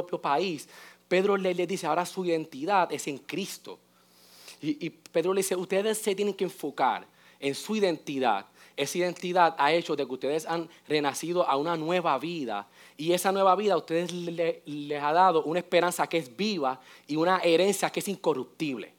propio 0.00 0.20
país, 0.20 0.68
Pedro 1.08 1.36
le, 1.36 1.54
le 1.54 1.66
dice, 1.66 1.86
ahora 1.86 2.04
su 2.04 2.24
identidad 2.24 2.92
es 2.92 3.06
en 3.06 3.18
Cristo. 3.18 3.78
Y, 4.60 4.90
Pedro 4.90 5.32
le 5.34 5.40
dice, 5.40 5.54
ustedes 5.54 5.98
se 5.98 6.14
tienen 6.14 6.34
que 6.34 6.44
enfocar 6.44 7.06
en 7.38 7.54
su 7.54 7.76
identidad. 7.76 8.46
Esa 8.76 8.98
identidad 8.98 9.54
ha 9.58 9.72
hecho 9.72 9.94
de 9.96 10.06
que 10.06 10.12
ustedes 10.12 10.46
han 10.46 10.68
renacido 10.88 11.48
a 11.48 11.56
una 11.56 11.76
nueva 11.76 12.18
vida. 12.18 12.66
Y 12.96 13.12
esa 13.12 13.32
nueva 13.32 13.54
vida 13.56 13.74
a 13.74 13.76
ustedes 13.78 14.12
le- 14.12 14.62
les 14.66 15.02
ha 15.02 15.12
dado 15.12 15.44
una 15.44 15.60
esperanza 15.60 16.06
que 16.06 16.18
es 16.18 16.34
viva 16.36 16.80
y 17.06 17.16
una 17.16 17.38
herencia 17.38 17.90
que 17.90 18.00
es 18.00 18.08
incorruptible. 18.08 18.92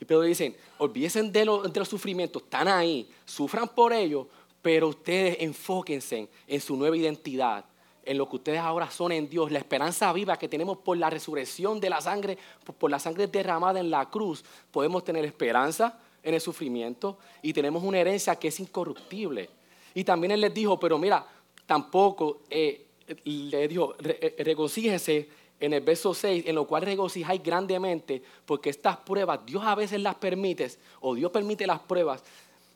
Y 0.00 0.04
Pedro 0.04 0.22
dice, 0.22 0.56
olvídense 0.78 1.22
de, 1.22 1.30
de 1.40 1.78
los 1.80 1.88
sufrimientos, 1.88 2.42
están 2.42 2.68
ahí, 2.68 3.08
sufran 3.24 3.68
por 3.68 3.92
ellos, 3.92 4.26
pero 4.62 4.88
ustedes 4.88 5.36
enfóquense 5.40 6.28
en 6.46 6.60
su 6.60 6.76
nueva 6.76 6.96
identidad, 6.96 7.64
en 8.06 8.16
lo 8.18 8.28
que 8.28 8.36
ustedes 8.36 8.60
ahora 8.60 8.90
son 8.90 9.12
en 9.12 9.28
Dios, 9.28 9.50
la 9.50 9.58
esperanza 9.58 10.12
viva 10.12 10.38
que 10.38 10.48
tenemos 10.48 10.78
por 10.78 10.96
la 10.96 11.10
resurrección 11.10 11.80
de 11.80 11.90
la 11.90 12.00
sangre, 12.00 12.38
por- 12.78 12.90
la 12.90 12.98
sangre 12.98 13.26
derramada 13.26 13.80
en 13.80 13.90
la 13.90 14.08
cruz, 14.08 14.44
podemos 14.70 15.04
tener 15.04 15.24
esperanza 15.24 15.98
en 16.22 16.34
el 16.34 16.40
sufrimiento 16.40 17.18
y 17.42 17.52
tenemos 17.52 17.82
una 17.82 17.98
herencia 17.98 18.36
que 18.36 18.48
es 18.48 18.60
incorruptible. 18.60 19.50
Y 19.94 20.04
también 20.04 20.30
él 20.30 20.40
les 20.40 20.54
dijo, 20.54 20.78
pero 20.78 20.98
mira, 20.98 21.26
tampoco, 21.66 22.42
eh, 22.48 22.86
le 23.24 23.68
dijo, 23.68 23.94
"Re- 23.98 24.18
eh, 24.20 25.28
en 25.58 25.72
el 25.72 25.80
verso 25.80 26.12
6, 26.12 26.44
en 26.46 26.54
lo 26.54 26.66
cual 26.66 26.82
regocijáis 26.82 27.42
grandemente, 27.42 28.22
porque 28.44 28.70
estas 28.70 28.98
pruebas, 28.98 29.40
Dios 29.46 29.62
a 29.64 29.74
veces 29.74 30.00
las 30.00 30.14
permite, 30.16 30.70
o 31.00 31.14
Dios 31.14 31.30
permite 31.30 31.66
las 31.66 31.80
pruebas 31.80 32.22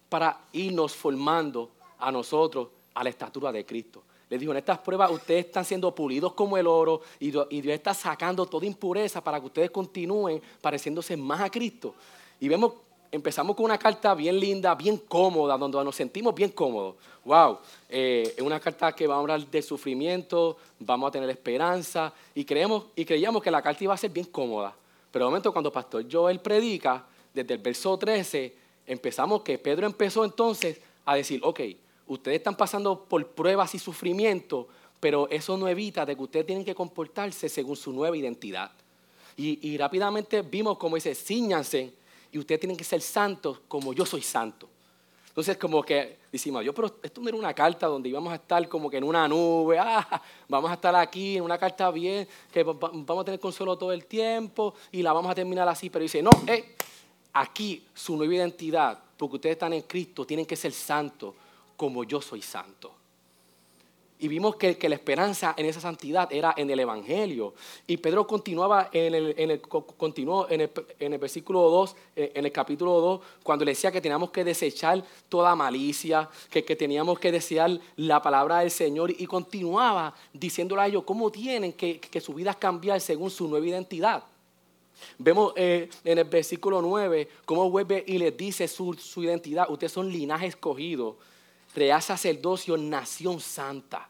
para 0.08 0.40
irnos 0.52 0.94
formando 0.96 1.70
a 1.98 2.10
nosotros 2.10 2.68
a 2.94 3.04
la 3.04 3.10
estatura 3.10 3.52
de 3.52 3.64
Cristo. 3.66 4.02
Les 4.30 4.38
dijo, 4.38 4.52
en 4.52 4.58
estas 4.58 4.78
pruebas 4.78 5.10
ustedes 5.10 5.46
están 5.46 5.64
siendo 5.64 5.92
pulidos 5.92 6.34
como 6.34 6.56
el 6.56 6.68
oro 6.68 7.00
y 7.18 7.32
Dios, 7.32 7.48
está 7.50 7.92
sacando 7.92 8.46
toda 8.46 8.64
impureza 8.64 9.20
para 9.20 9.40
que 9.40 9.46
ustedes 9.46 9.70
continúen 9.72 10.40
pareciéndose 10.60 11.16
más 11.16 11.40
a 11.40 11.50
Cristo. 11.50 11.96
Y 12.38 12.48
vemos, 12.48 12.74
empezamos 13.10 13.56
con 13.56 13.64
una 13.64 13.76
carta 13.76 14.14
bien 14.14 14.38
linda, 14.38 14.76
bien 14.76 14.98
cómoda, 14.98 15.58
donde 15.58 15.82
nos 15.82 15.96
sentimos 15.96 16.32
bien 16.32 16.50
cómodos. 16.50 16.94
Wow, 17.24 17.58
eh, 17.88 18.32
es 18.36 18.42
una 18.42 18.60
carta 18.60 18.92
que 18.92 19.04
va 19.08 19.16
a 19.16 19.18
hablar 19.18 19.44
de 19.44 19.62
sufrimiento, 19.62 20.56
vamos 20.78 21.08
a 21.08 21.10
tener 21.10 21.28
esperanza 21.28 22.12
y, 22.32 22.44
creemos, 22.44 22.84
y 22.94 23.04
creíamos 23.04 23.42
que 23.42 23.50
la 23.50 23.60
carta 23.60 23.82
iba 23.82 23.94
a 23.94 23.96
ser 23.96 24.10
bien 24.10 24.26
cómoda. 24.26 24.72
Pero 25.10 25.24
de 25.24 25.28
momento 25.28 25.52
cuando 25.52 25.72
Pastor 25.72 26.06
Joel 26.10 26.38
predica, 26.38 27.04
desde 27.34 27.54
el 27.54 27.60
verso 27.60 27.98
13, 27.98 28.54
empezamos 28.86 29.42
que 29.42 29.58
Pedro 29.58 29.86
empezó 29.86 30.24
entonces 30.24 30.80
a 31.04 31.16
decir, 31.16 31.40
ok, 31.42 31.60
ustedes 32.14 32.38
están 32.38 32.56
pasando 32.56 33.04
por 33.04 33.26
pruebas 33.28 33.74
y 33.74 33.78
sufrimiento, 33.78 34.68
pero 34.98 35.28
eso 35.30 35.56
no 35.56 35.68
evita 35.68 36.04
de 36.04 36.16
que 36.16 36.22
ustedes 36.22 36.46
tienen 36.46 36.64
que 36.64 36.74
comportarse 36.74 37.48
según 37.48 37.76
su 37.76 37.92
nueva 37.92 38.16
identidad. 38.16 38.70
Y, 39.36 39.78
rápidamente 39.78 40.42
vimos 40.42 40.76
como 40.76 40.96
dice, 40.96 41.14
ciñanse 41.14 41.94
y 42.30 42.38
ustedes 42.38 42.60
tienen 42.60 42.76
que 42.76 42.84
ser 42.84 43.00
santos 43.00 43.60
como 43.68 43.94
yo 43.94 44.04
soy 44.04 44.20
santo. 44.20 44.68
Entonces 45.28 45.56
como 45.56 45.82
que 45.82 46.18
decimos, 46.30 46.62
yo, 46.64 46.74
pero 46.74 46.96
esto 47.02 47.20
no 47.22 47.28
era 47.28 47.38
una 47.38 47.54
carta 47.54 47.86
donde 47.86 48.08
íbamos 48.10 48.32
a 48.32 48.36
estar 48.36 48.68
como 48.68 48.90
que 48.90 48.98
en 48.98 49.04
una 49.04 49.26
nube, 49.28 49.78
ah, 49.80 50.20
vamos 50.48 50.70
a 50.70 50.74
estar 50.74 50.94
aquí 50.96 51.36
en 51.38 51.44
una 51.44 51.56
carta 51.56 51.90
bien, 51.90 52.28
que 52.52 52.62
va- 52.62 52.72
va- 52.74 52.90
vamos 52.92 53.22
a 53.22 53.24
tener 53.24 53.40
consuelo 53.40 53.78
todo 53.78 53.92
el 53.92 54.04
tiempo 54.04 54.74
y 54.92 55.00
la 55.02 55.12
vamos 55.14 55.30
a 55.30 55.34
terminar 55.34 55.66
así, 55.68 55.88
pero 55.88 56.02
dice, 56.02 56.20
no, 56.20 56.30
eh, 56.46 56.74
aquí 57.32 57.82
su 57.94 58.16
nueva 58.16 58.34
identidad, 58.34 58.98
porque 59.16 59.36
ustedes 59.36 59.54
están 59.54 59.72
en 59.72 59.82
Cristo, 59.82 60.26
tienen 60.26 60.44
que 60.44 60.56
ser 60.56 60.72
santos 60.72 61.34
como 61.80 62.04
yo 62.04 62.20
soy 62.20 62.42
santo. 62.42 62.92
Y 64.18 64.28
vimos 64.28 64.56
que, 64.56 64.76
la 64.86 64.94
esperanza 64.96 65.54
en 65.56 65.64
esa 65.64 65.80
santidad 65.80 66.30
era 66.30 66.52
en 66.58 66.68
el 66.68 66.78
Evangelio. 66.78 67.54
Y 67.86 67.96
Pedro 67.96 68.26
continuaba 68.26 68.90
en 68.92 69.14
el, 69.14 69.34
en 69.38 69.50
el- 69.52 69.62
co- 69.62 69.86
continuó 69.86 70.46
en 70.50 70.60
el, 70.60 70.70
en 70.98 71.14
el 71.14 71.18
versículo 71.18 71.60
2, 71.70 71.96
eh, 72.16 72.32
en 72.34 72.44
el 72.44 72.52
capítulo 72.52 73.00
2, 73.00 73.20
cuando 73.42 73.64
le 73.64 73.70
decía 73.70 73.90
que 73.90 74.02
teníamos 74.02 74.30
que 74.30 74.44
desechar 74.44 75.02
toda 75.30 75.56
malicia, 75.56 76.28
que, 76.50 76.62
que 76.62 76.76
teníamos 76.76 77.18
que 77.18 77.32
desear 77.32 77.70
la 77.96 78.20
palabra 78.20 78.58
del 78.58 78.70
Señor. 78.70 79.10
Y 79.10 79.24
continuaba 79.26 80.12
diciéndole 80.34 80.82
a 80.82 80.86
ellos 80.88 81.04
cómo 81.04 81.30
tienen 81.30 81.72
que, 81.72 81.98
que 81.98 82.20
su 82.20 82.34
vida 82.34 82.52
cambiar 82.52 83.00
según 83.00 83.30
su 83.30 83.48
nueva 83.48 83.66
identidad. 83.66 84.22
Vemos 85.16 85.54
eh, 85.56 85.88
en 86.04 86.18
el 86.18 86.24
versículo 86.24 86.82
9 86.82 87.26
cómo 87.46 87.70
vuelve 87.70 88.04
y 88.06 88.18
les 88.18 88.36
dice 88.36 88.68
su, 88.68 88.92
su 88.92 89.22
identidad. 89.24 89.64
Ustedes 89.70 89.92
son 89.92 90.12
linaje 90.12 90.46
escogido, 90.48 91.16
real 91.74 92.02
sacerdocio, 92.02 92.76
nación 92.76 93.40
santa. 93.40 94.08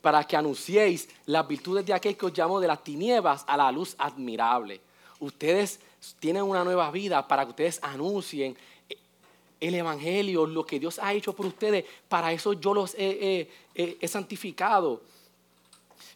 Para 0.00 0.24
que 0.24 0.36
anunciéis 0.36 1.08
las 1.26 1.46
virtudes 1.46 1.86
de 1.86 1.94
aquel 1.94 2.16
que 2.16 2.26
os 2.26 2.32
llamó 2.32 2.58
de 2.58 2.66
las 2.66 2.82
tinieblas 2.82 3.44
a 3.46 3.56
la 3.56 3.70
luz 3.70 3.94
admirable. 3.98 4.80
Ustedes 5.20 5.78
tienen 6.18 6.42
una 6.42 6.64
nueva 6.64 6.90
vida 6.90 7.26
para 7.28 7.44
que 7.44 7.50
ustedes 7.50 7.78
anuncien 7.82 8.56
el 9.60 9.74
Evangelio, 9.76 10.44
lo 10.44 10.66
que 10.66 10.80
Dios 10.80 10.98
ha 10.98 11.12
hecho 11.14 11.32
por 11.34 11.46
ustedes. 11.46 11.84
Para 12.08 12.32
eso 12.32 12.52
yo 12.54 12.74
los 12.74 12.94
he, 12.98 13.48
he- 13.76 14.08
santificado. 14.08 15.00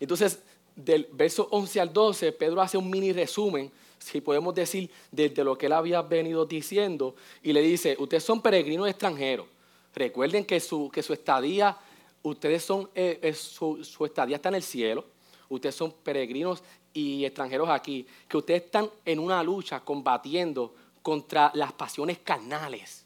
Entonces, 0.01 0.41
del 0.75 1.09
verso 1.13 1.47
11 1.53 1.81
al 1.81 1.93
12, 1.93 2.33
Pedro 2.33 2.61
hace 2.61 2.77
un 2.77 2.91
mini 2.91 3.13
resumen, 3.13 3.71
si 3.99 4.21
podemos 4.21 4.55
decir, 4.55 4.91
de, 5.11 5.29
de 5.31 5.45
lo 5.45 5.57
que 5.57 5.67
él 5.67 5.73
había 5.73 6.03
venido 6.03 6.45
diciendo, 6.47 7.15
y 7.43 7.53
le 7.53 7.61
dice, 7.61 7.97
ustedes 7.99 8.23
son 8.25 8.41
peregrinos 8.41 8.89
extranjeros. 8.89 9.47
Recuerden 9.95 10.45
que 10.45 10.61
su, 10.61 10.91
que 10.91 11.03
su 11.03 11.13
estadía, 11.13 11.77
ustedes 12.23 12.63
son, 12.65 12.89
eh, 12.95 13.19
eh, 13.23 13.33
su, 13.33 13.83
su 13.85 14.05
estadía 14.05 14.37
está 14.37 14.51
en 14.51 14.57
el 14.57 14.63
cielo, 14.63 15.05
ustedes 15.49 15.75
son 15.75 15.93
peregrinos 15.93 16.63
y 16.93 17.25
extranjeros 17.25 17.69
aquí, 17.69 18.07
que 18.29 18.37
ustedes 18.37 18.65
están 18.65 18.91
en 19.05 19.19
una 19.19 19.43
lucha 19.43 19.81
combatiendo 19.81 20.75
contra 21.03 21.51
las 21.55 21.73
pasiones 21.73 22.19
carnales. 22.19 23.05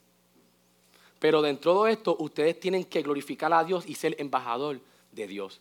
Pero 1.19 1.43
dentro 1.43 1.84
de 1.84 1.93
esto, 1.93 2.17
ustedes 2.19 2.59
tienen 2.59 2.84
que 2.84 3.03
glorificar 3.03 3.53
a 3.53 3.62
Dios 3.62 3.84
y 3.87 3.95
ser 3.95 4.17
embajador 4.19 4.81
de 5.12 5.27
Dios. 5.27 5.61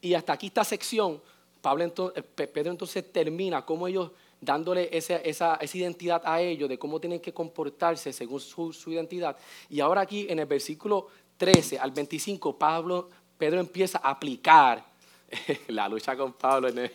Y 0.00 0.14
hasta 0.14 0.32
aquí 0.32 0.48
esta 0.48 0.64
sección, 0.64 1.22
Pablo 1.62 1.84
ento- 1.84 2.12
Pe- 2.12 2.48
Pedro 2.48 2.72
entonces 2.72 3.12
termina 3.12 3.64
como 3.64 3.86
ellos 3.86 4.10
dándole 4.40 4.88
esa, 4.96 5.16
esa- 5.16 5.56
esa 5.56 5.78
identidad 5.78 6.22
a 6.24 6.40
ellos 6.40 6.68
de 6.68 6.78
cómo 6.78 7.00
tienen 7.00 7.20
que 7.20 7.32
comportarse 7.32 8.12
según 8.12 8.40
su, 8.40 8.72
su 8.72 8.92
identidad. 8.92 9.36
Y 9.68 9.80
ahora 9.80 10.02
aquí 10.02 10.26
en 10.28 10.38
el 10.38 10.46
versículo 10.46 11.08
13 11.36 11.78
al 11.78 11.90
25, 11.90 12.58
Pablo, 12.58 13.08
Pedro 13.38 13.60
empieza 13.60 13.98
a 14.02 14.10
aplicar 14.10 14.84
la 15.68 15.88
lucha 15.88 16.16
con 16.16 16.32
Pablo 16.34 16.68
en 16.68 16.90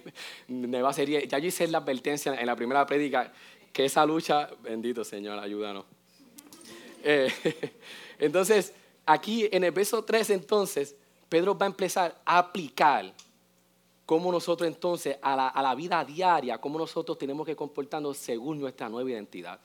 nueva 0.47 0.93
serie. 0.93 1.27
Ya 1.27 1.37
yo 1.39 1.47
hice 1.47 1.67
la 1.67 1.79
advertencia 1.79 2.33
en 2.39 2.45
la 2.45 2.55
primera 2.55 2.85
prédica 2.85 3.31
que 3.73 3.85
esa 3.85 4.05
lucha, 4.05 4.49
bendito 4.63 5.03
Señor, 5.03 5.39
ayúdanos. 5.39 5.85
Eh, 7.03 7.31
entonces, 8.19 8.73
aquí 9.05 9.47
en 9.51 9.63
el 9.63 9.71
verso 9.71 10.03
3, 10.03 10.29
entonces, 10.31 10.95
Pedro 11.29 11.57
va 11.57 11.65
a 11.65 11.69
empezar 11.69 12.21
a 12.25 12.37
aplicar 12.39 13.13
cómo 14.11 14.29
nosotros 14.29 14.67
entonces 14.67 15.15
a 15.21 15.37
la, 15.37 15.47
a 15.47 15.61
la 15.61 15.73
vida 15.73 16.03
diaria, 16.03 16.57
cómo 16.57 16.77
nosotros 16.77 17.17
tenemos 17.17 17.45
que 17.45 17.55
comportarnos 17.55 18.17
según 18.17 18.59
nuestra 18.59 18.89
nueva 18.89 19.09
identidad. 19.09 19.57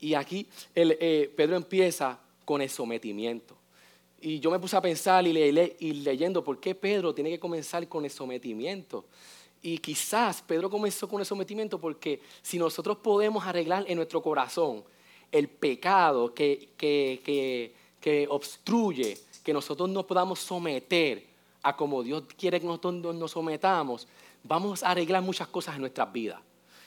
Y 0.00 0.14
aquí 0.14 0.44
eh, 0.74 1.32
Pedro 1.36 1.54
empieza 1.54 2.18
con 2.44 2.60
el 2.60 2.68
sometimiento. 2.68 3.56
Y 4.20 4.40
yo 4.40 4.50
me 4.50 4.58
puse 4.58 4.76
a 4.76 4.80
pensar 4.80 5.24
y, 5.24 5.32
le- 5.32 5.52
le- 5.52 5.76
y 5.78 5.92
leyendo 6.02 6.42
por 6.42 6.58
qué 6.58 6.74
Pedro 6.74 7.14
tiene 7.14 7.30
que 7.30 7.38
comenzar 7.38 7.86
con 7.86 8.04
el 8.04 8.10
sometimiento. 8.10 9.04
Y 9.62 9.78
quizás 9.78 10.42
Pedro 10.42 10.68
comenzó 10.68 11.06
con 11.08 11.20
el 11.20 11.26
sometimiento 11.26 11.78
porque 11.80 12.20
si 12.42 12.58
nosotros 12.58 12.96
podemos 12.96 13.46
arreglar 13.46 13.84
en 13.86 13.94
nuestro 13.98 14.20
corazón 14.20 14.82
el 15.30 15.46
pecado 15.48 16.34
que, 16.34 16.70
que, 16.76 17.20
que, 17.24 17.72
que 18.00 18.26
obstruye 18.28 19.16
que 19.44 19.52
nosotros 19.52 19.88
no 19.88 20.04
podamos 20.04 20.40
someter 20.40 21.35
a 21.66 21.76
como 21.76 22.02
Dios 22.04 22.22
quiere 22.38 22.60
que 22.60 22.66
nosotros 22.66 22.94
nos- 22.94 23.32
sometamos, 23.32 24.06
vamos 24.44 24.84
a 24.84 24.90
arreglar 24.90 25.20
muchas 25.20 25.48
cosas 25.48 25.74
en 25.74 25.80
nuestras 25.80 26.12
vidas. 26.12 26.40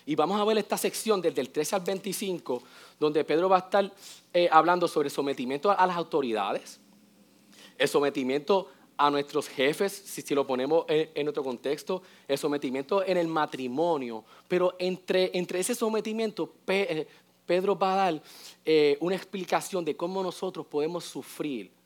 Y 0.06 0.16
vamos 0.16 0.40
a 0.40 0.46
ver 0.46 0.58
esta 0.58 0.78
sección 0.78 1.22
desde 1.22 1.42
el 1.42 1.50
13 1.50 1.76
al 1.76 1.82
25, 1.82 2.64
donde 2.98 3.26
Pedro 3.26 3.50
va 3.50 3.58
a 3.58 3.60
estar 3.60 3.92
eh, 4.34 4.48
hablando 4.52 4.88
sobre 4.88 5.10
sometimiento 5.10 5.70
a, 5.70 5.86
las 5.86 5.98
autoridades, 5.98 6.80
el 7.78 7.88
sometimiento 7.90 8.70
a 8.96 9.12
nuestros 9.12 9.50
jefes, 9.50 9.92
si, 9.92 10.34
lo 10.34 10.48
ponemos 10.48 10.86
en, 10.88 11.10
en 11.14 11.28
otro 11.28 11.44
contexto, 11.44 12.02
el 12.28 12.38
sometimiento 12.38 13.06
en 13.06 13.18
el 13.18 13.28
matrimonio. 13.28 14.24
Pero 14.48 14.76
entre, 14.80 15.38
entre 15.38 15.60
ese 15.60 15.76
sometimiento, 15.76 16.54
eh, 16.68 17.06
Pedro 17.46 17.78
va 17.78 17.94
a 17.94 17.96
dar 17.96 18.22
eh, 18.66 18.98
una 19.02 19.16
explicación 19.16 19.84
de 19.84 19.96
cómo 19.96 20.24
nosotros 20.24 20.66
podemos 20.66 21.04
sufrir 21.04 21.79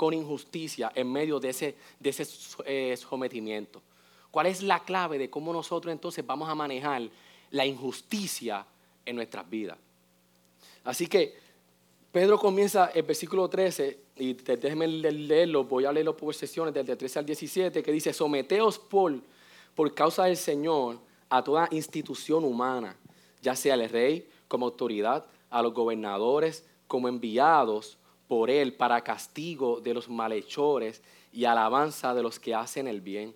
con 0.00 0.14
injusticia 0.14 0.90
en 0.94 1.12
medio 1.12 1.38
de 1.38 1.50
ese, 1.50 1.74
de 1.98 2.08
ese 2.08 2.26
eh, 2.64 2.96
sometimiento. 2.96 3.82
¿Cuál 4.30 4.46
es 4.46 4.62
la 4.62 4.82
clave 4.82 5.18
de 5.18 5.28
cómo 5.28 5.52
nosotros 5.52 5.92
entonces 5.92 6.26
vamos 6.26 6.48
a 6.48 6.54
manejar 6.54 7.02
la 7.50 7.66
injusticia 7.66 8.64
en 9.04 9.16
nuestras 9.16 9.50
vidas? 9.50 9.76
Así 10.84 11.06
que 11.06 11.34
Pedro 12.10 12.38
comienza 12.38 12.86
el 12.94 13.02
versículo 13.02 13.46
13, 13.50 13.98
y 14.16 14.32
déjenme 14.32 14.88
leerlo, 14.88 15.64
voy 15.64 15.84
a 15.84 15.92
leerlo 15.92 16.16
por 16.16 16.34
sesiones, 16.34 16.72
del 16.72 16.96
13 16.96 17.18
al 17.18 17.26
17, 17.26 17.82
que 17.82 17.92
dice, 17.92 18.14
someteos 18.14 18.78
por, 18.78 19.20
por 19.74 19.92
causa 19.92 20.24
del 20.24 20.38
Señor 20.38 20.98
a 21.28 21.44
toda 21.44 21.68
institución 21.72 22.44
humana, 22.44 22.96
ya 23.42 23.54
sea 23.54 23.74
el 23.74 23.86
rey 23.86 24.26
como 24.48 24.64
autoridad, 24.64 25.26
a 25.50 25.60
los 25.60 25.74
gobernadores 25.74 26.64
como 26.86 27.06
enviados 27.06 27.98
por 28.30 28.48
él 28.48 28.72
para 28.72 29.02
castigo 29.02 29.80
de 29.80 29.92
los 29.92 30.08
malhechores 30.08 31.02
y 31.32 31.46
alabanza 31.46 32.14
de 32.14 32.22
los 32.22 32.38
que 32.38 32.54
hacen 32.54 32.86
el 32.86 33.00
bien. 33.00 33.34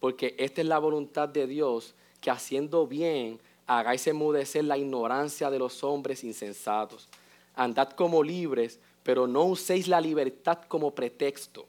Porque 0.00 0.34
esta 0.36 0.60
es 0.60 0.66
la 0.66 0.80
voluntad 0.80 1.28
de 1.28 1.46
Dios, 1.46 1.94
que 2.20 2.30
haciendo 2.30 2.88
bien 2.88 3.38
hagáis 3.68 4.04
enmudecer 4.08 4.64
la 4.64 4.76
ignorancia 4.76 5.48
de 5.48 5.60
los 5.60 5.84
hombres 5.84 6.24
insensatos 6.24 7.08
andad 7.54 7.90
como 7.90 8.22
libres, 8.22 8.78
pero 9.02 9.26
no 9.26 9.44
uséis 9.44 9.88
la 9.88 10.00
libertad 10.00 10.58
como 10.68 10.94
pretexto 10.94 11.66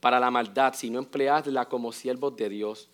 para 0.00 0.20
la 0.20 0.30
maldad, 0.30 0.74
sino 0.74 0.98
empleadla 0.98 1.66
como 1.66 1.92
siervos 1.92 2.36
de 2.36 2.48
Dios. 2.48 2.88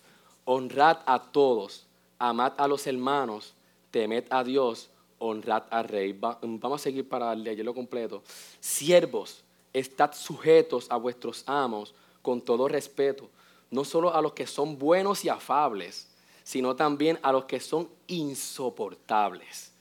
Honrad 0.45 0.99
a 1.05 1.21
todos, 1.21 1.85
amad 2.17 2.53
a 2.57 2.67
los 2.67 2.87
hermanos, 2.87 3.53
temed 3.91 4.25
a 4.29 4.43
Dios, 4.43 4.89
honrad 5.23 5.63
al 5.69 5.87
rey. 5.87 6.13
vamos 6.13 6.81
a 6.81 6.83
seguir 6.83 7.07
para 7.07 7.33
leerlo 7.35 7.73
completo. 7.73 8.23
Siervos, 8.59 9.43
estad 9.71 10.13
sujetos 10.13 10.87
a 10.89 10.97
vuestros 10.97 11.43
amos 11.47 11.93
con 12.21 12.41
todo 12.41 12.67
respeto, 12.67 13.29
no 13.71 13.83
solo 13.83 14.13
a 14.13 14.21
los 14.21 14.33
que 14.33 14.47
son 14.47 14.77
buenos 14.77 15.25
y 15.25 15.29
afables, 15.29 16.07
sino 16.43 16.75
también 16.75 17.19
a 17.21 17.31
los 17.31 17.45
que 17.45 17.59
son 17.59 17.89
insoportables 18.07 19.73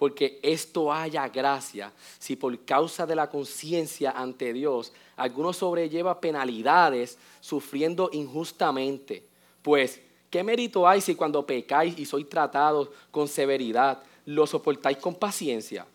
porque 0.00 0.40
esto 0.42 0.90
haya 0.90 1.28
gracia, 1.28 1.92
si 2.18 2.34
por 2.34 2.58
causa 2.60 3.04
de 3.04 3.14
la 3.14 3.28
conciencia 3.28 4.12
ante 4.12 4.54
Dios 4.54 4.94
alguno 5.14 5.52
sobrelleva 5.52 6.22
penalidades 6.22 7.18
sufriendo 7.42 8.08
injustamente. 8.14 9.22
Pues, 9.60 10.00
¿qué 10.30 10.42
mérito 10.42 10.88
hay 10.88 11.02
si 11.02 11.14
cuando 11.14 11.44
pecáis 11.44 11.98
y 11.98 12.06
sois 12.06 12.26
tratados 12.30 12.88
con 13.10 13.28
severidad, 13.28 14.02
lo 14.26 14.46
soportáis 14.46 14.98
con 14.98 15.14
paciencia? 15.14 15.86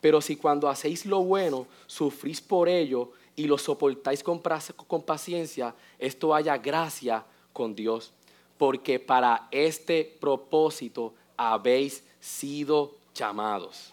Pero 0.00 0.20
si 0.20 0.36
cuando 0.36 0.68
hacéis 0.68 1.04
lo 1.06 1.22
bueno, 1.22 1.66
sufrís 1.86 2.40
por 2.40 2.68
ello 2.68 3.12
y 3.36 3.46
lo 3.46 3.58
soportáis 3.58 4.22
con, 4.22 4.40
con 4.86 5.02
paciencia, 5.02 5.74
esto 5.98 6.34
haya 6.34 6.56
gracia 6.56 7.24
con 7.52 7.74
Dios. 7.74 8.12
Porque 8.56 8.98
para 8.98 9.48
este 9.50 10.16
propósito 10.20 11.14
habéis 11.36 12.02
sido 12.20 12.96
llamados. 13.14 13.92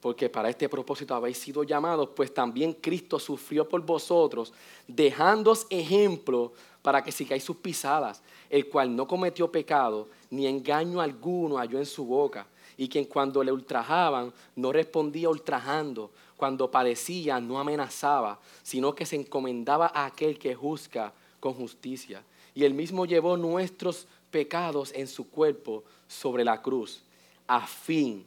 Porque 0.00 0.28
para 0.28 0.50
este 0.50 0.68
propósito 0.68 1.14
habéis 1.14 1.38
sido 1.38 1.62
llamados, 1.62 2.08
pues 2.14 2.34
también 2.34 2.72
Cristo 2.72 3.20
sufrió 3.20 3.68
por 3.68 3.80
vosotros, 3.82 4.52
dejándoos 4.88 5.66
ejemplo 5.70 6.52
para 6.82 7.02
que 7.04 7.12
sigáis 7.12 7.44
sus 7.44 7.56
pisadas, 7.56 8.20
el 8.50 8.68
cual 8.68 8.94
no 8.94 9.06
cometió 9.06 9.50
pecado, 9.50 10.08
ni 10.30 10.48
engaño 10.48 11.00
alguno 11.00 11.56
halló 11.56 11.78
en 11.78 11.86
su 11.86 12.04
boca, 12.04 12.46
y 12.76 12.88
quien 12.88 13.04
cuando 13.04 13.42
le 13.42 13.52
ultrajaban 13.52 14.32
no 14.56 14.72
respondía 14.72 15.28
ultrajando, 15.28 16.10
cuando 16.36 16.70
padecía 16.70 17.40
no 17.40 17.58
amenazaba, 17.58 18.40
sino 18.62 18.94
que 18.94 19.06
se 19.06 19.16
encomendaba 19.16 19.92
a 19.94 20.06
aquel 20.06 20.38
que 20.38 20.54
juzga 20.54 21.12
con 21.40 21.54
justicia. 21.54 22.22
Y 22.54 22.64
él 22.64 22.74
mismo 22.74 23.06
llevó 23.06 23.36
nuestros 23.36 24.06
pecados 24.30 24.92
en 24.94 25.06
su 25.06 25.28
cuerpo 25.28 25.84
sobre 26.08 26.44
la 26.44 26.60
cruz 26.60 27.02
a 27.46 27.66
fin 27.66 28.26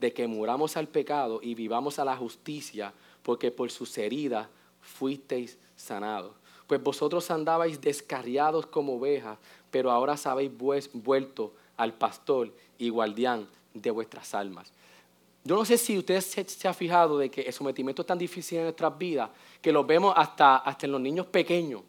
de 0.00 0.12
que 0.12 0.26
muramos 0.26 0.76
al 0.76 0.88
pecado 0.88 1.40
y 1.42 1.54
vivamos 1.54 1.98
a 1.98 2.04
la 2.04 2.16
justicia, 2.16 2.92
porque 3.22 3.50
por 3.50 3.70
sus 3.70 3.96
heridas 3.96 4.48
fuisteis 4.80 5.56
sanados. 5.76 6.32
Pues 6.66 6.82
vosotros 6.82 7.30
andabais 7.30 7.80
descarriados 7.80 8.66
como 8.66 8.96
ovejas, 8.96 9.38
pero 9.70 9.90
ahora 9.90 10.16
habéis 10.24 10.50
vuelto 10.92 11.54
al 11.76 11.94
pastor 11.94 12.52
y 12.78 12.88
guardián 12.88 13.48
de 13.74 13.90
vuestras 13.90 14.34
almas. 14.34 14.72
Yo 15.44 15.56
no 15.56 15.64
sé 15.64 15.76
si 15.76 15.98
usted 15.98 16.20
se, 16.22 16.68
ha 16.68 16.72
fijado 16.72 17.18
de 17.18 17.30
que 17.30 17.42
el 17.42 17.52
sometimiento 17.52 18.00
es 18.00 18.06
tan 18.06 18.16
difícil 18.16 18.58
en 18.58 18.64
nuestras 18.64 18.96
vidas 18.96 19.28
que 19.60 19.72
lo 19.72 19.84
vemos 19.84 20.14
hasta, 20.16 20.56
hasta 20.56 20.86
en 20.86 20.92
los 20.92 21.00
niños 21.00 21.26
pequeños. 21.26 21.82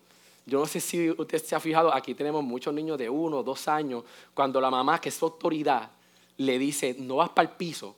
Yo 0.46 0.60
no 0.60 0.66
sé 0.66 0.82
si 0.82 1.10
usted 1.10 1.42
se 1.42 1.56
ha 1.56 1.60
fijado, 1.60 1.94
aquí 1.94 2.14
tenemos 2.14 2.44
muchos 2.44 2.74
niños 2.74 2.98
de 2.98 3.10
uno 3.10 3.38
o 3.38 3.44
dos 3.44 3.68
años, 3.68 4.04
cuando 4.34 4.60
la 4.60 4.70
mamá, 4.70 5.00
que 5.00 5.10
es 5.10 5.22
autoridad, 5.24 5.90
le 6.38 6.60
dice, 6.60 6.96
no 7.00 7.18
vas 7.18 7.30
para 7.30 7.50
el 7.50 7.56
piso, 7.56 7.96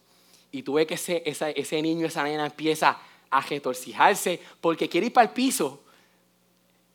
y 0.52 0.62
tú 0.62 0.74
ves 0.74 0.88
que 0.88 0.94
ese, 0.94 1.24
ese 1.26 1.82
niño, 1.82 2.06
esa 2.06 2.24
nena 2.24 2.46
empieza 2.46 3.00
a 3.30 3.42
retorcijarse 3.42 4.40
porque 4.62 4.88
quiere 4.88 5.08
ir 5.08 5.14
para 5.14 5.28
el 5.28 5.34
piso, 5.34 5.82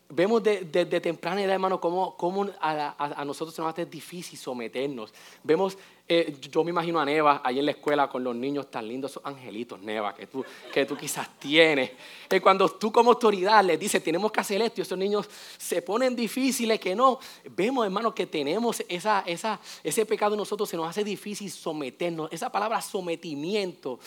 vemos 0.09 0.43
desde 0.43 0.85
de, 0.85 1.01
temprana 1.01 1.43
edad, 1.43 1.55
hermano, 1.55 1.81
cómo, 1.81 2.17
cómo 2.17 2.47
a, 2.61 3.25
nosotros 3.25 3.55
se 3.55 3.63
nos 3.63 3.73
hace 3.73 3.87
difícil 3.87 4.39
someternos. 4.39 5.13
Vemos, 5.43 5.79
eh, 6.09 6.37
yo 6.41 6.65
me 6.65 6.71
imagino 6.71 7.01
a 7.01 7.05
Neva 7.05 7.41
ahí 7.45 7.59
en 7.59 7.67
la 7.67 7.73
escuela 7.73 8.09
con 8.09 8.23
los 8.23 8.35
niños 8.35 8.71
tan 8.71 8.87
lindos, 8.87 9.13
esos 9.13 9.25
angelitos, 9.25 9.81
Neva, 9.81 10.15
que 10.15 10.27
tú, 10.27 10.45
que 10.73 10.85
tú 10.85 10.97
quizás 10.97 11.39
tienes. 11.39 11.93
Que 12.29 12.41
cuando 12.41 12.69
tú 12.69 12.93
como 12.93 13.11
autoridad 13.11 13.65
les 13.65 13.79
dices, 13.79 14.03
tenemos 14.03 14.31
que 14.31 14.41
hacer 14.41 14.61
esto, 14.63 14.81
y 14.81 14.83
esos 14.83 14.99
niños 14.99 15.29
se 15.57 15.83
ponen 15.83 16.15
difíciles, 16.15 16.79
que 16.81 16.95
no. 16.95 17.19
Vemos, 17.51 17.85
hermano, 17.85 18.15
que 18.15 18.27
tenemos 18.27 18.83
esa, 18.89 19.23
esa, 19.27 19.61
ese 19.83 20.05
pecado 20.05 20.35
en 20.35 20.39
nosotros, 20.39 20.69
se 20.69 20.77
nos 20.77 20.89
hace 20.89 21.05
difícil 21.05 21.51
someternos. 21.51 22.33
Esa 22.33 22.51
palabra 22.51 22.81
sometimiento 22.83 23.99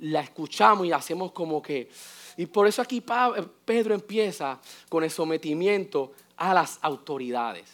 la 0.00 0.20
escuchamos 0.20 0.86
y 0.86 0.92
hacemos 0.92 1.32
como 1.32 1.60
que 1.60 1.88
y 2.38 2.46
por 2.46 2.68
eso 2.68 2.80
aquí 2.80 3.02
Pedro 3.64 3.94
empieza 3.94 4.60
con 4.88 5.02
el 5.02 5.10
sometimiento 5.10 6.12
a 6.36 6.54
las 6.54 6.78
autoridades. 6.82 7.68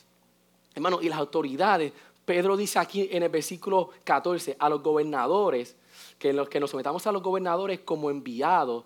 Hermano, 0.75 1.03
y 1.03 1.09
las 1.11 1.19
autoridades, 1.19 1.93
Pedro 2.25 2.57
dice 2.57 2.79
aquí 2.79 3.09
en 3.11 3.23
el 3.23 3.29
versículo 3.29 3.91
14, 4.05 4.57
a 4.59 4.69
los 4.69 4.83
gobernadores, 4.83 5.77
que, 6.19 6.33
los, 6.33 6.49
que 6.49 6.61
nos 6.61 6.71
sometamos 6.71 7.07
a 7.07 7.13
los 7.13 7.23
gobernadores 7.23 7.81
como 7.81 8.11
enviados 8.11 8.85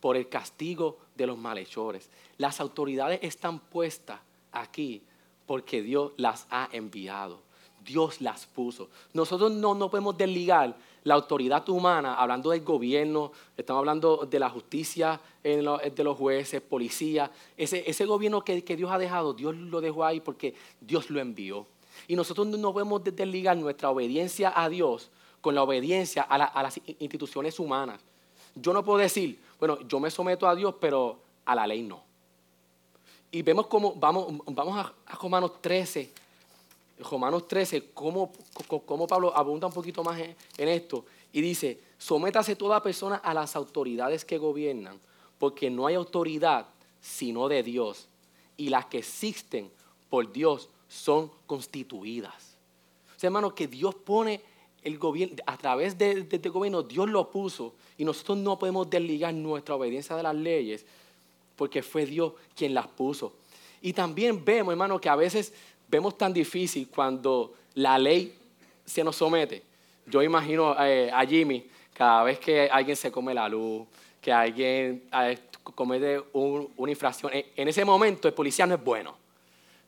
por 0.00 0.16
el 0.16 0.28
castigo 0.28 0.98
de 1.14 1.26
los 1.26 1.38
malhechores. 1.38 2.10
Las 2.38 2.60
autoridades 2.60 3.20
están 3.22 3.58
puestas 3.58 4.20
aquí 4.52 5.02
porque 5.46 5.82
Dios 5.82 6.12
las 6.16 6.46
ha 6.50 6.68
enviado. 6.72 7.40
Dios 7.84 8.20
las 8.20 8.46
puso. 8.46 8.90
Nosotros 9.14 9.50
no, 9.50 9.74
no 9.74 9.90
podemos 9.90 10.16
desligar 10.16 10.76
la 11.04 11.14
autoridad 11.14 11.66
humana, 11.70 12.14
hablando 12.14 12.50
del 12.50 12.62
gobierno, 12.62 13.32
estamos 13.56 13.80
hablando 13.80 14.26
de 14.30 14.38
la 14.38 14.50
justicia 14.50 15.18
de 15.42 16.04
los 16.04 16.18
jueces, 16.18 16.60
policía, 16.60 17.30
ese, 17.56 17.88
ese 17.88 18.04
gobierno 18.04 18.42
que, 18.44 18.60
Dios 18.60 18.90
ha 18.90 18.98
dejado, 18.98 19.32
Dios 19.32 19.56
lo 19.56 19.80
dejó 19.80 20.04
ahí 20.04 20.20
porque 20.20 20.54
Dios 20.80 21.08
lo 21.08 21.18
envió. 21.18 21.66
Y 22.06 22.16
nosotros 22.16 22.46
no 22.46 22.72
podemos 22.72 23.02
desligar 23.02 23.56
nuestra 23.56 23.90
obediencia 23.90 24.52
a 24.54 24.68
Dios 24.68 25.10
con 25.40 25.54
la 25.54 25.62
obediencia 25.62 26.22
a, 26.22 26.62
las 26.62 26.80
instituciones 26.98 27.58
humanas. 27.58 28.00
Yo 28.54 28.72
no 28.72 28.84
puedo 28.84 28.98
decir, 28.98 29.40
bueno, 29.58 29.78
yo 29.86 30.00
me 30.00 30.10
someto 30.10 30.48
a 30.48 30.54
Dios, 30.54 30.74
pero 30.80 31.18
a 31.44 31.54
la 31.54 31.66
ley 31.66 31.82
no. 31.82 32.02
Y 33.30 33.42
vemos 33.42 33.66
cómo, 33.66 33.94
vamos, 33.94 34.26
vamos 34.46 34.76
a, 34.76 34.92
Romanos 35.20 35.60
13, 35.60 36.10
Romanos 37.10 37.46
13, 37.46 37.90
cómo, 37.92 38.32
cómo, 38.84 39.06
Pablo 39.06 39.36
abunda 39.36 39.66
un 39.66 39.72
poquito 39.72 40.02
más 40.02 40.18
en, 40.18 40.68
esto 40.68 41.04
y 41.32 41.40
dice, 41.40 41.78
sométase 41.98 42.56
toda 42.56 42.82
persona 42.82 43.16
a 43.16 43.34
las 43.34 43.54
autoridades 43.54 44.24
que 44.24 44.38
gobiernan, 44.38 44.98
porque 45.38 45.70
no 45.70 45.86
hay 45.86 45.94
autoridad 45.94 46.66
sino 47.00 47.48
de 47.48 47.62
Dios, 47.62 48.08
y 48.56 48.70
las 48.70 48.86
que 48.86 48.98
existen 48.98 49.70
por 50.10 50.32
Dios 50.32 50.68
son 50.88 51.30
constituidas. 51.46 52.56
O 53.16 53.20
sea, 53.20 53.28
hermano, 53.28 53.54
que 53.54 53.66
Dios 53.66 53.94
pone 53.94 54.40
el 54.82 54.98
gobierno, 54.98 55.36
a 55.46 55.56
través 55.56 55.98
de, 55.98 56.22
de 56.22 56.36
este 56.36 56.48
gobierno, 56.48 56.82
Dios 56.82 57.08
lo 57.08 57.30
puso, 57.30 57.74
y 57.96 58.04
nosotros 58.04 58.38
no 58.38 58.58
podemos 58.58 58.88
desligar 58.88 59.34
nuestra 59.34 59.74
obediencia 59.74 60.16
de 60.16 60.22
las 60.22 60.34
leyes, 60.34 60.84
porque 61.56 61.82
fue 61.82 62.06
Dios 62.06 62.32
quien 62.54 62.72
las 62.74 62.86
puso. 62.86 63.32
Y 63.82 63.92
también 63.92 64.44
vemos, 64.44 64.72
hermano, 64.72 65.00
que 65.00 65.08
a 65.08 65.16
veces 65.16 65.52
vemos 65.88 66.16
tan 66.16 66.32
difícil 66.32 66.88
cuando 66.88 67.54
la 67.74 67.98
ley 67.98 68.34
se 68.84 69.04
nos 69.04 69.16
somete. 69.16 69.62
Yo 70.06 70.22
imagino 70.22 70.74
eh, 70.80 71.10
a 71.12 71.24
Jimmy, 71.26 71.66
cada 71.92 72.22
vez 72.22 72.38
que 72.38 72.68
alguien 72.70 72.96
se 72.96 73.10
come 73.10 73.34
la 73.34 73.48
luz, 73.48 73.86
que 74.20 74.32
alguien 74.32 75.04
eh, 75.12 75.38
comete 75.74 76.20
una 76.32 76.90
infracción, 76.90 77.32
en 77.34 77.68
ese 77.68 77.84
momento 77.84 78.28
el 78.28 78.34
policía 78.34 78.66
no 78.66 78.74
es 78.74 78.82
bueno. 78.82 79.27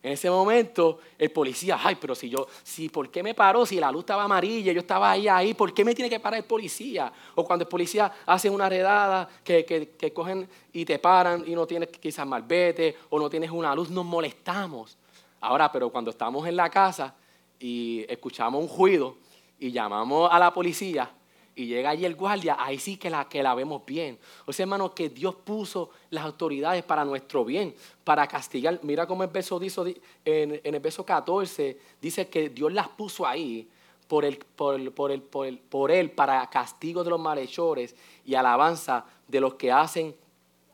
En 0.02 0.12
ese 0.12 0.30
momento 0.30 0.98
el 1.18 1.30
policía, 1.30 1.78
ay, 1.82 1.98
pero 2.00 2.14
si 2.14 2.30
yo, 2.30 2.46
si, 2.62 2.88
¿por 2.88 3.10
qué 3.10 3.22
me 3.22 3.34
paró? 3.34 3.66
Si 3.66 3.78
la 3.78 3.92
luz 3.92 4.00
estaba 4.00 4.24
amarilla, 4.24 4.72
yo 4.72 4.80
estaba 4.80 5.10
ahí, 5.10 5.28
ahí, 5.28 5.52
¿por 5.52 5.74
qué 5.74 5.84
me 5.84 5.94
tiene 5.94 6.08
que 6.08 6.18
parar 6.18 6.38
el 6.38 6.46
policía? 6.46 7.12
O 7.34 7.44
cuando 7.44 7.64
el 7.64 7.68
policía 7.68 8.10
hace 8.24 8.48
una 8.48 8.68
redada, 8.68 9.28
que, 9.44 9.64
que 9.64 10.12
cogen 10.12 10.48
y 10.72 10.86
te 10.86 10.98
paran 10.98 11.44
y 11.46 11.54
no 11.54 11.66
tienes 11.66 11.90
quizás 11.90 12.26
malvete 12.26 12.96
o 13.10 13.18
no 13.18 13.28
tienes 13.28 13.50
una 13.50 13.74
luz, 13.74 13.90
nos 13.90 14.06
molestamos. 14.06 14.96
Ahora, 15.42 15.70
pero 15.70 15.90
cuando 15.90 16.10
estamos 16.10 16.46
en 16.46 16.56
la 16.56 16.70
casa 16.70 17.14
y 17.58 18.06
escuchamos 18.08 18.62
un 18.62 18.74
ruido 18.74 19.16
y 19.58 19.70
llamamos 19.70 20.30
a 20.32 20.38
la 20.38 20.52
policía, 20.52 21.10
y 21.54 21.66
llega 21.66 21.90
allí 21.90 22.04
el 22.04 22.14
guardia, 22.14 22.56
ahí 22.58 22.78
sí 22.78 22.96
que 22.96 23.10
la, 23.10 23.28
que 23.28 23.42
la 23.42 23.54
vemos 23.54 23.84
bien. 23.84 24.18
O 24.46 24.52
sea, 24.52 24.64
hermano, 24.64 24.94
que 24.94 25.08
Dios 25.08 25.34
puso 25.34 25.90
las 26.10 26.24
autoridades 26.24 26.82
para 26.82 27.04
nuestro 27.04 27.44
bien, 27.44 27.74
para 28.04 28.26
castigar. 28.26 28.80
Mira 28.82 29.06
cómo 29.06 29.24
el 29.24 29.30
verso 29.30 29.58
dice, 29.58 30.00
en, 30.24 30.60
el 30.62 30.80
verso 30.80 31.04
14 31.04 31.78
dice 32.00 32.28
que 32.28 32.48
Dios 32.50 32.72
las 32.72 32.88
puso 32.88 33.26
ahí 33.26 33.68
por, 34.08 34.24
el, 34.24 34.38
por, 34.38 34.92
por, 34.92 35.10
el, 35.10 35.22
por, 35.22 35.46
el, 35.46 35.58
por 35.58 35.90
él 35.90 36.10
para 36.10 36.48
castigo 36.48 37.04
de 37.04 37.10
los 37.10 37.20
malhechores 37.20 37.94
y 38.24 38.34
alabanza 38.34 39.04
de 39.26 39.40
los 39.40 39.54
que 39.54 39.70
hacen 39.70 40.14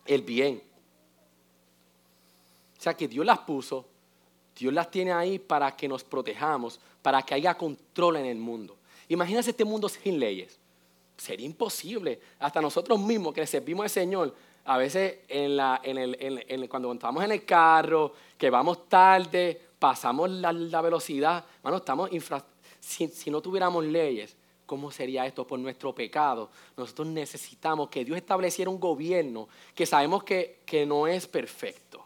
el 0.05 0.23
bien. 0.23 0.63
O 2.79 2.83
sea 2.83 2.95
que 2.95 3.09
Dios 3.09 3.27
las 3.27 3.39
puso, 3.39 3.87
Dios 4.57 4.73
las 4.73 4.91
tiene 4.91 5.13
ahí 5.13 5.39
para 5.39 5.75
que 5.75 5.89
nos 5.89 6.05
protejamos, 6.05 6.79
para 7.03 7.23
que 7.23 7.35
haya 7.35 7.57
control 7.57 8.17
en 8.17 8.27
el 8.27 8.39
mundo. 8.39 8.77
Imagínense 9.09 9.51
este 9.51 9.65
mundo 9.65 9.89
sin 9.89 10.19
leyes. 10.19 10.59
Sería 11.17 11.47
imposible. 11.47 12.21
Hasta 12.39 12.61
nosotros 12.61 12.99
mismos 13.01 13.33
que 13.33 13.47
servimos 13.47 13.85
al 13.85 13.91
Señor, 13.91 14.35
a 14.65 14.77
veces 14.77 15.21
en 15.29 15.57
la, 15.57 15.81
en 15.83 15.99
el, 15.99 16.45
en, 16.49 16.67
cuando 16.69 16.93
estamos 16.93 17.25
en 17.25 17.33
el 17.33 17.45
carro, 17.45 18.13
que 18.37 18.51
vamos 18.51 18.89
tarde, 18.89 19.61
pasamos 19.79 20.31
la, 20.31 20.81
velocidad, 20.83 21.45
bueno, 21.63 21.79
estamos 21.79 22.11
si, 22.81 23.09
si 23.09 23.31
no 23.31 23.41
tuviéramos 23.41 23.85
leyes, 23.85 24.37
¿Cómo 24.67 24.91
sería 24.91 25.25
esto 25.25 25.47
por 25.47 25.61
nuestro 25.61 25.95
pecado? 25.95 26.51
Nosotros 26.77 27.07
necesitamos 27.07 27.89
que 27.89 28.05
Dios 28.05 28.17
estableciera 28.17 28.69
un 28.69 28.81
gobierno 28.81 29.49
que 29.77 29.87
sabemos 29.87 30.25
que, 30.25 30.59
que, 30.67 30.85
no 30.85 31.07
es 31.07 31.29
perfecto. 31.29 32.05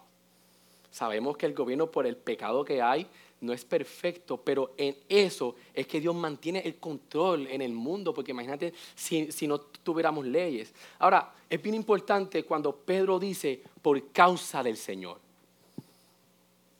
Sabemos 0.90 1.38
que 1.38 1.46
el 1.46 1.54
gobierno 1.54 1.90
por 1.90 2.06
el 2.06 2.18
pecado 2.18 2.62
que 2.62 2.82
hay 2.82 3.06
no 3.40 3.52
es 3.52 3.64
perfecto, 3.64 4.36
pero 4.36 4.74
en 4.76 4.96
eso 5.08 5.56
es 5.72 5.86
que 5.86 6.00
Dios 6.00 6.14
mantiene 6.14 6.60
el 6.60 6.76
control 6.76 7.46
en 7.46 7.62
el 7.62 7.72
mundo, 7.72 8.12
porque 8.12 8.32
imagínate 8.32 8.74
si, 8.94 9.32
si 9.32 9.46
no 9.46 9.60
tuviéramos 9.60 10.26
leyes. 10.26 10.72
Ahora, 10.98 11.32
es 11.48 11.60
bien 11.62 11.74
importante 11.74 12.44
cuando 12.44 12.76
Pedro 12.76 13.18
dice 13.18 13.62
por 13.80 14.12
causa 14.12 14.62
del 14.62 14.76
Señor. 14.76 15.18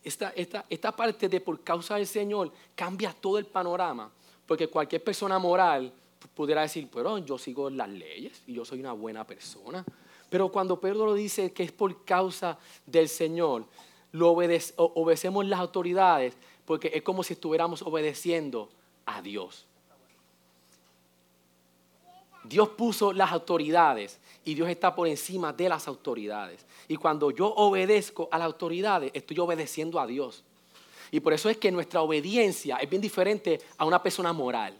Esta, 0.02 0.30
esta, 0.30 0.66
esta 0.68 0.94
parte 0.94 1.28
de 1.28 1.40
por 1.40 1.62
causa 1.62 1.96
del 1.96 2.06
Señor 2.06 2.52
cambia 2.74 3.12
todo 3.12 3.38
el 3.38 3.46
panorama, 3.46 4.10
porque 4.46 4.68
cualquier 4.68 5.02
persona 5.02 5.38
moral 5.38 5.92
pudiera 6.34 6.62
decir, 6.62 6.88
pero 6.92 7.18
yo 7.18 7.38
sigo 7.38 7.70
las 7.70 7.88
leyes 7.88 8.42
y 8.46 8.54
yo 8.54 8.64
soy 8.64 8.80
una 8.80 8.92
buena 8.92 9.26
persona. 9.26 9.84
Pero 10.28 10.50
cuando 10.50 10.78
Pedro 10.78 11.06
lo 11.06 11.14
dice 11.14 11.52
que 11.52 11.62
es 11.62 11.72
por 11.72 12.04
causa 12.04 12.58
del 12.86 13.08
Señor, 13.08 13.64
lo 14.12 14.30
obedecemos 14.30 15.46
las 15.46 15.60
autoridades, 15.60 16.36
porque 16.70 16.92
es 16.94 17.02
como 17.02 17.24
si 17.24 17.32
estuviéramos 17.32 17.82
obedeciendo 17.82 18.68
a 19.04 19.20
Dios. 19.20 19.66
Dios 22.44 22.68
puso 22.68 23.12
las 23.12 23.32
autoridades 23.32 24.20
y 24.44 24.54
Dios 24.54 24.68
está 24.68 24.94
por 24.94 25.08
encima 25.08 25.52
de 25.52 25.68
las 25.68 25.88
autoridades. 25.88 26.64
Y 26.86 26.94
cuando 26.94 27.32
yo 27.32 27.48
obedezco 27.48 28.28
a 28.30 28.38
las 28.38 28.46
autoridades, 28.46 29.10
estoy 29.14 29.40
obedeciendo 29.40 29.98
a 29.98 30.06
Dios. 30.06 30.44
Y 31.10 31.18
por 31.18 31.32
eso 31.32 31.48
es 31.48 31.56
que 31.56 31.72
nuestra 31.72 32.02
obediencia 32.02 32.76
es 32.76 32.88
bien 32.88 33.02
diferente 33.02 33.60
a 33.76 33.84
una 33.84 34.00
persona 34.00 34.32
moral. 34.32 34.78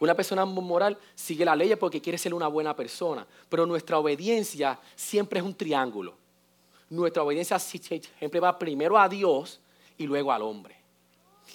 Una 0.00 0.14
persona 0.14 0.46
moral 0.46 0.96
sigue 1.14 1.44
la 1.44 1.54
ley 1.54 1.76
porque 1.76 2.00
quiere 2.00 2.16
ser 2.16 2.32
una 2.32 2.48
buena 2.48 2.74
persona, 2.74 3.26
pero 3.50 3.66
nuestra 3.66 3.98
obediencia 3.98 4.80
siempre 4.94 5.40
es 5.40 5.44
un 5.44 5.54
triángulo. 5.54 6.14
Nuestra 6.88 7.22
obediencia 7.22 7.58
siempre 7.58 8.40
va 8.40 8.58
primero 8.58 8.96
a 8.98 9.06
Dios 9.06 9.60
y 9.98 10.06
luego 10.06 10.32
al 10.32 10.40
hombre. 10.40 10.75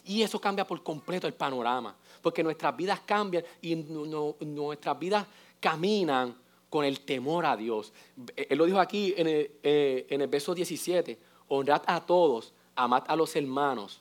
Y 0.05 0.21
eso 0.21 0.39
cambia 0.39 0.65
por 0.65 0.83
completo 0.83 1.27
el 1.27 1.33
panorama, 1.33 1.95
porque 2.21 2.43
nuestras 2.43 2.75
vidas 2.75 3.01
cambian 3.05 3.43
y 3.61 3.75
nuestras 3.75 4.97
vidas 4.97 5.25
caminan 5.59 6.35
con 6.69 6.85
el 6.85 7.01
temor 7.01 7.45
a 7.45 7.57
Dios. 7.57 7.91
Él 8.35 8.57
lo 8.57 8.65
dijo 8.65 8.79
aquí 8.79 9.13
en 9.17 9.27
el, 9.27 9.51
eh, 9.61 10.07
en 10.09 10.21
el 10.21 10.27
verso 10.27 10.55
17, 10.55 11.19
honrad 11.49 11.81
a 11.85 11.99
todos, 12.05 12.53
amad 12.75 13.03
a 13.07 13.15
los 13.15 13.35
hermanos, 13.35 13.99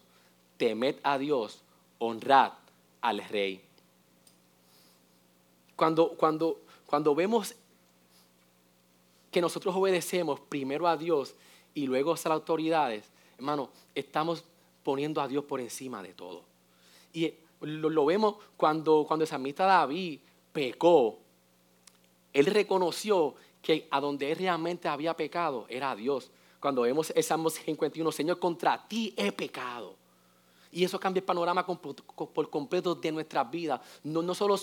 temed 0.56 0.96
a 1.02 1.18
Dios, 1.18 1.62
honrad 1.98 2.52
al 3.00 3.18
rey. 3.28 3.60
Cuando, 5.74 6.10
cuando, 6.10 6.60
cuando 6.86 7.14
vemos 7.14 7.54
que 9.30 9.40
nosotros 9.40 9.74
obedecemos 9.74 10.40
primero 10.40 10.86
a 10.86 10.96
Dios 10.96 11.34
y 11.74 11.86
luego 11.86 12.12
a 12.12 12.14
las 12.14 12.26
autoridades, 12.26 13.04
hermano, 13.36 13.70
estamos 13.94 14.44
poniendo 14.82 15.20
a 15.20 15.28
Dios 15.28 15.44
por 15.44 15.60
encima 15.60 16.02
de 16.02 16.14
todo. 16.14 16.42
Y 17.12 17.32
lo, 17.60 18.04
vemos 18.04 18.36
cuando, 18.56 19.04
cuando 19.06 19.24
el 19.24 19.28
samita 19.28 19.64
David 19.64 20.20
pecó, 20.52 21.18
él 22.32 22.46
reconoció 22.46 23.34
que 23.60 23.88
a 23.90 24.00
donde 24.00 24.32
él 24.32 24.38
realmente 24.38 24.88
había 24.88 25.14
pecado 25.14 25.66
era 25.68 25.90
a 25.90 25.96
Dios. 25.96 26.30
Cuando 26.60 26.82
vemos 26.82 27.10
el 27.14 27.22
Salmo 27.22 27.50
51, 27.50 28.12
Señor, 28.12 28.38
contra 28.38 28.86
ti 28.86 29.14
he 29.16 29.32
pecado. 29.32 29.96
Y 30.72 30.84
eso 30.84 31.00
cambia 31.00 31.20
el 31.20 31.24
panorama 31.24 31.66
por 31.66 32.48
completo 32.48 32.94
de 32.94 33.10
nuestras 33.10 33.50
vidas. 33.50 33.80
No, 34.04 34.22
no 34.22 34.34
solo, 34.34 34.56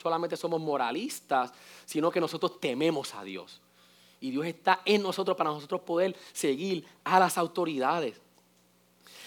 solamente 0.00 0.36
somos 0.36 0.60
moralistas, 0.60 1.52
sino 1.84 2.10
que 2.10 2.20
nosotros 2.20 2.60
tememos 2.60 3.14
a 3.14 3.24
Dios. 3.24 3.60
Y 4.20 4.30
Dios 4.30 4.46
está 4.46 4.82
en 4.84 5.02
nosotros 5.02 5.36
para 5.36 5.50
nosotros 5.50 5.80
poder 5.80 6.14
seguir 6.32 6.86
a 7.02 7.18
las 7.18 7.36
autoridades. 7.38 8.20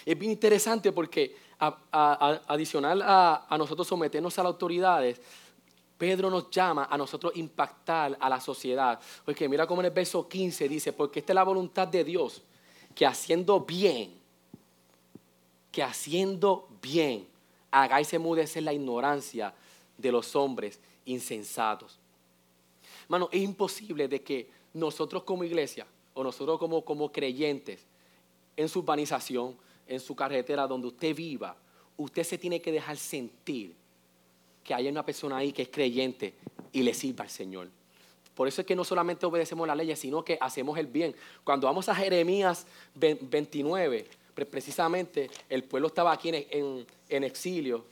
Es 0.06 0.16
bien 0.16 0.30
interesante 0.30 0.92
porque 0.92 1.34
adicional 1.58 3.02
a, 3.02 3.56
nosotros 3.58 3.88
someternos 3.88 4.38
a 4.38 4.44
las 4.44 4.52
autoridades, 4.52 5.20
Pedro 5.98 6.30
nos 6.30 6.48
llama 6.48 6.86
a 6.88 6.96
nosotros 6.96 7.32
impactar 7.34 8.16
a 8.20 8.28
la 8.28 8.40
sociedad. 8.40 9.00
Porque 9.24 9.48
mira 9.48 9.66
cómo 9.66 9.80
en 9.80 9.86
el 9.86 9.90
verso 9.90 10.28
15 10.28 10.68
dice, 10.68 10.92
porque 10.92 11.18
esta 11.18 11.32
es 11.32 11.34
la 11.34 11.42
voluntad 11.42 11.88
de 11.88 12.04
Dios, 12.04 12.40
que 12.94 13.04
haciendo 13.04 13.60
bien, 13.60 14.14
que 15.72 15.82
haciendo 15.82 16.68
bien, 16.80 17.26
hagáis 17.72 18.12
emudecer 18.12 18.62
la 18.62 18.72
ignorancia 18.72 19.52
de 19.98 20.12
los 20.12 20.36
hombres 20.36 20.78
insensatos. 21.04 21.98
Hermano, 23.02 23.28
es 23.32 23.42
imposible 23.42 24.06
de 24.06 24.22
que 24.22 24.50
nosotros 24.72 25.24
como 25.24 25.42
iglesia 25.42 25.84
o 26.14 26.22
nosotros 26.22 26.60
como, 26.60 26.84
como 26.84 27.10
creyentes 27.10 27.84
en 28.56 28.68
su 28.68 28.78
urbanización, 28.78 29.56
en 29.86 30.00
su 30.00 30.14
carretera 30.14 30.66
donde 30.66 30.88
usted 30.88 31.14
viva, 31.14 31.56
usted 31.96 32.22
se 32.24 32.38
tiene 32.38 32.60
que 32.60 32.72
dejar 32.72 32.96
sentir 32.96 33.74
que 34.62 34.74
hay 34.74 34.88
una 34.88 35.04
persona 35.04 35.36
ahí 35.36 35.52
que 35.52 35.62
es 35.62 35.68
creyente 35.68 36.34
y 36.72 36.82
le 36.82 36.92
sirva 36.92 37.24
al 37.24 37.30
Señor. 37.30 37.68
Por 38.34 38.48
eso 38.48 38.60
es 38.60 38.66
que 38.66 38.76
no 38.76 38.84
solamente 38.84 39.24
obedecemos 39.24 39.66
la 39.66 39.74
ley, 39.74 39.94
sino 39.96 40.22
que 40.22 40.36
hacemos 40.40 40.76
el 40.76 40.88
bien. 40.88 41.14
Cuando 41.42 41.66
vamos 41.66 41.88
a 41.88 41.94
Jeremías 41.94 42.66
29, 42.94 44.06
precisamente 44.50 45.30
el 45.48 45.64
pueblo 45.64 45.88
estaba 45.88 46.12
aquí 46.12 46.28
en, 46.28 46.86
en, 47.08 47.24
exilio. 47.24 47.86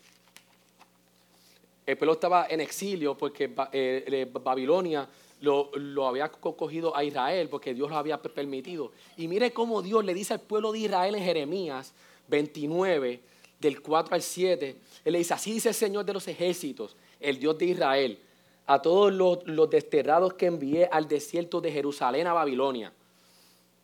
El 1.87 1.97
pueblo 1.97 2.13
estaba 2.13 2.47
en 2.51 2.61
exilio 2.61 3.17
porque 3.17 3.55
eh, 3.73 4.31
Babilonia 4.31 5.09
lo, 5.41 6.07
había 6.07 6.31
cogido 6.31 6.97
a 6.97 7.05
Israel 7.05 7.49
porque 7.49 7.75
Dios 7.75 7.91
lo 7.91 7.97
había 7.97 8.21
permitido. 8.21 8.93
Y 9.17 9.29
mire 9.29 9.53
cómo 9.53 9.83
Dios 9.83 10.05
le 10.05 10.15
dice 10.15 10.35
al 10.35 10.41
pueblo 10.41 10.73
de 10.73 10.81
Israel 10.81 11.15
en 11.15 11.23
Jeremías 11.23 11.93
29, 12.29 13.21
del 13.61 13.83
4 13.83 14.15
al 14.15 14.23
7. 14.23 14.77
Él 15.05 15.13
le 15.13 15.19
dice, 15.19 15.35
así 15.35 15.53
dice 15.53 15.71
el 15.71 15.75
Señor 15.75 16.05
de 16.05 16.13
los 16.13 16.27
ejércitos, 16.29 16.97
el 17.21 17.39
Dios 17.39 17.59
de 17.59 17.67
Israel, 17.67 18.19
a 18.67 18.81
todos 18.81 19.13
los, 19.13 19.71
desterrados 19.71 20.35
que 20.35 20.47
envié 20.47 20.89
al 20.91 21.07
desierto 21.07 21.61
de 21.61 21.71
Jerusalén 21.71 22.27
a 22.27 22.33
Babilonia. 22.33 22.93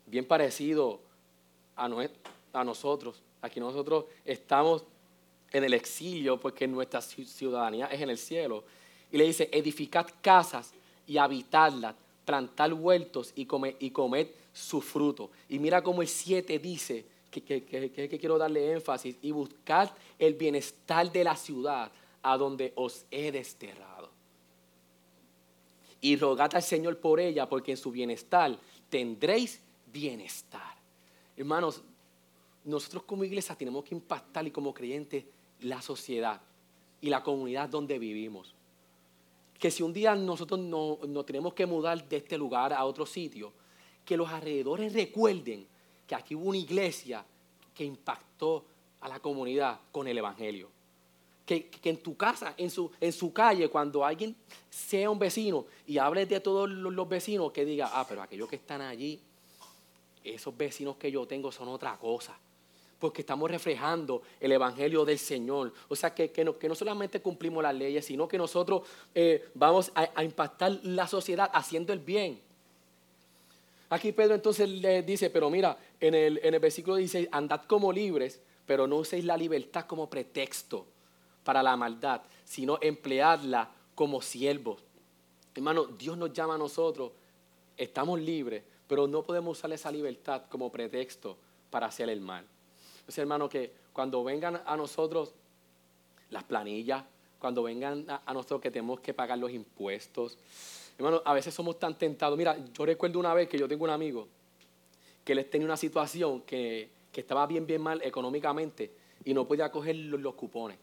Bien 0.07 0.25
parecido 0.25 1.00
a, 1.76 1.88
a 2.52 2.64
nosotros. 2.64 3.23
Aquí 3.42 3.61
nosotros 3.61 4.07
estamos 4.25 4.85
en 5.52 5.64
el 5.64 5.75
exilio 5.75 6.38
porque 6.38 6.66
nuestra 6.66 7.00
ciudadanía 7.00 7.87
es 7.87 8.00
en 8.00 8.11
el 8.11 8.19
cielo. 8.19 8.64
Y 9.12 9.19
le 9.19 9.25
dice, 9.25 9.49
edificad 9.52 10.07
casas 10.21 10.73
y 11.11 11.19
habitarla, 11.19 11.97
plantar 12.25 12.73
huertos 12.73 13.33
y 13.35 13.45
comer, 13.45 14.33
su 14.52 14.81
fruto. 14.81 15.33
Y 15.49 15.59
mira 15.59 15.83
cómo 15.83 16.02
el 16.02 16.09
7 16.09 16.61
dice, 16.61 17.05
que, 17.33 17.43
que, 17.43 18.19
quiero 18.21 18.38
darle 18.38 18.75
énfasis, 18.75 19.17
y 19.21 19.33
buscar 19.33 19.93
el 20.21 20.35
bienestar 20.35 21.11
de 21.11 21.25
la 21.25 21.35
ciudad 21.35 21.90
a 22.23 22.37
donde 22.37 22.73
os 22.76 23.07
he 23.11 23.33
desterrado. 23.33 24.09
Y 26.00 26.14
rogad 26.14 26.55
al 26.55 26.62
Señor 26.62 26.99
por 26.99 27.19
ella, 27.19 27.49
porque 27.49 27.73
en 27.73 27.76
su 27.76 27.90
bienestar 27.90 28.57
tendréis 28.88 29.61
bienestar. 29.93 30.76
Hermanos, 31.37 31.83
nosotros 32.64 33.02
como 33.02 33.25
iglesia 33.25 33.57
tenemos 33.57 33.83
que 33.83 33.97
impactar 33.97 34.47
y 34.47 34.52
como 34.52 34.73
creyentes 34.73 35.25
la 35.62 35.83
sociedad 35.83 36.40
y 37.00 37.11
la 37.11 37.21
comunidad 37.25 37.69
donde 37.69 37.99
vivimos 37.99 38.55
que 39.61 39.71
si 39.71 39.83
un 39.83 39.93
día 39.93 40.14
nosotros 40.17 40.59
nos 40.59 41.07
no 41.07 41.23
tenemos 41.23 41.52
que 41.52 41.67
mudar 41.67 42.09
de 42.09 42.17
este 42.17 42.38
lugar 42.38 42.73
a 42.73 42.85
otro 42.85 43.05
sitio, 43.05 43.52
que 44.05 44.17
los 44.17 44.29
alrededores 44.31 44.93
recuerden 44.95 45.67
que 46.07 46.14
aquí 46.14 46.35
hubo 46.35 46.49
una 46.49 46.59
iglesia 46.59 47.25
que 47.75 47.85
impactó 47.85 48.64
a 49.02 49.09
la 49.09 49.21
comunidad 49.21 49.79
con 49.93 50.09
el 50.09 50.17
Evangelio. 50.17 50.71
que, 51.45 51.69
en 51.83 51.97
tu 51.99 52.17
casa, 52.17 52.55
en 52.57 52.71
su, 52.71 52.90
en 53.00 53.12
su 53.12 53.33
calle, 53.33 53.69
cuando 53.69 54.05
alguien 54.05 54.35
sea 54.71 55.11
un 55.11 55.19
vecino 55.19 55.67
y 55.87 55.99
hable 55.99 56.25
de 56.25 56.40
todos 56.40 56.71
los, 56.71 57.09
vecinos, 57.09 57.52
que 57.52 57.64
diga, 57.64 57.90
ah, 57.93 58.07
pero 58.09 58.23
aquellos 58.23 58.49
que 58.49 58.57
están 58.57 58.81
allí, 58.81 59.21
esos 60.23 60.57
vecinos 60.57 60.97
que 60.97 61.11
yo 61.11 61.26
tengo 61.26 61.50
son 61.52 61.69
otra 61.69 61.99
cosa 61.99 62.38
porque 63.00 63.23
estamos 63.23 63.50
reflejando 63.50 64.23
el 64.38 64.52
Evangelio 64.52 65.04
del 65.04 65.19
Señor. 65.19 65.73
O 65.88 65.97
sea, 65.97 66.14
que, 66.14 66.30
que, 66.30 66.45
no, 66.45 66.59
que 66.59 66.69
no, 66.69 66.75
solamente 66.75 67.21
cumplimos 67.21 67.62
las 67.62 67.75
leyes, 67.75 68.04
sino 68.04 68.28
que 68.28 68.37
nosotros 68.38 68.83
eh, 69.14 69.49
vamos 69.54 69.90
a, 69.95 70.23
impactar 70.23 70.78
la 70.83 71.09
sociedad 71.09 71.50
haciendo 71.52 71.92
el 71.92 71.99
bien. 71.99 72.38
Aquí 73.88 74.12
Pedro 74.12 74.35
entonces 74.35 74.69
le 74.69 75.02
dice, 75.02 75.30
pero 75.30 75.50
mira, 75.50 75.76
en 75.99 76.14
el, 76.14 76.40
en 76.45 76.54
el 76.54 76.61
versículo 76.61 76.97
dice, 76.97 77.28
andad 77.33 77.62
como 77.62 77.90
libres, 77.90 78.40
pero 78.66 78.87
no 78.87 78.97
uséis 78.97 79.25
la 79.25 79.37
libertad 79.37 79.87
como 79.87 80.09
pretexto 80.09 80.87
para 81.42 81.62
la 81.62 81.76
maldad, 81.76 82.21
sino 82.45 82.78
empleadla 82.83 83.71
como 83.95 84.21
siervos. 84.21 84.85
Hermano, 85.54 85.87
Dios 85.87 86.16
nos 86.16 86.33
llama 86.33 86.54
a 86.54 86.59
nosotros, 86.59 87.12
estamos 87.76 88.21
libres, 88.21 88.62
pero 88.87 89.09
no 89.09 89.23
podemos 89.23 89.59
usar 89.59 89.73
esa 89.73 89.90
libertad 89.90 90.42
como 90.49 90.71
pretexto 90.71 91.37
para 91.71 91.87
hacer 91.87 92.11
el 92.11 92.21
mal. 92.21 92.45
Entonces, 93.11 93.23
hermano, 93.23 93.49
que 93.49 93.73
cuando 93.93 94.23
vengan 94.23 94.62
a 94.64 94.76
nosotros 94.76 95.35
las 96.31 96.45
planillas, 96.45 97.02
cuando 97.40 97.64
vengan 97.64 98.07
a, 98.09 98.33
nosotros 98.33 98.61
que 98.61 98.71
tenemos 98.71 99.00
que 99.00 99.12
pagar 99.12 99.37
los 99.37 99.50
impuestos, 99.50 100.38
hermano, 100.97 101.21
a 101.25 101.35
veces 101.35 101.52
somos 101.52 101.76
tan 101.76 101.99
tentados. 101.99 102.38
Mira, 102.38 102.57
yo 102.73 102.87
recuerdo 102.87 103.19
una 103.19 103.35
vez 103.35 103.49
que 103.49 103.59
yo 103.59 103.67
tengo 103.67 103.83
un 103.83 103.90
amigo 103.90 104.29
que 105.25 105.35
les 105.35 105.50
tenía 105.50 105.64
una 105.64 105.76
situación 105.76 106.43
que, 106.43 106.88
estaba 107.12 107.49
bien, 107.49 107.67
bien 107.67 107.83
mal 107.83 108.00
económicamente 108.00 108.93
y 109.25 109.35
no 109.35 109.45
podía 109.45 109.73
coger 109.73 109.97
los, 109.97 110.35
cupones. 110.37 110.79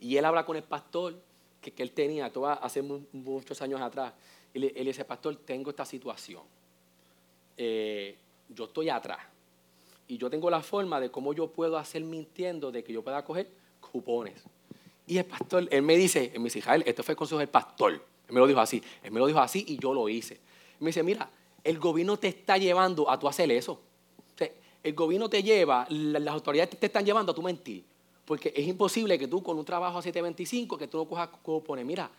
Y 0.00 0.18
él 0.18 0.26
habla 0.26 0.44
con 0.44 0.58
el 0.58 0.62
pastor 0.62 1.14
que, 1.58 1.72
él 1.78 1.92
tenía, 1.92 2.30
todo 2.30 2.48
hace 2.48 2.82
muchos 2.82 3.62
años 3.62 3.80
atrás. 3.80 4.12
Y 4.52 4.58
le, 4.58 4.66
él 4.76 4.84
dice, 4.84 5.06
pastor, 5.06 5.36
tengo 5.36 5.70
esta 5.70 5.86
situación. 5.86 6.42
Eh, 7.56 8.14
yo 8.50 8.64
estoy 8.66 8.90
atrás 8.90 9.20
y 10.06 10.18
yo 10.18 10.30
tengo 10.30 10.50
la 10.50 10.62
forma 10.62 11.00
de 11.00 11.10
cómo 11.10 11.32
yo 11.32 11.48
puedo 11.48 11.78
hacer 11.78 12.02
mintiendo 12.02 12.70
de 12.70 12.84
que 12.84 12.92
yo 12.92 13.02
pueda 13.02 13.24
coger 13.24 13.50
cupones. 13.80 14.42
Y 15.06 15.18
el 15.18 15.24
pastor, 15.24 15.68
él 15.70 15.82
me 15.82 15.96
dice, 15.96 16.32
me 16.36 16.44
dice, 16.44 16.60
Jael, 16.62 16.82
esto 16.86 17.02
fue 17.02 17.12
el 17.12 17.16
consejo 17.16 17.38
del 17.38 17.48
pastor. 17.48 17.92
Él 17.92 18.32
me 18.34 18.40
lo 18.40 18.46
dijo 18.46 18.60
así, 18.60 18.82
él 19.02 19.10
me 19.10 19.20
lo 19.20 19.26
dijo 19.26 19.40
así 19.40 19.64
y 19.68 19.78
yo 19.78 19.92
lo 19.92 20.08
hice. 20.08 20.40
me 20.80 20.86
dice, 20.86 21.02
mira, 21.02 21.28
el 21.62 21.78
gobierno 21.78 22.18
te 22.18 22.28
está 22.28 22.58
llevando 22.58 23.10
a 23.10 23.18
tú 23.18 23.28
hacer 23.28 23.50
eso. 23.50 23.80
el 24.82 24.94
gobierno 24.94 25.30
te 25.30 25.42
lleva, 25.42 25.86
las 25.88 26.34
autoridades 26.34 26.78
te 26.78 26.86
están 26.86 27.06
llevando 27.06 27.32
a 27.32 27.34
tu 27.34 27.42
mentir. 27.42 27.84
Porque 28.24 28.52
es 28.54 28.66
imposible 28.66 29.18
que 29.18 29.28
tú 29.28 29.42
con 29.42 29.58
un 29.58 29.64
trabajo 29.64 29.98
a 29.98 30.02
725, 30.02 30.78
que 30.78 30.88
tú 30.88 30.98
no 30.98 31.06
cojas 31.06 31.28
cupones. 31.42 31.84
Mira, 31.84 32.10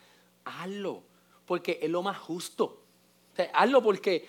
hazlo, 0.43 1.03
porque 1.45 1.79
es 1.81 1.89
lo 1.89 2.01
más 2.01 2.17
justo. 2.17 2.81
hazlo 3.53 3.81
porque 3.81 4.27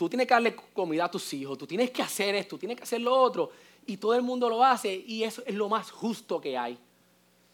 tú 0.00 0.08
tienes 0.08 0.26
que 0.26 0.32
darle 0.32 0.56
comida 0.56 1.04
a 1.04 1.10
tus 1.10 1.30
hijos, 1.34 1.58
tú 1.58 1.66
tienes 1.66 1.90
que 1.90 2.00
hacer 2.00 2.34
esto, 2.34 2.56
tú 2.56 2.60
tienes 2.60 2.78
que 2.78 2.84
hacer 2.84 3.02
lo 3.02 3.14
otro, 3.14 3.50
y 3.84 3.98
todo 3.98 4.14
el 4.14 4.22
mundo 4.22 4.48
lo 4.48 4.64
hace, 4.64 4.94
y 4.94 5.24
eso 5.24 5.42
es 5.44 5.54
lo 5.54 5.68
más 5.68 5.90
justo 5.90 6.40
que 6.40 6.56
hay. 6.56 6.78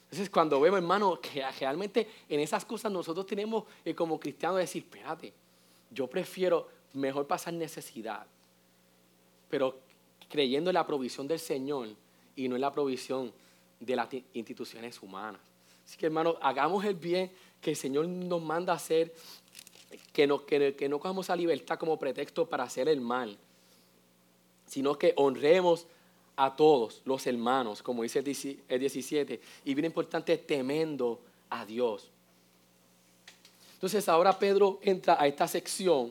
Entonces, 0.05 0.31
cuando 0.31 0.61
vemos, 0.61 0.79
hermano, 0.79 1.21
que 1.21 1.45
realmente 1.59 2.09
en 2.29 2.39
esas 2.39 2.65
cosas 2.65 2.93
nosotros 2.93 3.27
tenemos 3.27 3.65
eh, 3.85 3.97
como 3.97 4.21
cristianos 4.21 4.59
decir, 4.59 4.85
espérate, 4.85 5.33
yo 5.91 6.07
prefiero 6.07 6.69
mejor 6.93 7.27
pasar 7.27 7.53
necesidad, 7.53 8.25
pero 9.51 9.81
creyendo 10.29 10.71
en 10.71 10.75
la 10.75 10.87
provisión 10.87 11.27
del 11.27 11.41
Señor 11.41 11.89
y 12.37 12.47
no 12.49 12.55
en 12.55 12.61
la 12.61 12.71
provisión 12.71 13.33
de 13.81 13.97
las 13.97 14.09
instituciones 14.35 15.03
humanas. 15.03 15.41
Así 15.85 15.97
que, 15.97 16.07
hermano, 16.07 16.37
hagamos 16.41 16.85
el 16.85 16.95
bien 16.95 17.33
que 17.61 17.71
el 17.71 17.77
Señor 17.77 18.07
nos 18.07 18.41
manda 18.41 18.73
hacer 18.73 19.13
que 20.17 20.27
no, 20.27 20.47
que, 20.47 20.89
no 20.89 20.99
cojamos 20.99 21.29
a 21.29 21.37
libertad 21.37 21.79
como 21.79 21.99
pretexto 21.99 22.47
para 22.47 22.65
hacer 22.65 22.89
el 22.89 23.03
mal, 23.03 23.37
sino 24.65 24.97
que 24.97 25.13
honremos 25.17 25.87
a 26.37 26.57
todos 26.57 27.03
los 27.05 27.27
hermanos, 27.27 27.83
como 27.83 28.03
dice 28.03 28.21
el 28.21 28.81
17, 28.81 29.41
y 29.67 29.75
bien 29.75 29.85
importante, 29.85 30.39
temendo 30.39 31.21
a 31.51 31.67
Dios. 31.67 32.09
Entonces 33.75 34.09
ahora 34.09 34.39
Pedro 34.39 34.79
entra 34.81 35.21
a 35.21 35.27
esta 35.27 35.47
sección 35.47 36.11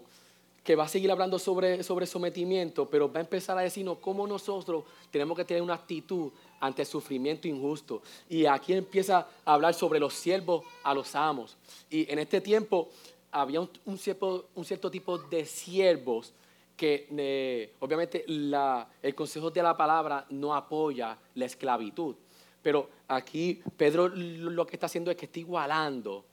que 0.64 0.76
va 0.76 0.84
a 0.84 0.88
seguir 0.88 1.10
hablando 1.10 1.40
sobre, 1.40 1.82
sobre 1.82 2.06
sometimiento, 2.06 2.88
pero 2.88 3.12
va 3.12 3.22
a 3.22 3.24
empezar 3.24 3.58
a 3.58 3.62
decirnos 3.62 3.98
cómo 3.98 4.28
nosotros 4.28 4.84
tenemos 5.10 5.36
que 5.36 5.46
tener 5.46 5.64
una 5.64 5.74
actitud 5.74 6.32
ante 6.60 6.84
el 6.84 6.88
sufrimiento 6.88 7.48
injusto. 7.48 8.04
Y 8.30 8.46
aquí 8.46 8.74
empieza 8.74 9.28
a 9.46 9.54
hablar 9.56 9.74
sobre 9.74 10.00
los 10.00 10.14
siervos 10.14 10.64
a 10.84 10.94
los 10.94 11.16
amos. 11.16 11.58
Y 11.90 12.12
en 12.12 12.20
este 12.20 12.40
tiempo 12.40 12.90
había 13.36 13.60
un, 13.60 13.98
cierto, 13.98 14.90
tipo 14.90 15.18
de 15.18 15.46
siervos 15.46 16.34
que 16.78 17.08
eh, 17.18 17.74
obviamente 17.80 18.24
el 18.28 19.14
consejo 19.14 19.52
de 19.52 19.62
la 19.62 19.76
palabra 19.76 20.26
no 20.30 20.56
apoya 20.56 21.18
la 21.36 21.46
esclavitud. 21.46 22.16
Pero 22.62 22.90
aquí 23.10 23.62
Pedro 23.76 24.08
lo 24.08 24.66
que 24.66 24.78
está 24.78 24.86
haciendo 24.86 25.12
es 25.12 25.18
que 25.18 25.26
está 25.26 25.40
igualando 25.40 26.24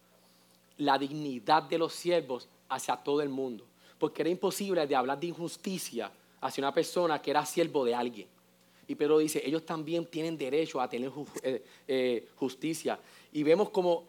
la 0.79 0.97
dignidad 0.97 1.65
de 1.65 1.79
los 1.79 1.93
siervos 1.93 2.49
hacia 2.69 2.97
todo 2.97 3.21
el 3.21 3.29
mundo. 3.29 3.67
Porque 3.99 4.23
era 4.23 4.31
imposible 4.31 4.87
de 4.87 4.95
hablar 4.95 5.19
de 5.19 5.27
injusticia 5.27 6.11
hacia 6.41 6.63
una 6.63 6.73
persona 6.73 7.21
que 7.21 7.33
era 7.33 7.45
siervo 7.45 7.85
de 7.85 7.97
alguien. 7.97 8.29
Y 8.87 8.95
Pedro 8.95 9.19
dice, 9.19 9.43
ellos 9.45 9.67
también 9.67 10.07
tienen 10.07 10.39
derecho 10.39 10.81
a 10.81 10.89
tener 10.89 11.11
eh, 11.43 11.65
eh, 11.89 12.29
justicia. 12.37 12.99
Y 13.33 13.43
vemos 13.43 13.71
como 13.71 14.05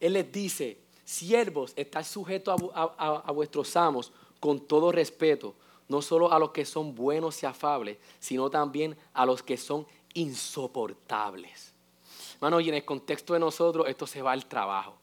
Él 0.00 0.14
les 0.14 0.32
dice, 0.32 0.87
Siervos, 1.08 1.72
estad 1.74 2.04
sujetos 2.04 2.60
a, 2.74 3.32
vuestros 3.32 3.74
amos 3.76 4.12
con 4.40 4.60
todo 4.60 4.92
respeto, 4.92 5.54
no 5.88 6.02
solo 6.02 6.30
a 6.30 6.38
los 6.38 6.50
que 6.50 6.66
son 6.66 6.94
buenos 6.94 7.42
y 7.42 7.46
afables, 7.46 7.96
sino 8.18 8.50
también 8.50 8.94
a 9.14 9.24
los 9.24 9.42
que 9.42 9.56
son 9.56 9.86
insoportables. 10.12 11.72
Hermano, 12.34 12.60
y 12.60 12.68
en 12.68 12.74
el 12.74 12.84
contexto 12.84 13.32
de 13.32 13.40
nosotros, 13.40 13.88
esto 13.88 14.06
se 14.06 14.20
va 14.20 14.32
al 14.32 14.44
trabajo. 14.44 14.98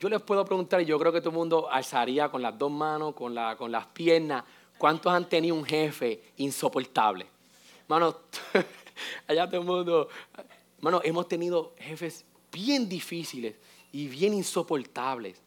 Yo 0.00 0.08
les 0.08 0.22
puedo 0.22 0.46
preguntar, 0.46 0.80
y 0.80 0.86
yo 0.86 0.98
creo 0.98 1.12
que 1.12 1.20
todo 1.20 1.28
el 1.28 1.36
mundo 1.36 1.70
alzaría 1.70 2.30
con 2.30 2.40
las 2.40 2.58
dos 2.58 2.70
manos, 2.70 3.14
con, 3.14 3.34
la, 3.34 3.54
con 3.54 3.70
las 3.70 3.84
piernas, 3.88 4.44
¿cuántos 4.78 5.12
han 5.12 5.28
tenido 5.28 5.56
un 5.56 5.66
jefe 5.66 6.22
insoportable? 6.38 7.26
Hermano, 7.82 8.16
allá 9.28 9.46
todo 9.46 9.60
el 9.60 9.66
mundo, 9.66 10.08
hermano, 10.78 11.02
hemos 11.04 11.28
tenido 11.28 11.74
jefes 11.76 12.24
bien 12.50 12.88
difíciles 12.88 13.56
y 13.92 14.08
bien 14.08 14.34
insoportables. 14.34 15.38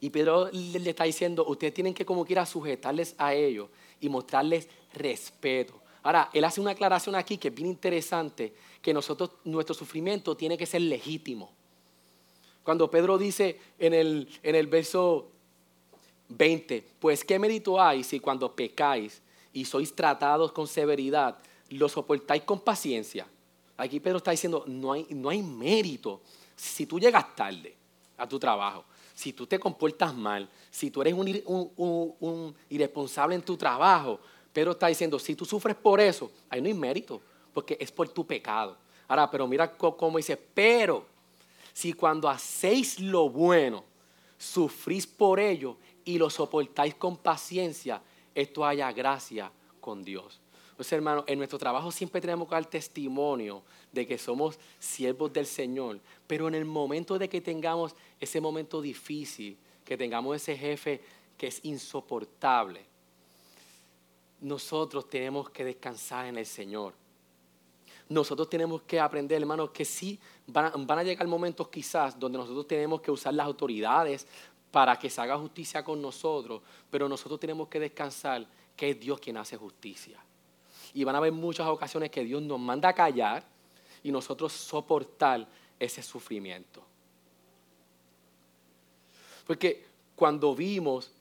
Y 0.00 0.10
Pedro 0.10 0.50
le 0.52 0.90
está 0.90 1.04
diciendo, 1.04 1.46
ustedes 1.46 1.72
tienen 1.72 1.94
que 1.94 2.04
como 2.04 2.24
quiera 2.24 2.44
sujetarles 2.44 3.14
a 3.16 3.32
ellos 3.32 3.70
y 4.00 4.08
mostrarles 4.08 4.68
respeto. 4.92 5.80
Ahora, 6.02 6.30
él 6.32 6.44
hace 6.44 6.60
una 6.60 6.72
aclaración 6.72 7.14
aquí 7.14 7.38
que 7.38 7.48
es 7.48 7.54
bien 7.54 7.68
interesante, 7.68 8.52
que 8.82 8.92
nosotros, 8.92 9.30
nuestro 9.44 9.74
sufrimiento 9.74 10.36
tiene 10.36 10.58
que 10.58 10.66
ser 10.66 10.82
legítimo. 10.82 11.50
Cuando 12.62 12.90
Pedro 12.90 13.16
dice 13.16 13.58
en 13.78 13.94
el, 13.94 14.28
en 14.42 14.54
el 14.54 14.66
verso 14.66 15.28
20, 16.28 16.84
pues 16.98 17.24
qué 17.24 17.38
mérito 17.38 17.80
hay 17.80 18.04
si 18.04 18.20
cuando 18.20 18.54
pecáis 18.54 19.22
y 19.52 19.64
sois 19.64 19.94
tratados 19.94 20.52
con 20.52 20.66
severidad, 20.66 21.38
lo 21.70 21.88
soportáis 21.88 22.42
con 22.42 22.60
paciencia. 22.60 23.26
Aquí 23.76 24.00
Pedro 24.00 24.18
está 24.18 24.30
diciendo, 24.30 24.64
no 24.66 24.92
hay, 24.92 25.06
no 25.10 25.28
hay 25.28 25.42
mérito 25.42 26.20
si 26.56 26.86
tú 26.86 26.98
llegas 26.98 27.36
tarde 27.36 27.76
a 28.16 28.26
tu 28.26 28.38
trabajo, 28.38 28.84
si 29.14 29.32
tú 29.32 29.46
te 29.46 29.58
comportas 29.58 30.14
mal, 30.14 30.48
si 30.70 30.90
tú 30.90 31.02
eres 31.02 31.14
un, 31.14 32.54
irresponsable 32.68 33.34
en 33.34 33.42
tu 33.42 33.56
trabajo, 33.56 34.18
Pedro 34.52 34.72
está 34.72 34.88
diciendo, 34.88 35.18
si 35.18 35.34
tú 35.34 35.44
sufres 35.44 35.76
por 35.76 36.00
eso, 36.00 36.30
ahí 36.48 36.60
no 36.60 36.66
hay 36.66 36.74
mérito, 36.74 37.20
porque 37.52 37.76
es 37.78 37.92
por 37.92 38.08
tu 38.08 38.26
pecado. 38.26 38.76
Ahora, 39.08 39.30
pero 39.30 39.46
mira 39.46 39.70
cómo 39.76 40.16
dice, 40.16 40.36
pero 40.36 41.06
si 41.72 41.92
cuando 41.92 42.28
hacéis 42.28 42.98
lo 42.98 43.28
bueno, 43.28 43.84
sufrís 44.38 45.06
por 45.06 45.38
ello 45.38 45.76
y 46.04 46.18
lo 46.18 46.30
soportáis 46.30 46.94
con 46.94 47.16
paciencia, 47.16 48.00
esto 48.34 48.64
haya 48.64 48.90
gracia 48.92 49.50
con 49.80 50.02
Dios. 50.02 50.40
Pues 50.76 50.92
hermano, 50.92 51.24
en 51.26 51.38
nuestro 51.38 51.58
trabajo 51.58 51.90
siempre 51.90 52.20
tenemos 52.20 52.46
que 52.48 52.54
dar 52.54 52.66
testimonio 52.66 53.62
de 53.90 54.06
que 54.06 54.18
somos 54.18 54.58
siervos 54.78 55.32
del 55.32 55.46
Señor, 55.46 56.00
pero 56.26 56.48
en 56.48 56.54
el 56.54 56.66
momento 56.66 57.18
de 57.18 57.28
que 57.28 57.40
tengamos 57.40 57.94
ese 58.20 58.40
momento 58.40 58.82
difícil, 58.82 59.56
que 59.84 59.96
tengamos 59.96 60.36
ese 60.36 60.56
jefe 60.56 61.00
que 61.38 61.46
es 61.46 61.64
insoportable, 61.64 62.84
nosotros 64.40 65.08
tenemos 65.08 65.48
que 65.48 65.64
descansar 65.64 66.26
en 66.26 66.36
el 66.36 66.46
Señor. 66.46 66.92
Nosotros 68.08 68.48
tenemos 68.48 68.82
que 68.82 69.00
aprender, 69.00 69.40
hermano, 69.40 69.72
que 69.72 69.84
sí 69.84 70.18
van 70.46 70.98
a, 70.98 71.02
llegar 71.02 71.26
momentos 71.26 71.68
quizás 71.68 72.18
donde 72.18 72.38
nosotros 72.38 72.66
tenemos 72.68 73.00
que 73.00 73.10
usar 73.10 73.32
las 73.32 73.46
autoridades 73.46 74.26
para 74.70 74.98
que 74.98 75.08
se 75.08 75.20
haga 75.20 75.38
justicia 75.38 75.82
con 75.82 76.00
nosotros, 76.02 76.60
pero 76.90 77.08
nosotros 77.08 77.40
tenemos 77.40 77.66
que 77.68 77.80
descansar 77.80 78.46
que 78.76 78.90
es 78.90 79.00
Dios 79.00 79.18
quien 79.18 79.38
hace 79.38 79.56
justicia. 79.56 80.22
Y 80.96 81.04
van 81.04 81.14
a 81.14 81.18
haber 81.18 81.32
muchas 81.32 81.66
ocasiones 81.66 82.10
que 82.10 82.24
Dios 82.24 82.40
nos 82.40 82.58
manda 82.58 82.88
a 82.88 82.94
callar 82.94 83.44
y 84.02 84.10
nosotros 84.10 84.50
soportar 84.50 85.46
ese 85.78 86.02
sufrimiento. 86.02 86.82
Porque 89.46 89.84
cuando 90.14 90.54
vimos 90.54 91.12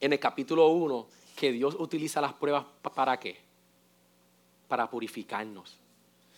en 0.00 0.14
el 0.14 0.18
capítulo 0.18 0.68
1 0.68 1.06
que 1.36 1.52
Dios 1.52 1.76
utiliza 1.78 2.22
las 2.22 2.32
pruebas 2.32 2.64
para 2.94 3.20
qué? 3.20 3.36
Para 4.68 4.88
purificarnos. 4.88 5.76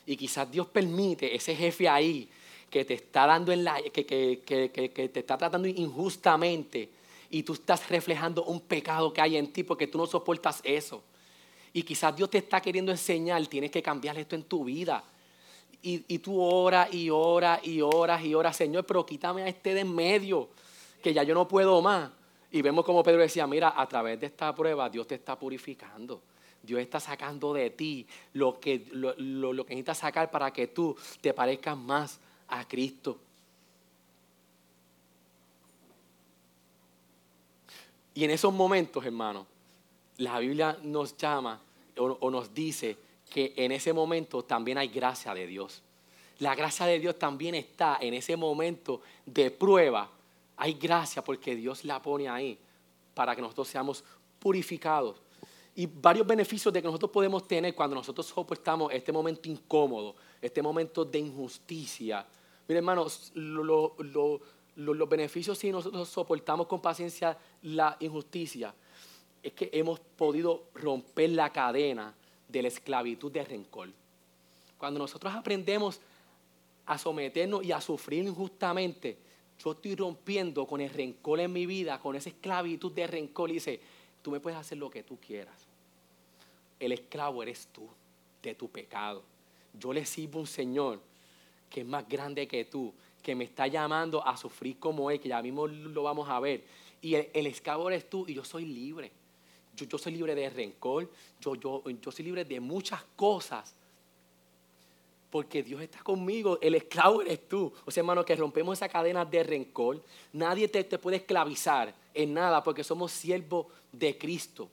Y 0.04 0.16
quizás 0.16 0.50
Dios 0.50 0.66
permite 0.66 1.32
ese 1.32 1.54
jefe 1.54 1.88
ahí 1.88 2.28
que 2.68 2.84
te 2.84 2.94
está 2.94 3.26
dando 3.26 3.52
en 3.52 3.62
la, 3.62 3.80
que, 3.80 4.04
que 4.04 5.08
te 5.12 5.20
está 5.20 5.38
tratando 5.38 5.68
injustamente 5.68 6.90
y 7.30 7.44
tú 7.44 7.52
estás 7.52 7.88
reflejando 7.88 8.42
un 8.42 8.60
pecado 8.60 9.12
que 9.12 9.20
hay 9.20 9.36
en 9.36 9.52
ti 9.52 9.62
porque 9.62 9.86
tú 9.86 9.98
no 9.98 10.06
soportas 10.08 10.60
eso. 10.64 11.04
Y 11.72 11.82
quizás 11.82 12.16
Dios 12.16 12.30
te 12.30 12.38
está 12.38 12.60
queriendo 12.60 12.90
enseñar, 12.90 13.46
tienes 13.46 13.70
que 13.70 13.82
cambiar 13.82 14.18
esto 14.18 14.34
en 14.34 14.44
tu 14.44 14.64
vida. 14.64 15.04
Y, 15.82 16.04
y 16.14 16.18
tú 16.18 16.40
oras 16.40 16.92
y 16.92 17.08
oras 17.10 17.60
y 17.64 17.80
oras 17.80 18.22
y 18.24 18.34
oras, 18.34 18.56
Señor, 18.56 18.84
pero 18.84 19.06
quítame 19.06 19.42
a 19.42 19.48
este 19.48 19.74
de 19.74 19.80
en 19.80 19.94
medio, 19.94 20.48
que 21.02 21.14
ya 21.14 21.22
yo 21.22 21.34
no 21.34 21.46
puedo 21.46 21.80
más. 21.80 22.10
Y 22.52 22.62
vemos 22.62 22.84
como 22.84 23.02
Pedro 23.02 23.20
decía, 23.20 23.46
mira, 23.46 23.74
a 23.76 23.86
través 23.86 24.18
de 24.20 24.26
esta 24.26 24.54
prueba 24.54 24.90
Dios 24.90 25.06
te 25.06 25.14
está 25.14 25.38
purificando. 25.38 26.20
Dios 26.62 26.80
está 26.80 27.00
sacando 27.00 27.54
de 27.54 27.70
ti 27.70 28.06
lo 28.34 28.60
que, 28.60 28.86
lo, 28.92 29.14
lo 29.16 29.64
que 29.64 29.74
necesitas 29.74 29.98
sacar 29.98 30.30
para 30.30 30.52
que 30.52 30.66
tú 30.66 30.96
te 31.20 31.32
parezcas 31.32 31.76
más 31.76 32.20
a 32.48 32.66
Cristo. 32.66 33.18
Y 38.14 38.24
en 38.24 38.30
esos 38.30 38.52
momentos, 38.52 39.04
hermano, 39.04 39.46
la 40.20 40.38
Biblia 40.38 40.78
nos 40.82 41.16
llama 41.16 41.60
o, 41.96 42.30
nos 42.30 42.52
dice 42.54 42.96
que 43.28 43.54
en 43.56 43.72
ese 43.72 43.92
momento 43.92 44.42
también 44.42 44.78
hay 44.78 44.88
gracia 44.88 45.34
de 45.34 45.46
Dios. 45.46 45.82
La 46.38 46.54
gracia 46.54 46.86
de 46.86 46.98
Dios 46.98 47.18
también 47.18 47.54
está 47.54 47.98
en 48.00 48.14
ese 48.14 48.36
momento 48.36 49.00
de 49.24 49.50
prueba. 49.50 50.10
Hay 50.56 50.74
gracia 50.74 51.22
porque 51.22 51.54
Dios 51.54 51.84
la 51.84 52.00
pone 52.02 52.28
ahí 52.28 52.58
para 53.14 53.34
que 53.34 53.42
nosotros 53.42 53.68
seamos 53.68 54.04
purificados. 54.38 55.16
Y 55.74 55.86
varios 55.86 56.26
beneficios 56.26 56.72
de 56.72 56.82
que 56.82 56.86
nosotros 56.86 57.10
podemos 57.10 57.46
tener 57.46 57.74
cuando 57.74 57.96
nosotros 57.96 58.26
soportamos 58.26 58.92
este 58.92 59.12
momento 59.12 59.48
incómodo, 59.48 60.14
este 60.40 60.60
momento 60.60 61.04
de 61.04 61.18
injusticia. 61.18 62.26
Mire, 62.68 62.78
hermanos, 62.78 63.32
lo, 63.34 63.94
los 64.76 65.08
beneficios 65.08 65.56
si 65.56 65.70
nosotros 65.70 66.08
soportamos 66.08 66.66
con 66.66 66.80
paciencia 66.80 67.36
la 67.62 67.96
injusticia 68.00 68.74
es 69.42 69.52
que 69.52 69.70
hemos 69.72 70.00
podido 70.00 70.64
romper 70.74 71.30
la 71.30 71.50
cadena 71.50 72.14
de 72.48 72.62
la 72.62 72.68
esclavitud 72.68 73.30
de 73.30 73.44
rencor. 73.44 73.90
Cuando 74.78 74.98
nosotros 74.98 75.34
aprendemos 75.34 76.00
a 76.86 76.98
someternos 76.98 77.64
y 77.64 77.72
a 77.72 77.80
sufrir 77.80 78.24
injustamente, 78.24 79.16
yo 79.62 79.72
estoy 79.72 79.94
rompiendo 79.94 80.66
con 80.66 80.80
el 80.80 80.90
rencor 80.90 81.40
en 81.40 81.52
mi 81.52 81.66
vida, 81.66 82.00
con 82.00 82.16
esa 82.16 82.30
esclavitud 82.30 82.92
de 82.92 83.06
rencor 83.06 83.50
y 83.50 83.54
dice, 83.54 83.80
tú 84.22 84.30
me 84.30 84.40
puedes 84.40 84.58
hacer 84.58 84.78
lo 84.78 84.90
que 84.90 85.02
tú 85.02 85.18
quieras. 85.18 85.66
El 86.78 86.92
esclavo 86.92 87.42
eres 87.42 87.68
tú 87.72 87.88
de 88.42 88.54
tu 88.54 88.68
pecado. 88.68 89.22
Yo 89.78 89.92
le 89.92 90.04
sirvo 90.04 90.38
a 90.38 90.42
un 90.42 90.46
Señor 90.46 91.00
que 91.68 91.82
es 91.82 91.86
más 91.86 92.08
grande 92.08 92.48
que 92.48 92.64
tú, 92.64 92.92
que 93.22 93.34
me 93.34 93.44
está 93.44 93.66
llamando 93.66 94.26
a 94.26 94.36
sufrir 94.36 94.78
como 94.78 95.10
Él, 95.10 95.20
que 95.20 95.28
ya 95.28 95.40
mismo 95.40 95.66
lo 95.68 96.02
vamos 96.02 96.28
a 96.28 96.40
ver. 96.40 96.64
Y 97.00 97.14
el, 97.14 97.46
esclavo 97.46 97.88
eres 97.88 98.08
tú 98.10 98.24
y 98.26 98.34
yo 98.34 98.44
soy 98.44 98.64
libre. 98.64 99.12
Yo, 99.76 99.98
soy 99.98 100.12
libre 100.12 100.34
de 100.34 100.50
rencor, 100.50 101.10
yo, 101.40 101.54
yo, 101.54 101.82
yo 101.88 102.12
soy 102.12 102.24
libre 102.24 102.44
de 102.44 102.60
muchas 102.60 103.02
cosas. 103.16 103.74
Porque 105.30 105.62
Dios 105.62 105.80
está 105.80 106.02
conmigo, 106.02 106.58
el 106.60 106.74
esclavo 106.74 107.22
eres 107.22 107.48
tú. 107.48 107.72
O 107.84 107.90
sea, 107.90 108.00
hermano, 108.00 108.24
que 108.24 108.34
rompemos 108.34 108.78
esa 108.78 108.88
cadena 108.88 109.24
de 109.24 109.42
rencor. 109.44 110.02
Nadie 110.32 110.68
te, 110.68 110.82
te 110.82 110.98
puede 110.98 111.18
esclavizar 111.18 111.94
en 112.12 112.34
nada 112.34 112.62
porque 112.62 112.82
somos 112.82 113.12
siervos 113.12 113.66
de 113.92 114.18
Cristo. 114.18 114.68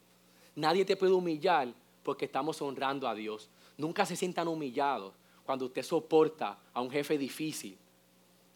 Nadie 0.56 0.84
te 0.84 0.98
puede 0.98 1.14
humillar 1.14 1.72
porque 2.04 2.26
estamos 2.26 2.62
honrando 2.62 3.08
a 3.08 3.14
Dios. 3.14 3.50
Nunca 3.78 4.06
se 4.06 4.16
sientan 4.16 4.48
humillados 4.48 5.14
cuando 5.46 5.66
usted 5.66 5.84
soporta 5.84 6.58
a 6.74 6.82
un 6.82 6.90
jefe 6.90 7.18
difícil 7.18 7.78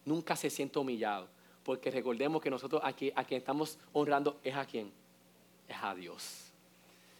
nunca 0.05 0.35
se 0.35 0.49
siente 0.49 0.79
humillado. 0.79 1.27
Porque 1.63 1.91
recordemos 1.91 2.41
que 2.41 2.49
nosotros 2.49 2.81
aquí 2.83 3.11
a 3.15 3.23
quien 3.23 3.39
estamos 3.39 3.77
honrando 3.93 4.39
es 4.43 4.55
a 4.55 4.65
quién? 4.65 4.91
Es 5.71 5.77
a 5.81 5.95
Dios. 5.95 6.51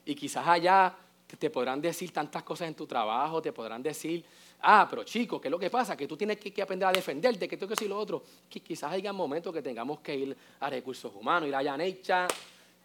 Y 0.04 0.14
quizás 0.14 0.46
allá 0.46 0.94
te, 1.40 1.50
podrán 1.50 1.80
decir 1.80 2.12
tantas 2.12 2.44
cosas 2.44 2.68
en 2.68 2.76
tu 2.76 2.86
trabajo, 2.86 3.42
te 3.42 3.54
podrán 3.54 3.82
decir, 3.82 4.26
ah, 4.62 4.86
pero 4.90 5.06
chico, 5.06 5.40
¿qué 5.40 5.48
es 5.48 5.52
lo 5.52 5.58
que 5.58 5.70
pasa? 5.70 5.96
Que 5.96 6.06
tú 6.06 6.18
tienes 6.18 6.38
que, 6.38 6.62
aprender 6.62 6.90
a 6.90 6.92
defenderte, 6.92 7.48
que 7.48 7.56
tengo 7.56 7.70
que 7.70 7.76
decir 7.76 7.90
lo 7.90 7.98
otro. 7.98 8.22
Que 8.50 8.60
quizás 8.60 8.92
haya 8.92 9.14
momentos 9.14 9.54
que 9.54 9.62
tengamos 9.62 10.02
que 10.02 10.16
ir 10.16 10.38
a 10.60 10.70
recursos 10.70 11.14
humanos, 11.16 11.48
ir 11.48 11.56
a 11.56 11.78
Necha, 11.78 12.28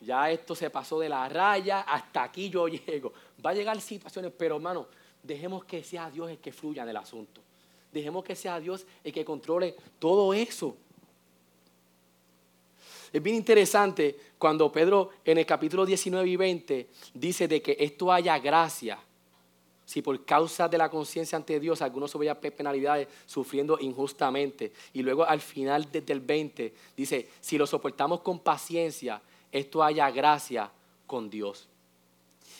ya 0.00 0.30
esto 0.30 0.54
se 0.54 0.70
pasó 0.70 1.00
de 1.00 1.08
la 1.08 1.28
raya, 1.28 1.80
hasta 1.80 2.22
aquí 2.22 2.48
yo 2.48 2.68
llego. 2.68 3.12
Va 3.44 3.50
a 3.50 3.54
llegar 3.54 3.80
situaciones, 3.80 4.32
pero 4.38 4.56
hermano, 4.56 4.86
dejemos 5.20 5.64
que 5.64 5.82
sea 5.82 6.08
Dios 6.10 6.30
el 6.30 6.38
que 6.38 6.52
fluya 6.52 6.84
en 6.84 6.90
el 6.90 6.96
asunto. 6.96 7.40
Dejemos 7.90 8.22
que 8.22 8.36
sea 8.36 8.60
Dios 8.60 8.86
el 9.02 9.12
que 9.12 9.24
controle 9.24 9.74
todo 9.98 10.32
eso. 10.32 10.76
Es 13.12 13.22
bien 13.22 13.36
interesante 13.36 14.16
cuando 14.38 14.70
Pedro 14.70 15.10
en 15.24 15.38
el 15.38 15.46
capítulo 15.46 15.86
19 15.86 16.28
y 16.28 16.36
20 16.36 16.88
dice 17.14 17.48
de 17.48 17.62
que 17.62 17.76
esto 17.78 18.12
haya 18.12 18.38
gracia. 18.38 18.98
Si 19.84 20.02
por 20.02 20.24
causa 20.24 20.68
de 20.68 20.78
la 20.78 20.90
conciencia 20.90 21.36
ante 21.36 21.60
Dios 21.60 21.80
algunos 21.80 22.14
a 22.14 22.34
penalidades 22.34 23.06
sufriendo 23.24 23.78
injustamente. 23.80 24.72
Y 24.92 25.02
luego 25.02 25.24
al 25.24 25.40
final 25.40 25.88
desde 25.90 26.12
el 26.12 26.20
20 26.20 26.74
dice, 26.96 27.28
si 27.40 27.56
lo 27.56 27.66
soportamos 27.66 28.20
con 28.20 28.40
paciencia, 28.40 29.22
esto 29.52 29.84
haya 29.84 30.10
gracia 30.10 30.70
con 31.06 31.30
Dios. 31.30 31.68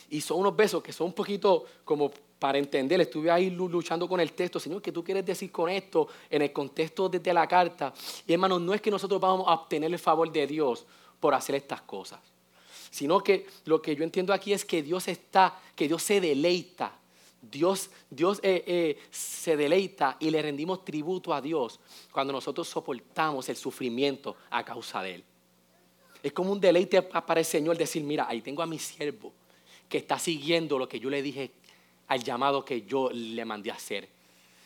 Y 0.09 0.21
son 0.21 0.39
unos 0.39 0.55
besos 0.55 0.81
que 0.81 0.93
son 0.93 1.07
un 1.07 1.13
poquito 1.13 1.65
como 1.83 2.11
para 2.39 2.57
entender, 2.57 3.01
estuve 3.01 3.31
ahí 3.31 3.49
luchando 3.49 4.07
con 4.07 4.19
el 4.19 4.31
texto, 4.33 4.59
Señor, 4.59 4.81
¿qué 4.81 4.91
tú 4.91 5.03
quieres 5.03 5.25
decir 5.25 5.51
con 5.51 5.69
esto 5.69 6.07
en 6.29 6.43
el 6.43 6.53
contexto 6.53 7.09
de, 7.09 7.33
la 7.33 7.47
carta? 7.47 7.93
Y 8.27 8.33
hermanos, 8.33 8.61
no 8.61 8.73
es 8.73 8.81
que 8.81 8.91
nosotros 8.91 9.19
vamos 9.19 9.47
a 9.47 9.53
obtener 9.53 9.91
el 9.91 9.99
favor 9.99 10.31
de 10.31 10.45
Dios 10.45 10.85
por 11.19 11.33
hacer 11.33 11.55
estas 11.55 11.81
cosas, 11.81 12.19
sino 12.91 13.23
que 13.23 13.47
lo 13.65 13.81
que 13.81 13.95
yo 13.95 14.03
entiendo 14.03 14.33
aquí 14.33 14.53
es 14.53 14.65
que 14.65 14.83
Dios 14.83 15.07
está, 15.07 15.59
que 15.75 15.87
Dios 15.87 16.03
se 16.03 16.21
deleita, 16.21 16.93
Dios, 17.41 17.89
Dios 18.09 18.39
eh, 18.43 18.63
eh, 18.67 18.99
se 19.09 19.57
deleita 19.57 20.17
y 20.19 20.29
le 20.29 20.41
rendimos 20.41 20.85
tributo 20.85 21.33
a 21.33 21.41
Dios 21.41 21.79
cuando 22.11 22.33
nosotros 22.33 22.67
soportamos 22.67 23.49
el 23.49 23.55
sufrimiento 23.55 24.35
a 24.51 24.63
causa 24.63 25.01
de 25.01 25.15
Él. 25.15 25.23
Es 26.21 26.33
como 26.33 26.51
un 26.51 26.59
deleite 26.59 27.01
para 27.01 27.39
el 27.39 27.45
Señor 27.45 27.77
decir, 27.77 28.03
mira, 28.03 28.27
ahí 28.27 28.41
tengo 28.41 28.61
a 28.61 28.67
mi 28.67 28.77
siervo 28.77 29.33
que 29.87 29.99
está 29.99 30.19
siguiendo 30.19 30.77
lo 30.77 30.87
que 30.87 30.99
yo 30.99 31.09
le 31.09 31.21
dije 31.21 31.51
al 32.07 32.23
llamado 32.23 32.63
que 32.63 32.83
yo 32.83 33.09
le 33.11 33.43
mandé 33.45 33.71
a 33.71 33.75
hacer. 33.75 34.07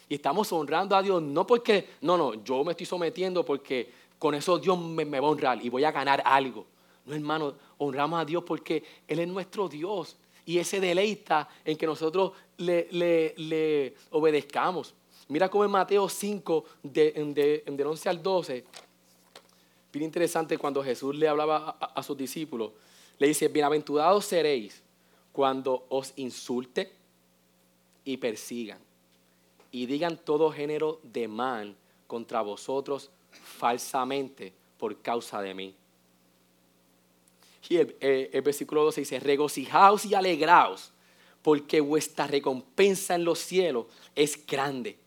Y 0.07 0.15
estamos 0.15 0.51
honrando 0.51 0.95
a 0.95 1.01
Dios 1.01 1.21
no 1.21 1.47
porque, 1.47 1.89
no, 2.01 2.17
no, 2.17 2.43
yo 2.43 2.63
me 2.63 2.71
estoy 2.71 2.85
sometiendo 2.85 3.45
porque 3.45 3.89
con 4.19 4.35
eso 4.35 4.59
Dios 4.59 4.77
me, 4.77 5.05
va 5.05 5.27
a 5.27 5.31
honrar 5.31 5.63
y 5.65 5.69
voy 5.69 5.83
a 5.83 5.91
ganar 5.91 6.21
algo. 6.25 6.65
No, 7.05 7.15
hermano, 7.15 7.55
honramos 7.77 8.21
a 8.21 8.25
Dios 8.25 8.43
porque 8.43 8.83
Él 9.07 9.19
es 9.19 9.27
nuestro 9.27 9.67
Dios 9.67 10.17
y 10.45 10.57
ese 10.57 10.79
deleita 10.79 11.47
en 11.63 11.77
que 11.77 11.85
nosotros 11.85 12.33
le, 12.57 13.95
obedezcamos. 14.11 14.93
Mira 15.29 15.49
cómo 15.49 15.63
en 15.63 15.71
Mateo 15.71 16.09
5, 16.09 16.65
de, 16.83 17.63
del 17.65 17.87
11 17.87 18.09
al 18.09 18.21
12, 18.21 18.65
bien 19.93 20.05
interesante 20.05 20.57
cuando 20.57 20.83
Jesús 20.83 21.15
le 21.15 21.27
hablaba 21.27 21.69
a 21.69 22.03
sus 22.03 22.17
discípulos, 22.17 22.71
le 23.17 23.27
dice, 23.27 23.47
bienaventurados 23.47 24.25
seréis 24.25 24.83
cuando 25.31 25.85
os 25.89 26.11
insulte 26.17 27.00
y 28.05 28.17
persigan 28.17 28.79
y 29.71 29.85
digan 29.85 30.17
todo 30.17 30.51
género 30.51 30.99
de 31.03 31.27
mal 31.27 31.75
contra 32.07 32.41
vosotros 32.41 33.09
falsamente 33.31 34.53
por 34.77 35.01
causa 35.01 35.41
de 35.41 35.53
mí. 35.53 35.75
Y 37.69 37.77
el, 37.77 38.41
versículo 38.43 38.83
12 38.83 39.01
dice, 39.01 39.19
regocijaos 39.19 40.05
y 40.05 40.13
alegraos, 40.13 40.91
porque 41.41 41.79
vuestra 41.79 42.27
recompensa 42.27 43.15
en 43.15 43.23
los 43.23 43.39
cielos 43.39 43.85
es 44.13 44.45
grande, 44.45 44.97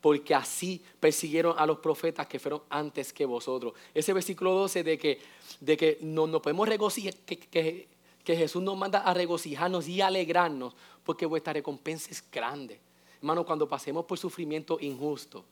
porque 0.00 0.34
así 0.34 0.82
persiguieron 0.98 1.54
a 1.58 1.66
los 1.66 1.78
profetas 1.78 2.26
que 2.26 2.38
fueron 2.38 2.62
antes 2.70 3.12
que 3.12 3.26
vosotros. 3.26 3.74
Ese 3.92 4.14
versículo 4.14 4.52
12 4.52 4.82
de 4.82 4.96
que, 4.96 5.20
de 5.60 5.76
que 5.76 5.98
no, 6.00 6.26
nos 6.26 6.40
podemos 6.40 6.66
regocijar, 6.66 7.14
que 7.14 7.88
que 8.26 8.36
Jesús 8.36 8.60
nos 8.60 8.76
manda 8.76 8.98
a 8.98 9.14
regocijarnos 9.14 9.86
y 9.86 10.00
alegrarnos 10.00 10.74
porque 11.06 11.24
vuestra 11.24 11.52
recompensa 11.52 12.10
es 12.10 12.22
grande. 12.30 12.78
Hermano, 13.18 13.46
cuando 13.46 13.68
pasemos 13.68 14.04
por 14.04 14.18
sufrimiento 14.18 14.76
injusto, 14.80 15.44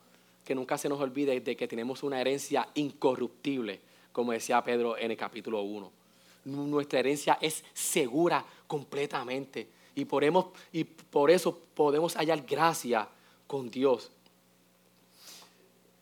que 0.44 0.54
nunca 0.54 0.76
se 0.76 0.88
nos 0.88 1.00
olvide 1.00 1.40
de 1.40 1.56
que 1.56 1.68
tenemos 1.68 2.02
una 2.02 2.20
herencia 2.20 2.68
incorruptible, 2.74 3.80
como 4.12 4.32
decía 4.32 4.62
Pedro 4.62 4.98
en 4.98 5.12
el 5.12 5.16
capítulo 5.16 5.62
1. 5.62 5.90
Nuestra 6.46 6.98
herencia 6.98 7.38
es 7.40 7.64
segura 7.72 8.44
completamente 8.66 9.68
y 9.94 10.04
por, 10.04 11.30
eso 11.30 11.58
podemos 11.74 12.16
hallar 12.16 12.42
gracia 12.42 13.08
con 13.46 13.70
Dios. 13.70 14.10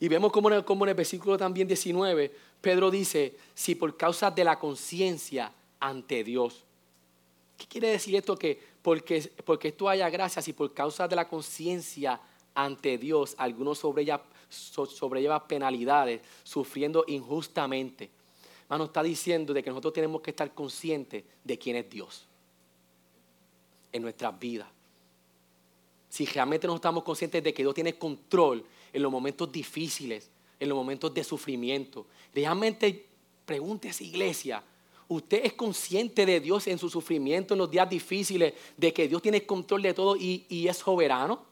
Y 0.01 0.09
vemos 0.09 0.33
como 0.33 0.49
en, 0.49 0.57
el, 0.57 0.65
como 0.65 0.85
en 0.85 0.88
el 0.88 0.97
versículo 0.97 1.37
también 1.37 1.69
19, 1.69 2.35
Pedro 2.61 2.91
dice, 2.91 3.37
si 3.55 3.75
por 3.75 3.97
causa 3.97 4.31
de 4.31 4.45
la 4.45 4.59
conciencia 4.59 5.53
ante 5.79 6.25
Dios. 6.25 6.65
¿Qué 7.57 7.67
quiere 7.67 7.88
decir 7.88 8.17
esto? 8.17 8.37
Que 8.37 8.71
porque, 8.83 9.33
porque 9.45 9.68
esto 9.68 9.88
haya 9.88 10.11
gracia, 10.11 10.42
si 10.42 10.53
por 10.53 10.75
causa 10.75 11.07
de 11.09 11.16
la 11.16 11.29
conciencia 11.29 12.21
ante 12.55 12.99
Dios 12.99 13.35
algunos 13.38 13.79
sobrelleva, 13.79 14.25
sobrelleva 14.51 15.47
penalidades, 15.47 16.21
sufriendo 16.42 17.05
injustamente. 17.07 18.11
Hermano, 18.64 18.85
está 18.85 19.03
diciendo 19.03 19.55
de 19.55 19.62
que 19.62 19.71
nosotros 19.71 19.95
tenemos 19.95 20.21
que 20.21 20.31
estar 20.31 20.53
conscientes 20.53 21.25
de 21.45 21.59
quién 21.59 21.77
es 21.77 21.88
Dios 21.88 22.27
en 23.92 24.03
nuestras 24.03 24.38
vidas. 24.38 24.68
Si 26.09 26.27
realmente 26.27 26.66
no 26.66 26.75
estamos 26.75 27.03
conscientes 27.05 27.42
de 27.42 27.55
que 27.55 27.62
Dios 27.62 27.75
tiene 27.75 27.95
control 27.95 28.64
en 28.92 29.03
los 29.03 29.12
momentos 29.12 29.51
difíciles, 29.51 30.31
en 30.59 30.68
los 30.68 30.77
momentos 30.77 31.12
de 31.14 31.25
sufrimiento, 31.25 32.07
realmente 32.35 33.07
pregúntese 33.45 34.05
iglesia, 34.05 34.62
¿usted 35.12 35.44
es 35.44 35.53
consciente 35.53 36.25
de 36.27 36.40
Dios 36.40 36.66
en 36.66 36.79
su 36.79 36.88
sufrimiento, 36.88 37.55
en 37.55 37.59
los 37.59 37.70
días 37.70 37.88
difíciles, 37.88 38.55
de 38.77 38.92
que 38.92 39.09
Dios 39.09 39.22
tiene 39.22 39.44
control 39.44 39.83
de 39.83 39.94
todo 39.94 40.16
y, 40.16 40.66
es 40.68 40.77
soberano? 40.77 41.44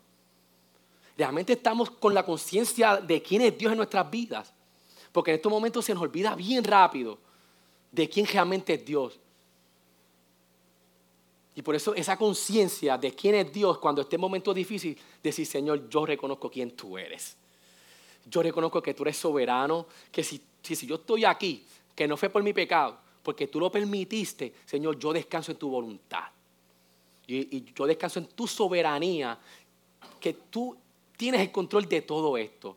Realmente 1.17 1.53
estamos 1.53 1.91
con 1.91 2.15
la 2.15 2.25
conciencia 2.25 2.97
de 2.97 3.23
quién 3.23 3.43
es 3.43 3.57
Dios 3.57 3.73
en 3.73 3.77
nuestras 3.77 4.11
vidas. 4.11 4.53
Porque 5.13 5.33
en 5.33 5.37
estos 5.37 5.51
momentos 5.51 5.85
se 5.85 5.93
nos 5.93 6.03
olvida 6.03 6.35
bien 6.35 6.65
rápido 6.65 7.19
de 7.91 8.09
quién 8.09 8.27
realmente 8.27 8.75
es 8.75 8.85
Dios. 8.85 9.19
Y 11.55 11.63
por 11.63 11.75
eso 11.75 11.95
esa 11.95 12.17
conciencia 12.17 12.97
de 12.97 13.13
quién 13.13 13.35
es 13.35 13.53
Dios 13.53 13.79
cuando 13.79 14.03
esté 14.03 14.17
en 14.17 14.23
momentos 14.23 14.55
difíciles, 14.55 14.99
decir, 15.23 15.47
Señor, 15.47 15.89
yo 15.89 16.07
reconozco 16.07 16.51
quién 16.51 16.71
tú 16.71 16.97
eres. 16.97 17.37
Yo 18.25 18.43
reconozco 18.43 18.81
que 18.81 18.95
tú 18.95 19.03
eres 19.03 19.17
soberano, 19.17 19.87
que 20.11 20.23
si, 20.23 20.41
si, 20.63 20.87
yo 20.87 20.95
estoy 20.95 21.25
aquí, 21.25 21.67
que 21.95 22.07
no 22.07 22.17
fue 22.17 22.31
por 22.31 22.43
mi 22.43 22.53
pecado, 22.53 22.99
porque 23.23 23.47
tú 23.47 23.61
lo 23.61 23.71
permitiste, 23.71 24.55
Señor, 24.65 24.99
yo 24.99 25.13
descanso 25.13 25.53
en 25.53 25.59
tu 25.59 25.69
voluntad. 25.69 26.25
Y, 27.27 27.73
yo 27.73 27.87
descanso 27.87 28.19
en 28.19 28.27
tu 28.27 28.47
soberanía, 28.47 29.39
que 30.19 30.35
tú 30.35 30.77
tienes 31.17 31.41
el 31.41 31.53
control 31.53 31.89
de 31.89 32.03
todo 32.03 32.37
esto. 32.37 32.77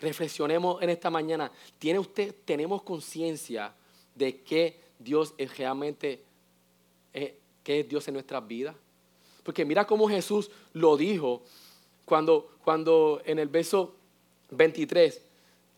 Reflexionemos 0.00 0.82
en 0.82 0.90
esta 0.90 1.10
mañana. 1.10 1.50
¿Tiene 1.78 1.98
usted, 1.98 2.34
tenemos 2.44 2.82
conciencia 2.82 3.74
de 4.14 4.42
que 4.42 4.80
Dios 4.98 5.34
es 5.38 5.56
realmente 5.56 6.22
eh, 7.14 7.38
es 7.64 7.88
Dios 7.88 8.06
en 8.08 8.14
nuestras 8.14 8.46
vidas. 8.46 8.74
Porque 9.42 9.64
mira 9.64 9.86
cómo 9.86 10.08
Jesús 10.08 10.50
lo 10.72 10.96
dijo 10.96 11.42
cuando, 12.04 12.50
cuando 12.64 13.20
en 13.24 13.38
el 13.38 13.48
verso 13.48 13.94
23, 14.50 15.22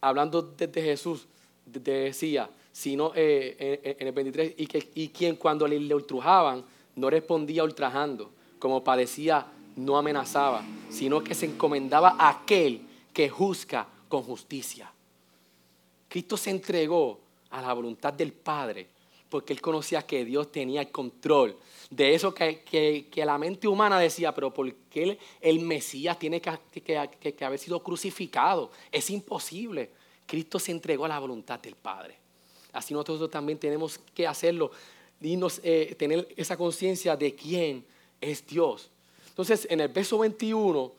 hablando 0.01 0.43
de, 0.43 0.69
Jesús, 0.83 1.27
decía, 1.65 2.51
sino 2.75 3.13
eh, 3.15 3.97
en, 4.01 4.09
el 4.09 4.13
23, 4.13 4.55
y, 4.57 4.67
que, 4.67 4.91
y 4.97 5.09
quien 5.11 5.37
cuando 5.37 5.69
le, 5.69 5.95
ultrajaban 5.95 6.65
no 6.97 7.09
respondía 7.09 7.63
ultrajando, 7.63 8.33
como 8.59 8.83
padecía, 8.83 9.47
no 9.77 9.97
amenazaba, 9.97 10.65
sino 10.91 11.23
que 11.23 11.37
se 11.37 11.47
encomendaba 11.47 12.17
a 12.19 12.31
aquel 12.31 12.83
que 13.13 13.29
juzga 13.29 13.87
con 14.09 14.25
justicia. 14.25 14.91
Cristo 16.09 16.37
se 16.37 16.51
entregó 16.51 17.21
a 17.51 17.63
la 17.63 17.73
voluntad 17.73 18.13
del 18.13 18.33
Padre 18.33 18.89
porque 19.29 19.53
él 19.53 19.61
conocía 19.61 20.03
que 20.03 20.25
Dios 20.25 20.51
tenía 20.51 20.81
el 20.81 20.91
control 20.91 21.57
de 21.91 22.13
eso 22.15 22.35
que, 22.35 23.09
la 23.25 23.39
mente 23.39 23.69
humana 23.69 24.01
decía, 24.01 24.35
pero 24.35 24.53
¿por 24.53 24.73
qué 24.91 25.17
el, 25.41 25.61
Mesías 25.61 26.19
tiene 26.19 26.41
que, 26.41 27.45
haber 27.45 27.59
sido 27.61 27.83
crucificado? 27.85 28.73
Es 28.91 29.11
imposible. 29.11 29.91
Cristo 30.27 30.59
se 30.59 30.73
entregó 30.73 31.05
a 31.05 31.09
la 31.09 31.21
voluntad 31.21 31.61
del 31.61 31.77
Padre. 31.77 32.24
Así 32.75 32.93
nosotros 32.93 33.31
también 33.31 33.59
tenemos 33.59 33.99
que 34.15 34.27
hacerlo 34.27 34.71
y 35.21 35.39
eh, 35.63 35.95
tener 35.97 36.29
esa 36.37 36.57
conciencia 36.57 37.17
de 37.17 37.35
quién 37.35 37.85
es 38.21 38.47
Dios. 38.47 38.91
Entonces, 39.29 39.67
en 39.71 39.81
el 39.81 39.89
verso 39.89 40.19
21, 40.19 40.93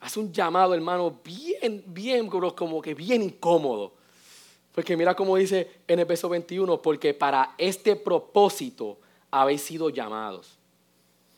hace 0.00 0.20
un 0.20 0.30
llamado, 0.30 0.74
hermano, 0.74 1.18
bien, 1.24 1.82
bien, 1.86 2.28
como 2.28 2.82
que 2.82 2.94
bien 2.94 3.22
incómodo. 3.22 3.92
Porque 4.74 4.94
mira 4.94 5.16
cómo 5.16 5.36
dice 5.36 5.70
en 5.88 6.00
el 6.00 6.04
verso 6.04 6.28
21, 6.28 6.82
porque 6.82 7.14
para 7.14 7.54
este 7.56 7.96
propósito 7.96 8.98
habéis 9.30 9.62
sido 9.62 9.88
llamados. 9.88 10.58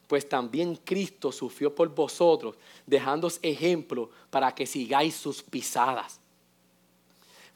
Pues 0.09 0.29
también 0.29 0.75
Cristo 0.75 1.31
sufrió 1.31 1.73
por 1.73 1.89
vosotros, 1.95 2.57
dejándoos 2.85 3.39
ejemplo 3.43 4.11
para 4.31 4.53
que 4.53 4.67
sigáis 4.67 5.15
sus 5.15 5.41
pisadas. 5.43 6.18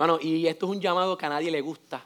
Bueno, 0.03 0.19
y 0.21 0.49
esto 0.49 0.67
es 0.67 0.73
un 0.73 0.81
llamado 0.81 1.17
que 1.17 1.27
a 1.27 1.29
nadie 1.29 1.49
le 1.49 1.61
gusta. 1.61 2.05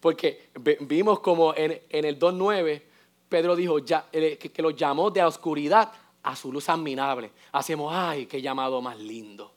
Porque 0.00 0.50
vimos 0.80 1.20
como 1.20 1.54
en, 1.54 1.80
el 1.88 2.18
2.9, 2.18 2.82
Pedro 3.28 3.54
dijo 3.54 3.78
ya, 3.78 4.06
que, 4.10 4.36
que 4.36 4.60
lo 4.60 4.70
llamó 4.70 5.08
de 5.12 5.20
la 5.20 5.28
oscuridad 5.28 5.92
a 6.24 6.34
su 6.34 6.52
luz 6.52 6.68
admirable. 6.68 7.30
Hacemos, 7.52 7.92
ay, 7.94 8.26
qué 8.26 8.42
llamado 8.42 8.82
más 8.82 8.98
lindo. 8.98 9.52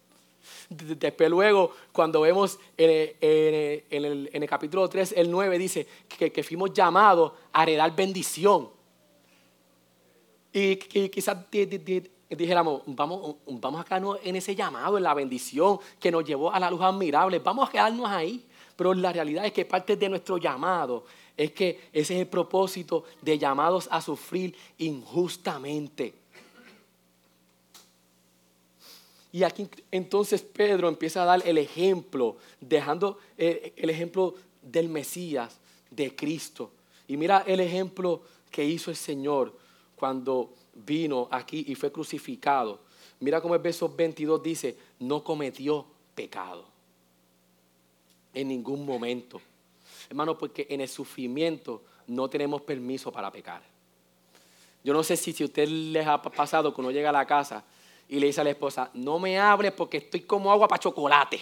Después 0.70 1.28
luego, 1.28 1.74
cuando 1.92 2.22
vemos 2.22 2.60
en 2.78 3.84
el, 3.90 4.48
capítulo 4.48 4.88
3, 4.88 5.16
el 5.18 5.32
9 5.32 5.58
dice 5.58 5.88
que, 6.08 6.44
fuimos 6.44 6.72
llamados 6.74 7.32
a 7.52 7.64
heredar 7.64 7.96
bendición. 7.96 8.70
Y, 10.54 10.76
quizás 10.76 11.36
dijéramos, 12.36 12.82
vamos, 12.86 13.36
vamos 13.46 13.82
a 13.82 13.84
quedarnos 13.84 14.18
en 14.24 14.36
ese 14.36 14.56
llamado, 14.56 14.98
en 14.98 15.04
la 15.04 15.14
bendición 15.14 15.80
que 16.00 16.12
nos 16.12 16.24
llevó 16.24 16.52
a 16.52 16.60
la 16.60 16.70
luz 16.70 16.82
admirable. 16.82 17.40
Vamos 17.40 17.68
a 17.68 17.72
quedarnos 17.72 18.10
ahí. 18.10 18.46
Pero 18.76 18.94
la 18.94 19.14
realidad 19.14 19.46
es 19.46 19.52
que 19.52 19.66
parte 19.66 19.96
de 19.96 20.10
nuestro 20.10 20.38
llamado 20.38 21.06
es 21.38 21.52
que 21.52 21.90
ese 21.94 22.16
es 22.16 22.22
el 22.22 22.28
propósito 22.28 23.04
de 23.22 23.38
llamados 23.38 23.88
a 23.92 24.02
sufrir 24.02 24.56
injustamente. 24.78 26.14
Y 29.34 29.44
aquí 29.44 29.70
entonces 29.92 30.42
Pedro 30.42 30.90
empieza 30.90 31.24
a 31.24 31.26
dar 31.26 31.48
el 31.48 31.58
ejemplo, 31.58 32.38
dejando 32.60 33.20
eh, 33.38 33.74
el 33.78 33.90
ejemplo 33.90 34.36
del 34.62 34.90
Mesías, 34.90 35.58
de 35.90 36.16
Cristo. 36.16 36.72
Y 37.08 37.18
mira 37.18 37.44
el 37.48 37.60
ejemplo 37.60 38.22
que 38.50 38.66
hizo 38.66 38.92
el 38.92 38.98
Señor 38.98 39.56
cuando 39.96 40.54
vino 40.86 41.28
aquí 41.32 41.66
y 41.68 41.76
fue 41.76 41.92
crucificado. 41.92 42.80
Mira 43.20 43.42
cómo 43.42 43.56
el 43.56 43.62
verso 43.62 43.90
22 43.90 44.42
dice, 44.42 44.78
no 45.00 45.24
cometió 45.24 45.86
pecado 46.16 46.66
en 48.34 48.48
ningún 48.48 48.86
momento. 48.86 49.42
Hermano, 50.10 50.38
porque 50.38 50.68
en 50.70 50.82
el 50.82 50.88
sufrimiento 50.90 51.84
no 52.08 52.30
tenemos 52.30 52.62
permiso 52.62 53.12
para 53.12 53.32
pecar. 53.32 53.62
Yo 54.84 54.94
no 54.94 55.04
sé 55.04 55.16
si, 55.16 55.32
si 55.32 55.44
a 55.44 55.46
usted 55.46 55.68
les 55.68 56.08
ha 56.08 56.22
pasado 56.22 56.74
cuando 56.74 56.92
llega 56.92 57.10
a 57.10 57.14
la 57.14 57.26
casa 57.26 57.64
y 58.10 58.20
le 58.20 58.28
dice 58.28 58.42
a 58.42 58.44
la 58.44 58.50
esposa, 58.50 58.90
no 58.94 59.20
me 59.20 59.40
hables 59.40 59.72
porque 59.74 59.98
estoy 59.98 60.22
como 60.22 60.52
agua 60.52 60.68
para 60.68 60.80
chocolate. 60.80 61.40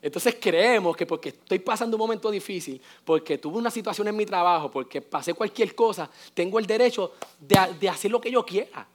Entonces 0.00 0.36
creemos 0.40 0.96
que 0.96 1.06
porque 1.06 1.30
estoy 1.30 1.58
pasando 1.58 1.96
un 1.96 2.00
momento 2.00 2.30
difícil, 2.30 2.80
porque 3.04 3.38
tuve 3.38 3.58
una 3.58 3.70
situación 3.70 4.08
en 4.08 4.16
mi 4.16 4.24
trabajo, 4.24 4.70
porque 4.70 5.00
pasé 5.00 5.34
cualquier 5.34 5.74
cosa, 5.74 6.10
tengo 6.34 6.58
el 6.58 6.66
derecho 6.66 7.12
de, 7.40 7.88
hacer 7.88 8.10
lo 8.10 8.20
que 8.20 8.30
yo 8.30 8.44
quiera. 8.44 8.86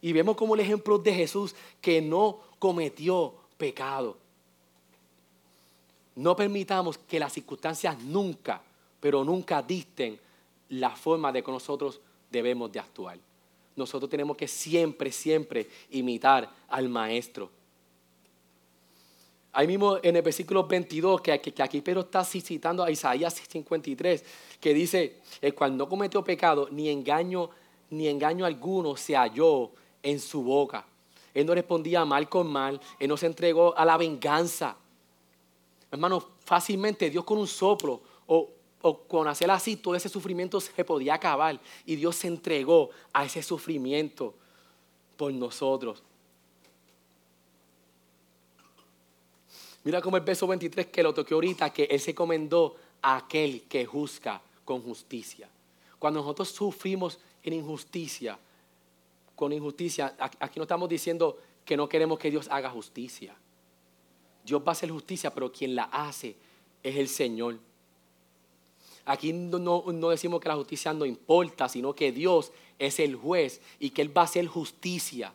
Y 0.00 0.12
vemos 0.12 0.36
como 0.36 0.54
el 0.54 0.60
ejemplo 0.60 0.98
de 0.98 1.14
Jesús 1.14 1.54
que 1.80 2.00
no 2.00 2.40
cometió 2.58 3.34
pecado. 3.56 4.16
No 6.16 6.36
permitamos 6.36 6.98
que 6.98 7.18
las 7.18 7.32
circunstancias 7.32 7.98
nunca, 8.00 8.62
pero 9.00 9.24
nunca 9.24 9.62
dicten 9.62 10.18
la 10.70 10.90
forma 10.90 11.32
de 11.32 11.42
que 11.42 11.50
nosotros 11.50 12.00
debemos 12.30 12.70
de 12.72 12.80
actuar 12.80 13.18
nosotros 13.76 14.10
tenemos 14.10 14.36
que 14.36 14.48
siempre, 14.48 15.10
siempre 15.10 15.68
imitar 15.90 16.50
al 16.68 16.88
Maestro. 16.88 17.50
Ahí 19.54 19.66
mismo 19.66 19.98
en 20.02 20.16
el 20.16 20.22
versículo 20.22 20.66
22, 20.66 21.20
que, 21.20 21.32
aquí 21.32 21.80
Pedro 21.80 22.02
está 22.02 22.24
citando 22.24 22.82
a 22.82 22.90
Isaías 22.90 23.34
53, 23.34 24.24
que 24.60 24.74
dice, 24.74 25.20
el 25.40 25.54
cual 25.54 25.76
no 25.76 25.88
cometió 25.88 26.22
pecado, 26.22 26.68
ni 26.70 26.88
engaño, 26.88 27.50
ni 27.90 28.08
engaño 28.08 28.44
alguno 28.44 28.96
se 28.96 29.14
halló 29.14 29.70
en 30.02 30.20
su 30.20 30.42
boca. 30.42 30.84
Él 31.32 31.46
no 31.46 31.54
respondía 31.54 32.04
mal 32.04 32.28
con 32.28 32.48
mal, 32.48 32.80
él 32.98 33.08
no 33.08 33.16
se 33.16 33.26
entregó 33.26 33.76
a 33.76 33.84
la 33.84 33.96
venganza. 33.96 34.76
Hermano, 35.90 36.22
fácilmente 36.44 37.08
Dios 37.08 37.24
con 37.24 37.38
un 37.38 37.46
soplo 37.46 38.02
o 38.26 38.50
o 38.86 38.98
con 38.98 39.26
hacer 39.26 39.50
así, 39.50 39.76
todo 39.76 39.94
ese 39.94 40.10
sufrimiento 40.10 40.60
se 40.60 40.84
podía 40.84 41.14
acabar. 41.14 41.58
Y 41.86 41.96
Dios 41.96 42.16
se 42.16 42.26
entregó 42.26 42.90
a 43.14 43.24
ese 43.24 43.42
sufrimiento 43.42 44.34
por 45.16 45.32
nosotros. 45.32 46.02
Mira 49.84 50.00
como 50.00 50.16
el 50.16 50.22
verso 50.22 50.46
23 50.46 50.86
que 50.86 51.02
lo 51.02 51.12
toqué 51.12 51.34
ahorita, 51.34 51.72
que 51.72 51.84
Él 51.84 52.00
se 52.00 52.14
comendó 52.14 52.76
a 53.02 53.16
aquel 53.18 53.62
que 53.62 53.84
juzga 53.84 54.40
con 54.64 54.82
justicia. 54.82 55.48
Cuando 55.98 56.20
nosotros 56.20 56.48
sufrimos 56.48 57.18
en 57.42 57.52
injusticia, 57.52 58.38
con 59.36 59.52
injusticia, 59.52 60.14
aquí 60.18 60.58
no 60.58 60.62
estamos 60.62 60.88
diciendo 60.88 61.38
que 61.64 61.76
no 61.76 61.88
queremos 61.88 62.18
que 62.18 62.30
Dios 62.30 62.48
haga 62.50 62.70
justicia. 62.70 63.34
Dios 64.44 64.60
va 64.60 64.68
a 64.68 64.72
hacer 64.72 64.90
justicia, 64.90 65.32
pero 65.32 65.52
quien 65.52 65.74
la 65.74 65.84
hace 65.84 66.36
es 66.82 66.96
el 66.96 67.08
Señor. 67.08 67.58
Aquí 69.06 69.32
no, 69.32 69.58
no, 69.58 70.08
decimos 70.10 70.40
que 70.40 70.48
la 70.48 70.56
justicia 70.56 70.92
no 70.94 71.04
importa, 71.04 71.68
sino 71.68 71.94
que 71.94 72.12
Dios 72.12 72.52
es 72.78 73.00
el 73.00 73.16
juez 73.16 73.60
y 73.78 73.90
que 73.90 74.02
Él 74.02 74.16
va 74.16 74.22
a 74.22 74.24
hacer 74.24 74.46
justicia. 74.46 75.32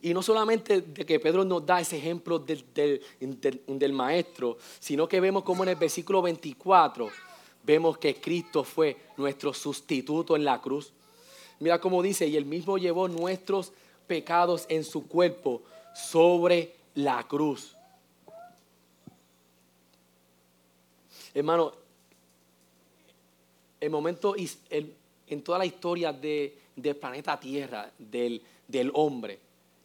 Y 0.00 0.14
no 0.14 0.22
solamente 0.22 0.80
de 0.80 1.04
que 1.04 1.18
Pedro 1.18 1.44
nos 1.44 1.66
da 1.66 1.80
ese 1.80 1.98
ejemplo 1.98 2.38
del, 2.38 2.64
del, 3.20 3.92
maestro, 3.92 4.56
sino 4.78 5.08
que 5.08 5.20
vemos 5.20 5.42
como 5.42 5.64
en 5.64 5.70
el 5.70 5.76
versículo 5.76 6.22
24 6.22 7.10
vemos 7.64 7.98
que 7.98 8.18
Cristo 8.20 8.64
fue 8.64 8.96
nuestro 9.16 9.52
sustituto 9.52 10.36
en 10.36 10.44
la 10.44 10.60
cruz. 10.60 10.92
Mira 11.60 11.80
cómo 11.80 12.02
dice, 12.02 12.26
y 12.26 12.36
él 12.36 12.46
mismo 12.46 12.78
llevó 12.78 13.08
nuestros 13.08 13.72
pecados 14.06 14.64
en 14.68 14.84
su 14.84 15.06
cuerpo 15.06 15.62
sobre 15.94 16.74
la 16.94 17.26
cruz. 17.26 17.76
Hermano, 21.34 21.72
el 23.80 23.90
momento, 23.90 24.34
en 24.36 25.42
toda 25.42 25.58
la 25.58 25.66
historia 25.66 26.12
de, 26.12 26.56
del 26.74 26.96
planeta 26.96 27.38
Tierra, 27.38 27.92
del, 27.98 28.42
del 28.66 28.90
hombre, 28.94 29.38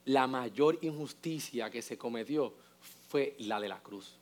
la 0.05 0.27
mayor 0.27 0.79
injusticia 0.81 1.69
que 1.69 1.81
se 1.81 1.97
cometió 1.97 2.53
fue 3.07 3.35
la 3.39 3.59
de 3.59 3.69
la 3.69 3.81
cruz. 3.81 4.15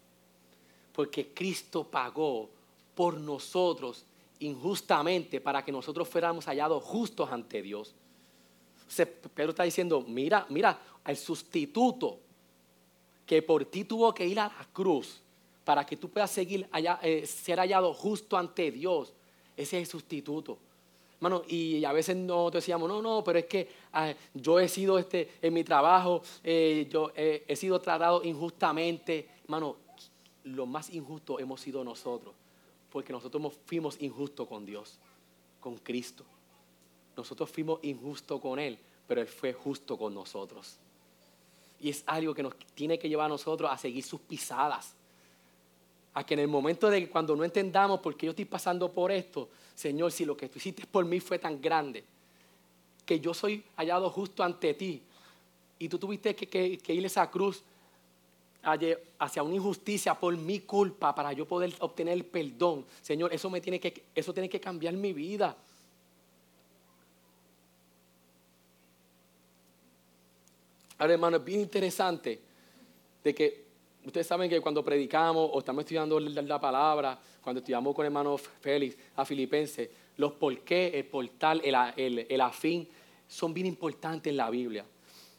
Porque 0.94 1.34
Cristo 1.34 1.84
pagó 1.84 2.50
por 2.96 3.20
nosotros 3.20 4.06
injustamente 4.40 5.40
para 5.40 5.64
que 5.64 5.72
nosotros 5.72 6.08
fuéramos 6.08 6.46
hallados 6.46 6.84
justos 6.84 7.32
ante 7.32 7.62
Dios. 7.62 7.96
Pedro 9.34 9.52
está 9.52 9.64
diciendo, 9.64 10.04
mira, 10.08 10.46
mira, 10.50 10.80
al 11.04 11.16
sustituto 11.16 12.20
que 13.26 13.42
por 13.42 13.66
ti 13.66 13.86
tuvo 13.86 14.14
que 14.14 14.28
ir 14.28 14.40
a 14.40 14.48
la 14.48 14.68
cruz 14.74 15.22
para 15.64 15.86
que 15.86 15.96
tú 15.96 16.10
puedas 16.10 16.32
seguir 16.32 16.68
allá, 16.72 17.00
eh, 17.02 17.26
ser 17.26 17.60
hallado 17.60 17.94
justo 17.94 18.38
ante 18.38 18.72
Dios. 18.72 19.14
Ese 19.56 19.78
es 19.78 19.84
el 19.84 19.88
sustituto. 19.88 20.58
Mano, 21.22 21.44
y 21.48 21.86
a 21.86 21.94
veces 21.94 22.18
nos 22.18 22.52
decíamos, 22.52 22.90
no, 22.90 23.02
no, 23.02 23.24
pero 23.24 23.40
es 23.40 23.46
que 23.46 23.70
ah, 23.94 24.14
yo 24.34 24.60
he 24.60 24.68
sido 24.68 24.98
este, 24.98 25.36
en 25.42 25.54
mi 25.54 25.64
trabajo, 25.64 26.24
eh, 26.44 26.88
yo 26.92 27.12
he 27.16 27.56
sido 27.56 27.80
tratado 27.80 28.24
injustamente. 28.24 29.30
Mano, 29.48 29.78
lo 30.44 30.66
más 30.66 30.90
injusto 30.90 31.40
hemos 31.40 31.62
sido 31.62 31.84
nosotros, 31.84 32.34
porque 32.90 33.14
nosotros 33.14 33.54
fuimos 33.66 34.02
injustos 34.02 34.48
con 34.48 34.66
Dios, 34.66 35.00
con 35.60 35.78
Cristo. 35.78 36.26
Nosotros 37.16 37.50
fuimos 37.52 37.80
injustos 37.84 38.42
con 38.42 38.58
Él, 38.58 38.80
pero 39.08 39.22
Él 39.22 39.28
fue 39.28 39.54
justo 39.54 39.98
con 39.98 40.14
nosotros. 40.14 40.78
Y 41.80 41.90
es 41.90 42.04
algo 42.08 42.34
que 42.34 42.44
nos 42.44 42.56
tiene 42.74 42.98
que 42.98 43.10
llevar 43.10 43.28
a 43.28 43.30
nosotros 43.30 43.70
a 43.72 43.78
seguir 43.78 44.04
sus 44.04 44.22
pisadas. 44.22 44.96
A 46.14 46.26
que 46.26 46.34
en 46.34 46.42
el 46.42 46.48
momento 46.48 46.90
de 46.90 47.08
cuando 47.10 47.36
no 47.36 47.44
entendamos 47.44 48.00
por 48.02 48.18
qué 48.18 48.26
yo 48.26 48.32
estoy 48.32 48.46
pasando 48.46 48.92
por 48.92 49.12
esto, 49.12 49.50
Señor, 49.74 50.12
si 50.12 50.26
lo 50.26 50.36
que 50.36 50.50
tú 50.50 50.58
hiciste 50.58 50.86
por 50.86 51.06
mí 51.06 51.20
fue 51.20 51.40
tan 51.40 51.62
grande, 51.62 52.04
que 53.06 53.20
yo 53.20 53.34
soy 53.34 53.64
hallado 53.78 54.10
justo 54.10 54.44
ante 54.44 54.74
ti, 54.74 55.02
y 55.80 55.90
tú 55.90 55.98
tuviste 55.98 56.36
que, 56.36 56.94
ir 56.94 57.04
a 57.04 57.08
esa 57.08 57.32
cruz 57.32 57.64
hacia 59.18 59.42
una 59.42 59.56
injusticia 59.56 60.14
por 60.14 60.38
mi 60.38 60.60
culpa 60.60 61.16
para 61.16 61.34
yo 61.34 61.48
poder 61.48 61.74
obtener 61.80 62.14
el 62.14 62.26
perdón. 62.26 62.86
Señor, 63.02 63.34
eso, 63.34 63.50
me 63.50 63.62
tiene, 63.62 63.80
que, 63.80 64.04
eso 64.14 64.32
tiene 64.32 64.48
que 64.48 64.60
cambiar 64.60 64.94
mi 64.94 65.12
vida. 65.12 65.58
Ahora, 71.00 71.14
hermano, 71.14 71.38
es 71.38 71.44
bien 71.44 71.62
interesante 71.62 72.40
de 73.24 73.34
que 73.34 73.71
ustedes 74.06 74.28
saben 74.28 74.50
que 74.50 74.60
cuando 74.62 74.84
predicamos 74.84 75.50
o 75.54 75.60
estamos 75.60 75.82
estudiando 75.82 76.20
la, 76.20 76.60
palabra, 76.60 77.20
cuando 77.42 77.60
estudiamos 77.60 77.96
con 77.96 78.06
el 78.06 78.08
hermano 78.08 78.38
Félix 78.38 78.98
a 79.16 79.26
Filipenses, 79.26 79.90
los 80.18 80.34
por 80.34 80.60
qué, 80.60 80.88
el 80.94 81.06
portal, 81.06 81.62
el, 81.64 82.26
el, 82.30 82.42
afín, 82.42 82.88
son 83.28 83.54
bien 83.54 83.68
importantes 83.68 84.32
en 84.32 84.38
la 84.38 84.50
Biblia. 84.50 84.86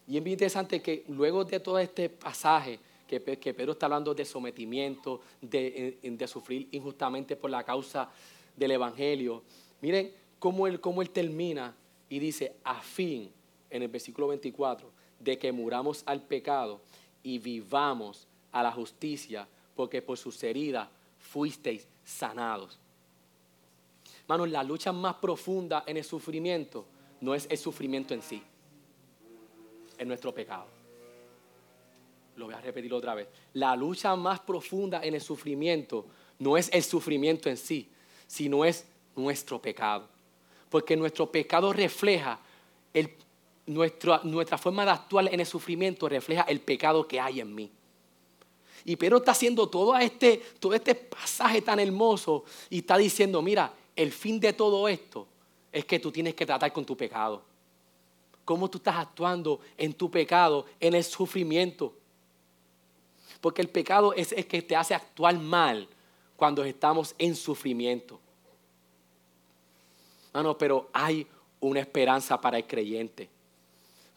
Y 0.06 0.16
es 0.16 0.24
bien 0.24 0.34
interesante 0.34 0.80
que 0.80 1.04
luego 1.08 1.44
de 1.44 1.60
todo 1.60 1.78
este 1.78 2.08
pasaje, 2.08 2.78
que, 3.06 3.20
que 3.38 3.54
Pedro 3.54 3.72
está 3.72 3.86
hablando 3.86 4.14
de 4.14 4.24
sometimiento, 4.24 5.20
de, 5.40 5.98
de, 6.02 6.26
sufrir 6.26 6.68
injustamente 6.72 7.36
por 7.36 7.50
la 7.50 7.62
causa 7.62 8.10
del 8.56 8.72
Evangelio, 8.72 9.42
miren 9.80 10.12
cómo 10.38 10.66
él, 10.66 10.80
cómo 10.80 11.02
él 11.02 11.10
termina 11.10 11.74
y 12.08 12.18
dice, 12.18 12.56
a 12.64 12.80
fin, 12.80 13.30
en 13.70 13.82
el 13.82 13.88
versículo 13.88 14.28
24, 14.28 14.90
de 15.18 15.38
que 15.38 15.52
muramos 15.52 16.02
al 16.06 16.22
pecado 16.22 16.80
y 17.22 17.38
vivamos 17.38 18.26
a 18.52 18.62
la 18.62 18.70
justicia, 18.70 19.48
porque 19.74 20.02
por 20.02 20.18
sus 20.18 20.42
heridas 20.42 20.88
fuisteis 21.18 21.86
sanados. 22.04 22.78
Hermanos, 24.20 24.50
la 24.50 24.62
lucha 24.62 24.92
más 24.92 25.16
profunda 25.16 25.84
en 25.86 25.96
el 25.96 26.04
sufrimiento 26.04 26.86
no 27.20 27.34
es 27.34 27.46
el 27.50 27.58
sufrimiento 27.58 28.14
en 28.14 28.22
sí, 28.22 28.42
es 29.98 30.06
nuestro 30.06 30.32
pecado. 30.32 30.66
Lo 32.36 32.46
voy 32.46 32.54
a 32.54 32.60
repetir 32.60 32.92
otra 32.94 33.14
vez. 33.14 33.28
La 33.54 33.76
lucha 33.76 34.16
más 34.16 34.40
profunda 34.40 35.02
en 35.02 35.14
el 35.14 35.20
sufrimiento 35.20 36.06
no 36.38 36.56
es 36.56 36.70
el 36.72 36.82
sufrimiento 36.82 37.48
en 37.48 37.56
sí, 37.56 37.88
sino 38.26 38.64
es 38.64 38.86
nuestro 39.14 39.60
pecado. 39.60 40.08
Porque 40.70 40.96
nuestro 40.96 41.30
pecado 41.30 41.72
refleja 41.72 42.40
el, 42.94 43.14
nuestra, 43.66 44.20
nuestra 44.24 44.58
forma 44.58 44.84
de 44.84 44.92
actuar 44.92 45.32
en 45.32 45.40
el 45.40 45.46
sufrimiento 45.46 46.08
refleja 46.08 46.42
el 46.42 46.60
pecado 46.60 47.06
que 47.06 47.20
hay 47.20 47.40
en 47.40 47.54
mí. 47.54 47.70
Y 48.84 48.96
Pedro 48.96 49.18
está 49.18 49.32
haciendo 49.32 49.68
todo 49.68 49.96
este, 49.96 50.38
todo 50.58 50.74
este 50.74 50.94
pasaje 50.94 51.62
tan 51.62 51.78
hermoso 51.78 52.44
y 52.68 52.78
está 52.78 52.96
diciendo, 52.96 53.40
mira, 53.42 53.72
el 53.94 54.12
fin 54.12 54.40
de 54.40 54.52
todo 54.52 54.88
esto 54.88 55.26
es 55.70 55.84
que 55.84 55.98
tú 55.98 56.10
tienes 56.10 56.34
que 56.34 56.46
tratar 56.46 56.72
con 56.72 56.84
tu 56.84 56.96
pecado. 56.96 57.42
¿Cómo 58.44 58.68
tú 58.68 58.78
estás 58.78 58.96
actuando 58.96 59.60
en 59.76 59.92
tu 59.94 60.10
pecado, 60.10 60.66
en 60.80 60.94
el 60.94 61.04
sufrimiento? 61.04 61.94
Porque 63.40 63.62
el 63.62 63.68
pecado 63.68 64.12
es 64.14 64.32
el 64.32 64.46
que 64.46 64.62
te 64.62 64.74
hace 64.74 64.94
actuar 64.94 65.38
mal 65.38 65.88
cuando 66.36 66.64
estamos 66.64 67.14
en 67.18 67.36
sufrimiento. 67.36 68.18
No, 70.34 70.56
pero 70.56 70.88
hay 70.92 71.26
una 71.60 71.80
esperanza 71.80 72.40
para 72.40 72.56
el 72.58 72.66
creyente. 72.66 73.28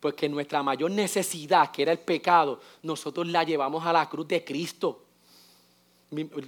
Porque 0.06 0.30
nuestra 0.30 0.62
mayor 0.62 0.91
necesidad, 0.91 1.72
que 1.72 1.82
era 1.82 1.91
el 1.91 1.98
pecado, 1.98 2.62
nosotros 2.84 3.26
la 3.26 3.44
llevamos 3.44 3.84
a 3.88 3.91
la 3.91 4.08
cruz 4.08 4.28
de 4.28 4.46
Cristo. 4.46 5.02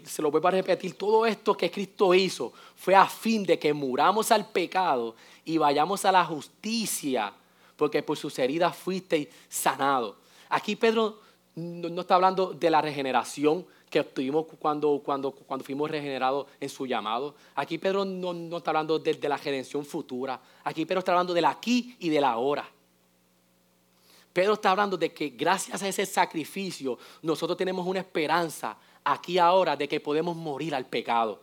Se 0.05 0.21
lo 0.21 0.29
vuelvo 0.29 0.49
a 0.49 0.51
repetir, 0.51 0.95
todo 0.95 1.25
esto 1.25 1.57
que 1.57 1.71
Cristo 1.71 2.13
hizo 2.13 2.53
fue 2.75 2.93
a 2.93 3.07
fin 3.07 3.43
de 3.43 3.57
que 3.57 3.73
muramos 3.73 4.31
al 4.31 4.47
pecado 4.47 5.15
y 5.43 5.57
vayamos 5.57 6.05
a 6.05 6.11
la 6.11 6.23
justicia, 6.23 7.33
porque 7.75 8.03
por 8.03 8.15
sus 8.15 8.37
heridas 8.37 8.77
fuisteis 8.77 9.27
sanados. 9.49 10.17
Aquí 10.49 10.75
Pedro 10.75 11.19
no 11.55 12.01
está 12.01 12.13
hablando 12.13 12.53
de 12.53 12.69
la 12.69 12.79
regeneración 12.79 13.65
que 13.89 14.01
obtuvimos 14.01 14.45
cuando, 14.59 15.01
cuando, 15.03 15.31
cuando 15.31 15.65
fuimos 15.65 15.89
regenerados 15.89 16.45
en 16.59 16.69
su 16.69 16.85
llamado. 16.85 17.33
Aquí 17.55 17.79
Pedro 17.79 18.05
no, 18.05 18.55
está 18.55 18.69
hablando 18.69 18.99
de, 18.99 19.15
de, 19.15 19.27
la 19.27 19.37
redención 19.37 19.83
futura. 19.83 20.39
Aquí 20.63 20.85
Pedro 20.85 20.99
está 20.99 21.13
hablando 21.13 21.33
del 21.33 21.45
aquí 21.45 21.95
y 21.99 22.09
del 22.09 22.23
ahora. 22.23 22.76
Pedro 24.37 24.53
está 24.53 24.69
hablando 24.69 24.95
de 24.97 25.11
que 25.11 25.29
gracias 25.29 25.81
a 25.81 25.87
ese 25.87 26.05
sacrificio 26.05 26.99
nosotros 27.23 27.57
tenemos 27.57 27.87
una 27.87 28.01
esperanza 28.01 28.77
aquí 29.03 29.39
ahora 29.39 29.75
de 29.75 29.87
que 29.87 29.99
podemos 29.99 30.37
morir 30.37 30.75
al 30.75 30.85
pecado. 30.85 31.41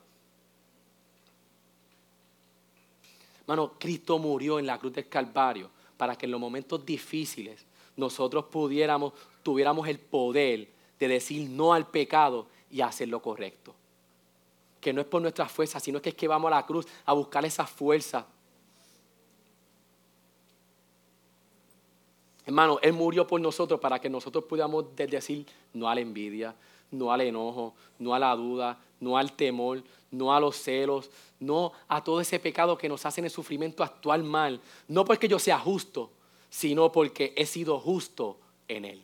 Hermano, 3.40 3.72
Cristo 3.80 4.16
murió 4.20 4.60
en 4.60 4.66
la 4.66 4.78
cruz 4.78 4.92
del 4.92 5.08
Calvario 5.08 5.72
para 5.96 6.14
que 6.14 6.26
en 6.26 6.30
los 6.30 6.40
momentos 6.40 6.86
difíciles 6.86 7.66
nosotros 7.96 8.44
pudiéramos, 8.44 9.12
tuviéramos 9.42 9.88
el 9.88 9.98
poder 9.98 10.68
de 10.96 11.08
decir 11.08 11.50
no 11.50 11.74
al 11.74 11.88
pecado 11.88 12.46
y 12.70 12.80
hacer 12.80 13.08
lo 13.08 13.20
correcto. 13.20 13.74
Que 14.80 14.92
no 14.92 15.00
es 15.00 15.06
por 15.08 15.20
nuestra 15.20 15.48
fuerza, 15.48 15.80
sino 15.80 16.00
que 16.00 16.10
es 16.10 16.14
que 16.14 16.28
vamos 16.28 16.46
a 16.52 16.54
la 16.54 16.64
cruz 16.64 16.86
a 17.06 17.12
buscar 17.12 17.44
esa 17.44 17.66
fuerza 17.66 18.24
Hermano, 22.46 22.78
Él 22.82 22.92
murió 22.92 23.26
por 23.26 23.40
nosotros 23.40 23.80
para 23.80 24.00
que 24.00 24.10
nosotros 24.10 24.44
pudiéramos 24.44 24.94
decir 24.94 25.46
no 25.72 25.88
a 25.88 25.94
la 25.94 26.00
envidia, 26.02 26.54
no 26.90 27.12
al 27.12 27.22
enojo, 27.22 27.74
no 27.98 28.14
a 28.14 28.18
la 28.18 28.34
duda, 28.36 28.78
no 29.00 29.16
al 29.16 29.32
temor, 29.32 29.82
no 30.10 30.34
a 30.34 30.40
los 30.40 30.56
celos, 30.56 31.10
no 31.40 31.72
a 31.88 32.04
todo 32.04 32.20
ese 32.20 32.38
pecado 32.38 32.76
que 32.76 32.88
nos 32.88 33.04
hace 33.06 33.20
en 33.20 33.26
el 33.26 33.30
sufrimiento 33.30 33.82
actual 33.82 34.22
mal. 34.22 34.60
No 34.88 35.04
porque 35.04 35.28
yo 35.28 35.38
sea 35.38 35.58
justo, 35.58 36.10
sino 36.50 36.92
porque 36.92 37.32
he 37.36 37.46
sido 37.46 37.80
justo 37.80 38.38
en 38.68 38.84
Él. 38.84 39.02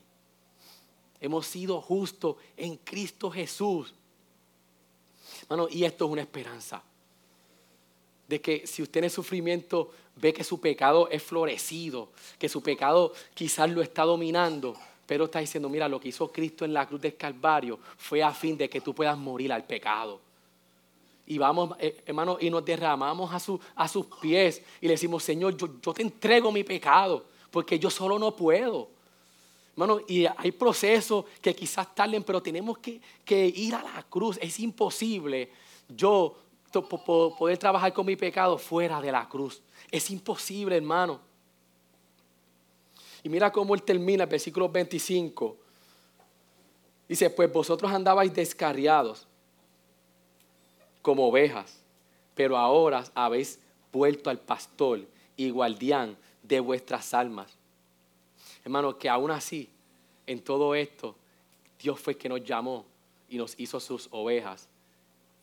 Hemos 1.21 1.47
sido 1.47 1.81
justos 1.81 2.37
en 2.57 2.77
Cristo 2.77 3.31
Jesús. 3.31 3.95
Hermano, 5.43 5.69
y 5.71 5.85
esto 5.85 6.07
es 6.07 6.11
una 6.11 6.23
esperanza. 6.23 6.83
De 8.31 8.41
que 8.41 8.65
si 8.65 8.81
usted 8.81 8.99
en 8.99 9.05
el 9.05 9.11
sufrimiento 9.11 9.91
ve 10.15 10.33
que 10.33 10.45
su 10.45 10.61
pecado 10.61 11.09
es 11.11 11.21
florecido, 11.21 12.11
que 12.39 12.49
su 12.49 12.63
pecado 12.63 13.13
quizás 13.35 13.69
lo 13.69 13.83
está 13.83 14.05
dominando, 14.05 14.77
pero 15.05 15.25
está 15.25 15.41
diciendo, 15.41 15.69
mira, 15.69 15.89
lo 15.89 16.01
que 16.01 16.11
hizo 16.11 16.31
Cristo 16.31 16.65
en 16.65 16.73
la 16.73 16.87
cruz 16.87 17.01
del 17.01 17.17
Calvario 17.17 17.81
fue 17.99 18.23
a 18.23 18.33
fin 18.33 18.57
de 18.57 18.71
que 18.71 18.81
tú 18.81 18.95
puedas 18.95 19.19
morir 19.19 19.53
al 19.53 19.65
pecado. 19.65 20.21
Y 21.27 21.39
vamos, 21.39 21.77
eh, 21.81 22.03
hermano, 22.07 22.39
y 22.41 22.51
nos 22.51 22.65
derramamos 22.65 23.35
a, 23.35 23.41
su, 23.41 23.59
a 23.75 23.89
sus 23.89 24.07
pies 24.07 24.63
y 24.81 24.87
le 24.87 24.93
decimos, 24.93 25.25
Señor, 25.25 25.57
yo, 25.57 25.69
yo 25.83 25.93
te 25.93 26.03
entrego 26.03 26.53
mi 26.53 26.63
pecado, 26.63 27.25
porque 27.51 27.81
yo 27.81 27.91
solo 27.91 28.17
no 28.17 28.37
puedo. 28.37 28.89
Hermano, 29.73 30.03
y 30.07 30.25
hay 30.25 30.53
procesos 30.53 31.25
que 31.43 31.53
quizás 31.53 31.93
tarden, 31.97 32.23
pero 32.23 32.41
tenemos 32.41 32.79
que, 32.79 33.01
que 33.25 33.47
ir 33.47 33.75
a 33.75 33.83
la 33.83 34.05
cruz. 34.09 34.39
Es 34.41 34.61
imposible 34.61 35.51
yo 35.89 36.37
poder 36.71 37.59
trabajar 37.59 37.93
con 37.93 38.07
mi 38.07 38.17
pecado 38.17 38.57
fuera 38.57 39.01
de 39.01 39.11
la 39.11 39.29
cruz. 39.29 39.63
Es 39.91 40.11
imposible, 40.11 40.77
hermano. 40.77 41.21
Y 43.23 43.29
mira 43.29 43.51
cómo 43.51 43.75
él 43.75 43.83
termina 43.83 44.25
el 44.25 44.31
versículo 44.31 44.69
25. 44.69 45.57
Dice, 47.09 47.29
pues 47.31 47.53
vosotros 47.53 47.91
andabais 47.91 48.33
descarriados 48.33 49.27
como 51.03 51.27
ovejas, 51.27 51.83
pero 52.35 52.57
ahora 52.57 53.05
habéis 53.15 53.59
vuelto 53.93 54.31
al 54.31 54.39
pastor 54.39 55.01
y 55.37 55.51
guardián 55.51 56.17
de 56.43 56.61
vuestras 56.61 57.13
almas. 57.13 57.53
Hermano, 58.65 58.97
que 58.97 59.09
aún 59.09 59.31
así, 59.31 59.69
en 60.27 60.41
todo 60.41 60.75
esto, 60.75 61.17
Dios 61.81 61.99
fue 61.99 62.17
que 62.17 62.29
nos 62.29 62.45
llamó 62.45 62.85
y 63.29 63.39
nos 63.39 63.59
hizo 63.59 63.81
sus 63.81 64.09
ovejas 64.11 64.69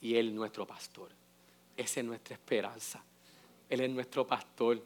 y 0.02 0.16
Él 0.16 0.34
nuestro 0.36 0.66
pastor. 0.66 1.10
Esa 1.76 2.00
es 2.00 2.06
nuestra 2.06 2.36
esperanza. 2.36 3.04
Él 3.70 3.82
es 3.82 3.90
nuestro 3.90 4.26
pastor. 4.26 4.82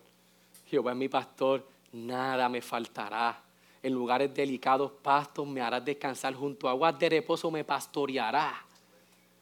Jehová 0.70 0.92
es 0.92 0.98
mi 0.98 1.10
pastor, 1.10 1.68
nada 1.94 2.50
me 2.50 2.62
faltará. 2.62 3.42
En 3.84 3.94
lugares 3.94 4.34
delicados 4.34 4.92
pastos 4.92 5.48
me 5.48 5.62
harás 5.62 5.84
descansar, 5.84 6.34
junto 6.36 6.68
a 6.68 6.72
aguas 6.72 6.98
de 7.00 7.10
reposo 7.10 7.50
me 7.50 7.64
pastoreará, 7.64 8.64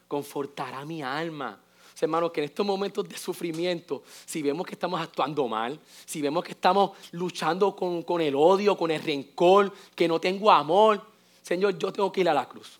confortará 0.08 0.86
mi 0.86 1.02
alma. 1.04 1.60
Hermanos, 2.02 2.32
que 2.32 2.40
en 2.40 2.46
estos 2.46 2.66
momentos 2.66 3.08
de 3.10 3.18
sufrimiento, 3.18 4.04
si 4.26 4.42
vemos 4.42 4.66
que 4.66 4.74
estamos 4.74 5.02
actuando 5.02 5.48
mal, 5.50 5.78
si 6.06 6.22
vemos 6.22 6.46
que 6.46 6.52
estamos 6.52 6.92
luchando 7.12 7.76
con, 7.76 8.04
con 8.04 8.22
el 8.22 8.36
odio, 8.36 8.78
con 8.78 8.90
el 8.90 9.02
rencor, 9.02 9.74
que 9.94 10.08
no 10.08 10.18
tengo 10.18 10.50
amor, 10.50 11.02
Señor, 11.42 11.78
yo 11.78 11.92
tengo 11.92 12.10
que 12.12 12.22
ir 12.22 12.30
a 12.30 12.34
la 12.34 12.48
cruz. 12.48 12.80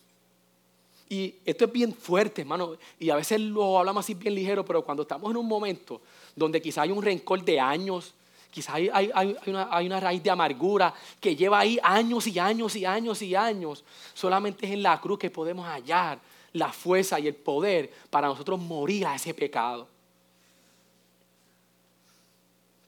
Y 1.10 1.36
esto 1.44 1.66
es 1.66 1.72
bien 1.72 1.92
fuerte, 1.92 2.42
hermano. 2.42 2.78
Y 3.00 3.10
a 3.10 3.16
veces 3.16 3.42
lo 3.42 3.80
hablamos 3.80 4.06
así 4.06 4.14
bien 4.14 4.36
ligero, 4.36 4.64
pero 4.64 4.86
cuando 4.86 5.02
estamos 5.02 5.32
en 5.32 5.38
un 5.38 5.48
momento 5.48 6.02
donde 6.36 6.62
quizá 6.62 6.84
hay 6.84 6.92
un 6.92 7.02
rencor 7.02 7.44
de 7.44 7.60
años, 7.60 8.14
quizá 8.52 8.76
hay, 8.76 9.12
una, 9.48 10.00
raíz 10.00 10.22
de 10.22 10.30
amargura 10.30 10.94
que 11.20 11.36
lleva 11.36 11.60
ahí 11.60 11.80
años 11.82 12.28
y 12.28 12.38
años 12.38 12.76
y 12.76 12.86
años 12.86 13.22
y 13.24 13.36
años, 13.36 13.84
solamente 14.14 14.68
es 14.68 14.72
en 14.72 14.84
la 14.84 15.02
cruz 15.02 15.18
que 15.18 15.32
podemos 15.32 15.66
hallar 15.66 16.20
la 16.54 16.72
fuerza 16.72 17.20
y 17.20 17.28
el 17.28 17.36
poder 17.36 17.92
para 18.12 18.28
nosotros 18.28 18.60
morir 18.60 19.08
a 19.08 19.16
ese 19.16 19.34
pecado. 19.34 19.88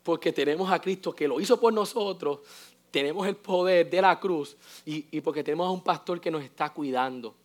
Porque 0.03 0.32
tenemos 0.32 0.72
a 0.72 0.80
Cristo 0.80 1.13
que 1.13 1.28
lo 1.28 1.39
hizo 1.39 1.59
por 1.59 1.74
nosotros, 1.74 2.39
tenemos 2.91 3.28
el 3.28 3.36
poder 3.36 3.89
de 3.89 4.01
la 4.01 4.19
cruz 4.19 4.55
y, 4.86 5.05
y 5.11 5.22
porque 5.22 5.43
tenemos 5.43 5.67
a 5.67 5.72
un 5.72 5.82
pastor 5.82 6.22
que 6.22 6.30
nos 6.30 6.43
está 6.43 6.69
cuidando. 6.69 7.40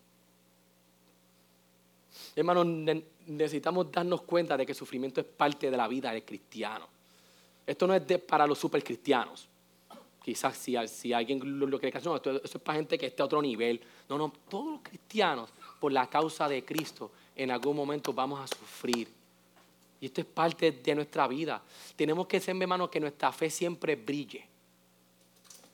Hermanos, 2.36 2.66
necesitamos 3.26 3.90
darnos 3.90 4.20
cuenta 4.22 4.58
de 4.58 4.66
que 4.66 4.72
el 4.72 4.76
sufrimiento 4.76 5.22
es 5.22 5.26
parte 5.26 5.70
de 5.70 5.76
la 5.76 5.88
vida 5.88 6.12
del 6.12 6.22
cristiano. 6.22 6.86
Esto 7.66 7.86
no 7.86 7.94
es 7.94 8.02
para 8.20 8.46
los 8.46 8.58
supercristianos. 8.58 9.48
Quizás 10.22 10.56
si, 10.58 11.12
alguien 11.14 11.58
lo, 11.58 11.78
cree 11.78 11.90
que 11.90 12.00
no, 12.00 12.16
esto, 12.16 12.32
eso 12.36 12.58
es 12.58 12.62
para 12.62 12.76
gente 12.76 12.98
que 12.98 13.06
esté 13.06 13.22
a 13.22 13.24
otro 13.24 13.40
nivel. 13.40 13.80
No, 14.08 14.18
no, 14.18 14.32
todos 14.50 14.72
los 14.72 14.80
cristianos, 14.82 15.48
por 15.80 15.92
la 15.92 16.10
causa 16.10 16.46
de 16.46 16.62
Cristo, 16.62 17.10
en 17.34 17.50
algún 17.50 17.74
momento 17.74 18.12
vamos 18.12 18.40
a 18.40 18.46
sufrir. 18.54 19.08
Y 19.98 20.06
esto 20.06 20.20
es 20.20 20.26
parte 20.26 20.72
de 20.72 20.94
nuestra 20.94 21.26
vida. 21.26 21.62
Tenemos 21.94 22.26
que 22.26 22.38
ser, 22.38 22.54
hermanos, 22.60 22.90
que 22.90 23.00
nuestra 23.00 23.32
fe 23.32 23.48
siempre 23.48 23.96
brille 23.96 24.44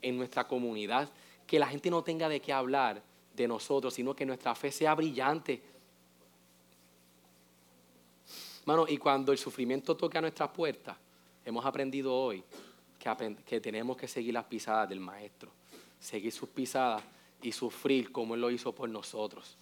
en 0.01 0.17
nuestra 0.17 0.47
comunidad. 0.47 1.11
Que 1.45 1.59
la 1.59 1.67
gente 1.67 1.91
no 1.91 2.05
tenga 2.05 2.29
de 2.29 2.39
qué 2.39 2.53
hablar 2.53 3.03
de 3.35 3.49
nosotros, 3.49 3.95
sino 3.95 4.15
que 4.15 4.25
nuestra 4.25 4.55
fe 4.55 4.71
sea 4.71 4.95
brillante 4.95 5.72
Hermano, 8.63 8.87
y 8.89 8.97
cuando 8.97 9.33
el 9.33 9.39
sufrimiento 9.39 9.97
toca 9.97 10.19
a 10.19 10.23
nuestra 10.23 10.53
puerta, 10.53 10.97
hemos 11.45 11.67
aprendido 11.67 12.15
hoy 12.15 12.45
que, 13.45 13.61
tenemos 13.61 13.97
que 13.97 14.07
seguir 14.07 14.35
las 14.35 14.45
pisadas 14.45 14.89
del 14.89 15.01
Maestro, 15.01 15.51
seguir 15.99 16.31
sus 16.31 16.49
pisadas 16.49 17.03
y 17.43 17.51
sufrir 17.51 18.13
como 18.13 18.37
Él 18.37 18.41
lo 18.41 18.53
hizo 18.53 18.73
por 18.73 18.89
nosotros, 18.89 19.57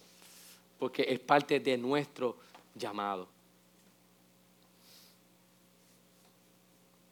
porque 0.77 1.03
es 1.09 1.19
parte 1.19 1.59
de 1.59 1.79
nuestro 1.79 2.37
llamado. 2.75 3.27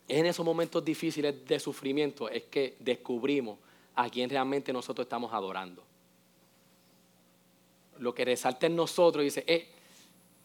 En 0.08 0.28
esos 0.28 0.46
momentos 0.46 0.86
difíciles 0.86 1.44
de 1.48 1.60
sufrimiento 1.60 2.30
es 2.30 2.44
que 2.44 2.76
descubrimos 2.80 3.58
a 3.96 4.08
quién 4.10 4.30
realmente 4.30 4.72
nosotros 4.72 5.06
estamos 5.06 5.34
adorando. 5.34 5.84
Lo 7.98 8.14
que 8.14 8.26
resalta 8.26 8.68
en 8.68 8.76
nosotros 8.76 9.24
dice, 9.24 9.44
eh, 9.48 9.70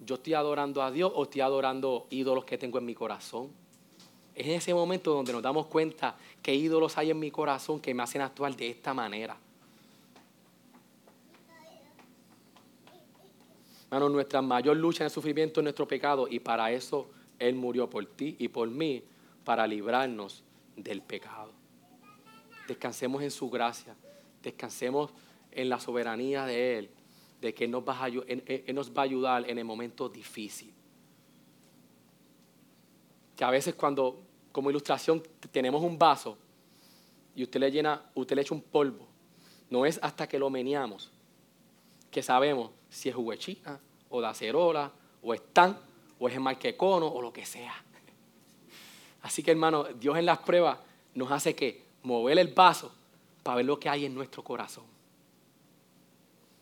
yo 0.04 0.16
estoy 0.16 0.34
adorando 0.34 0.82
a 0.82 0.90
Dios 0.90 1.10
o 1.14 1.24
estoy 1.24 1.40
adorando 1.40 2.06
ídolos 2.10 2.44
que 2.44 2.58
tengo 2.58 2.78
en 2.78 2.84
mi 2.84 2.94
corazón. 2.94 3.50
Es 4.34 4.46
en 4.46 4.52
ese 4.52 4.74
momento 4.74 5.12
donde 5.12 5.32
nos 5.32 5.42
damos 5.42 5.66
cuenta 5.66 6.16
que 6.42 6.54
ídolos 6.54 6.98
hay 6.98 7.10
en 7.10 7.18
mi 7.18 7.30
corazón 7.30 7.80
que 7.80 7.94
me 7.94 8.02
hacen 8.02 8.20
actuar 8.20 8.54
de 8.56 8.68
esta 8.68 8.92
manera. 8.92 9.36
Hermano, 13.90 14.08
nuestra 14.08 14.42
mayor 14.42 14.76
lucha 14.76 15.04
en 15.04 15.06
el 15.06 15.10
sufrimiento 15.10 15.60
es 15.60 15.64
nuestro 15.64 15.86
pecado 15.86 16.26
y 16.28 16.40
para 16.40 16.72
eso 16.72 17.08
Él 17.38 17.54
murió 17.54 17.88
por 17.88 18.04
ti 18.06 18.34
y 18.38 18.48
por 18.48 18.68
mí, 18.68 19.04
para 19.44 19.66
librarnos 19.66 20.42
del 20.74 21.00
pecado. 21.00 21.52
Descansemos 22.66 23.22
en 23.22 23.30
su 23.30 23.48
gracia, 23.50 23.94
descansemos 24.42 25.12
en 25.52 25.68
la 25.68 25.78
soberanía 25.78 26.44
de 26.44 26.78
Él 26.78 26.90
de 27.44 27.52
que 27.52 27.68
nos 27.68 27.86
va, 27.86 28.02
a, 28.02 28.08
nos 28.72 28.90
va 28.90 29.02
a 29.02 29.04
ayudar 29.04 29.50
en 29.50 29.58
el 29.58 29.66
momento 29.66 30.08
difícil. 30.08 30.72
Que 33.36 33.44
a 33.44 33.50
veces 33.50 33.74
cuando, 33.74 34.22
como 34.50 34.70
ilustración, 34.70 35.22
tenemos 35.52 35.82
un 35.82 35.98
vaso 35.98 36.38
y 37.36 37.42
usted 37.42 37.60
le 37.60 37.70
llena, 37.70 38.00
usted 38.14 38.34
le 38.34 38.40
echa 38.40 38.54
un 38.54 38.62
polvo, 38.62 39.06
no 39.68 39.84
es 39.84 39.98
hasta 40.02 40.26
que 40.26 40.38
lo 40.38 40.48
meneamos 40.48 41.10
que 42.10 42.22
sabemos 42.22 42.70
si 42.88 43.10
es 43.10 43.14
juguechina 43.14 43.78
o 44.08 44.22
de 44.22 44.26
acerola 44.26 44.90
o 45.22 45.34
es 45.34 45.42
tan 45.52 45.76
o 46.18 46.28
es 46.28 46.40
marquecono 46.40 47.08
o 47.08 47.20
lo 47.20 47.30
que 47.30 47.44
sea. 47.44 47.74
Así 49.20 49.42
que 49.42 49.50
hermano, 49.50 49.84
Dios 49.84 50.16
en 50.16 50.24
las 50.24 50.38
pruebas 50.38 50.78
nos 51.12 51.30
hace 51.30 51.54
que 51.54 51.84
mover 52.04 52.38
el 52.38 52.54
vaso 52.54 52.90
para 53.42 53.56
ver 53.56 53.66
lo 53.66 53.78
que 53.78 53.90
hay 53.90 54.06
en 54.06 54.14
nuestro 54.14 54.42
corazón. 54.42 54.93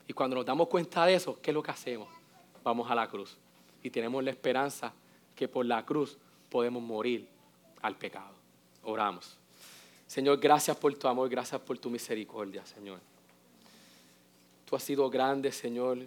Y 0.07 0.13
cuando 0.13 0.37
nos 0.37 0.47
damos 0.47 0.69
cuenta 0.69 1.07
de 1.07 1.15
eso, 1.15 1.39
¿qué 1.41 1.51
es 1.51 1.55
lo 1.55 1.63
que 1.63 1.71
hacemos? 1.71 2.09
Vamos 2.63 2.91
a 2.91 2.95
la 2.95 3.09
cruz. 3.09 3.37
Y 3.83 3.91
tenemos 3.91 4.23
la 4.23 4.31
esperanza 4.31 4.93
que 5.35 5.49
por 5.49 5.67
la 5.67 5.85
cruz 5.85 6.19
podemos 6.49 6.83
morir 6.83 7.29
al 7.81 7.97
pecado. 7.97 8.35
Oramos. 8.83 9.39
Señor, 10.07 10.39
gracias 10.39 10.77
por 10.77 10.95
tu 10.95 11.09
amor, 11.09 11.29
gracias 11.29 11.61
por 11.61 11.79
tu 11.79 11.89
misericordia, 11.89 12.65
Señor. 12.67 13.01
Tú 14.67 14.77
has 14.77 14.83
sido 14.83 15.09
grande, 15.09 15.51
Señor, 15.53 15.99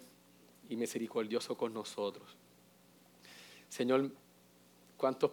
y 0.70 0.76
misericordioso 0.76 1.58
con 1.58 1.74
nosotros. 1.74 2.28
Señor, 3.70 4.12
¿cuántos 4.98 5.32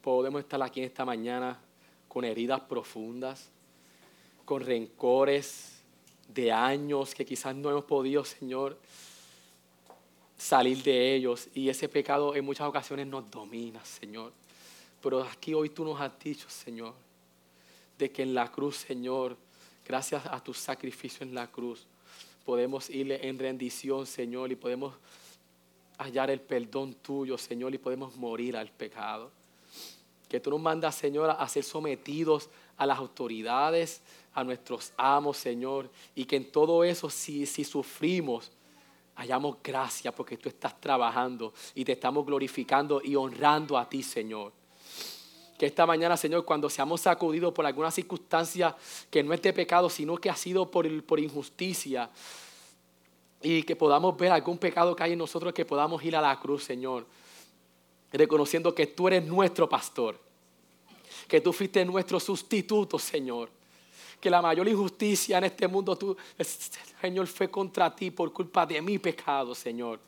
podemos 0.00 0.40
estar 0.40 0.62
aquí 0.62 0.80
en 0.80 0.86
esta 0.86 1.04
mañana 1.04 1.60
con 2.08 2.24
heridas 2.24 2.60
profundas, 2.60 3.50
con 4.44 4.60
rencores, 4.60 5.73
de 6.28 6.52
años 6.52 7.14
que 7.14 7.24
quizás 7.24 7.54
no 7.54 7.70
hemos 7.70 7.84
podido, 7.84 8.24
Señor, 8.24 8.78
salir 10.36 10.82
de 10.82 11.14
ellos. 11.14 11.48
Y 11.54 11.68
ese 11.68 11.88
pecado 11.88 12.34
en 12.34 12.44
muchas 12.44 12.68
ocasiones 12.68 13.06
nos 13.06 13.30
domina, 13.30 13.84
Señor. 13.84 14.32
Pero 15.02 15.22
aquí 15.22 15.54
hoy 15.54 15.68
tú 15.68 15.84
nos 15.84 16.00
has 16.00 16.18
dicho, 16.18 16.48
Señor, 16.48 16.94
de 17.98 18.10
que 18.10 18.22
en 18.22 18.34
la 18.34 18.50
cruz, 18.50 18.76
Señor, 18.76 19.36
gracias 19.86 20.24
a 20.26 20.42
tu 20.42 20.54
sacrificio 20.54 21.26
en 21.26 21.34
la 21.34 21.46
cruz, 21.46 21.86
podemos 22.44 22.88
irle 22.90 23.26
en 23.26 23.38
rendición, 23.38 24.06
Señor, 24.06 24.50
y 24.50 24.56
podemos 24.56 24.94
hallar 25.98 26.30
el 26.30 26.40
perdón 26.40 26.94
tuyo, 26.94 27.38
Señor, 27.38 27.74
y 27.74 27.78
podemos 27.78 28.16
morir 28.16 28.56
al 28.56 28.70
pecado. 28.70 29.30
Que 30.34 30.40
tú 30.40 30.50
nos 30.50 30.60
mandas, 30.60 30.96
Señor, 30.96 31.30
a 31.30 31.48
ser 31.48 31.62
sometidos 31.62 32.50
a 32.76 32.86
las 32.86 32.98
autoridades, 32.98 34.02
a 34.34 34.42
nuestros 34.42 34.92
amos, 34.96 35.36
Señor, 35.36 35.88
y 36.16 36.24
que 36.24 36.34
en 36.34 36.50
todo 36.50 36.82
eso, 36.82 37.08
si, 37.08 37.46
si 37.46 37.62
sufrimos, 37.62 38.50
hallamos 39.14 39.58
gracia 39.62 40.10
porque 40.10 40.36
tú 40.36 40.48
estás 40.48 40.80
trabajando 40.80 41.54
y 41.76 41.84
te 41.84 41.92
estamos 41.92 42.26
glorificando 42.26 43.00
y 43.00 43.14
honrando 43.14 43.78
a 43.78 43.88
ti, 43.88 44.02
Señor. 44.02 44.52
Que 45.56 45.66
esta 45.66 45.86
mañana, 45.86 46.16
Señor, 46.16 46.44
cuando 46.44 46.68
seamos 46.68 47.02
sacudidos 47.02 47.54
por 47.54 47.64
alguna 47.64 47.92
circunstancia 47.92 48.74
que 49.12 49.22
no 49.22 49.34
es 49.34 49.40
de 49.40 49.52
pecado, 49.52 49.88
sino 49.88 50.16
que 50.16 50.30
ha 50.30 50.34
sido 50.34 50.68
por, 50.68 51.04
por 51.04 51.20
injusticia, 51.20 52.10
y 53.40 53.62
que 53.62 53.76
podamos 53.76 54.16
ver 54.16 54.32
algún 54.32 54.58
pecado 54.58 54.96
que 54.96 55.04
hay 55.04 55.12
en 55.12 55.18
nosotros, 55.20 55.54
que 55.54 55.64
podamos 55.64 56.02
ir 56.02 56.16
a 56.16 56.20
la 56.20 56.40
cruz, 56.40 56.64
Señor, 56.64 57.06
reconociendo 58.18 58.74
que 58.74 58.86
tú 58.86 59.08
eres 59.08 59.24
nuestro 59.24 59.68
pastor, 59.68 60.23
que 61.28 61.40
tú 61.40 61.52
fuiste 61.52 61.84
nuestro 61.84 62.20
sustituto, 62.20 62.98
Señor 62.98 63.50
que 64.24 64.30
la 64.30 64.40
mayor 64.40 64.66
injusticia 64.66 65.36
en 65.36 65.44
este 65.44 65.68
mundo, 65.68 65.98
tú, 65.98 66.16
Señor, 66.98 67.26
fue 67.26 67.50
contra 67.50 67.94
ti 67.94 68.10
por 68.10 68.32
culpa 68.32 68.64
de 68.64 68.80
mi 68.80 68.98
pecado, 68.98 69.54
Señor. 69.54 70.00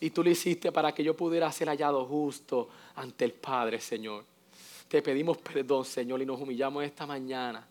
Y 0.00 0.10
tú 0.10 0.24
lo 0.24 0.30
hiciste 0.30 0.72
para 0.72 0.92
que 0.92 1.04
yo 1.04 1.16
pudiera 1.16 1.52
ser 1.52 1.68
hallado 1.68 2.04
justo 2.04 2.68
ante 2.96 3.24
el 3.24 3.32
Padre, 3.32 3.80
Señor. 3.80 4.24
Te 4.88 5.00
pedimos 5.02 5.38
perdón, 5.38 5.84
Señor, 5.84 6.20
y 6.20 6.26
nos 6.26 6.40
humillamos 6.40 6.82
esta 6.82 7.06
mañana. 7.06 7.64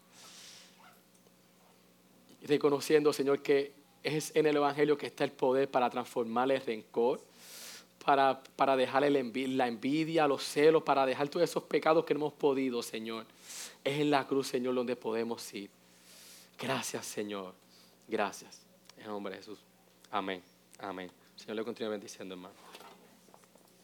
Reconociendo, 2.43 3.11
Señor, 3.11 3.41
que 3.41 3.73
es 4.01 4.31
en 4.33 4.45
el 4.45 4.55
Evangelio 4.55 4.97
que 4.97 5.07
está 5.07 5.25
el 5.25 5.33
poder 5.33 5.69
para 5.69 5.89
transformar 5.89 6.49
el 6.49 6.61
rencor, 6.61 7.19
para, 8.09 8.41
para 8.55 8.75
dejar 8.75 9.03
la 9.03 9.67
envidia, 9.67 10.27
los 10.27 10.41
celos, 10.41 10.81
para 10.81 11.05
dejar 11.05 11.29
todos 11.29 11.47
esos 11.47 11.61
pecados 11.61 12.03
que 12.05 12.15
no 12.15 12.21
hemos 12.21 12.33
podido, 12.33 12.81
Señor. 12.81 13.27
Es 13.83 13.99
en 13.99 14.09
la 14.09 14.25
cruz, 14.25 14.47
Señor, 14.47 14.73
donde 14.73 14.95
podemos 14.95 15.53
ir. 15.53 15.69
Gracias, 16.59 17.05
Señor. 17.05 17.53
Gracias. 18.07 18.65
En 18.97 19.05
nombre 19.05 19.33
de 19.33 19.37
Jesús. 19.37 19.59
Amén. 20.09 20.41
Amén. 20.79 21.11
Señor 21.35 21.57
le 21.57 21.63
continúe 21.63 21.91
bendiciendo, 21.91 22.33
hermano. 22.33 22.68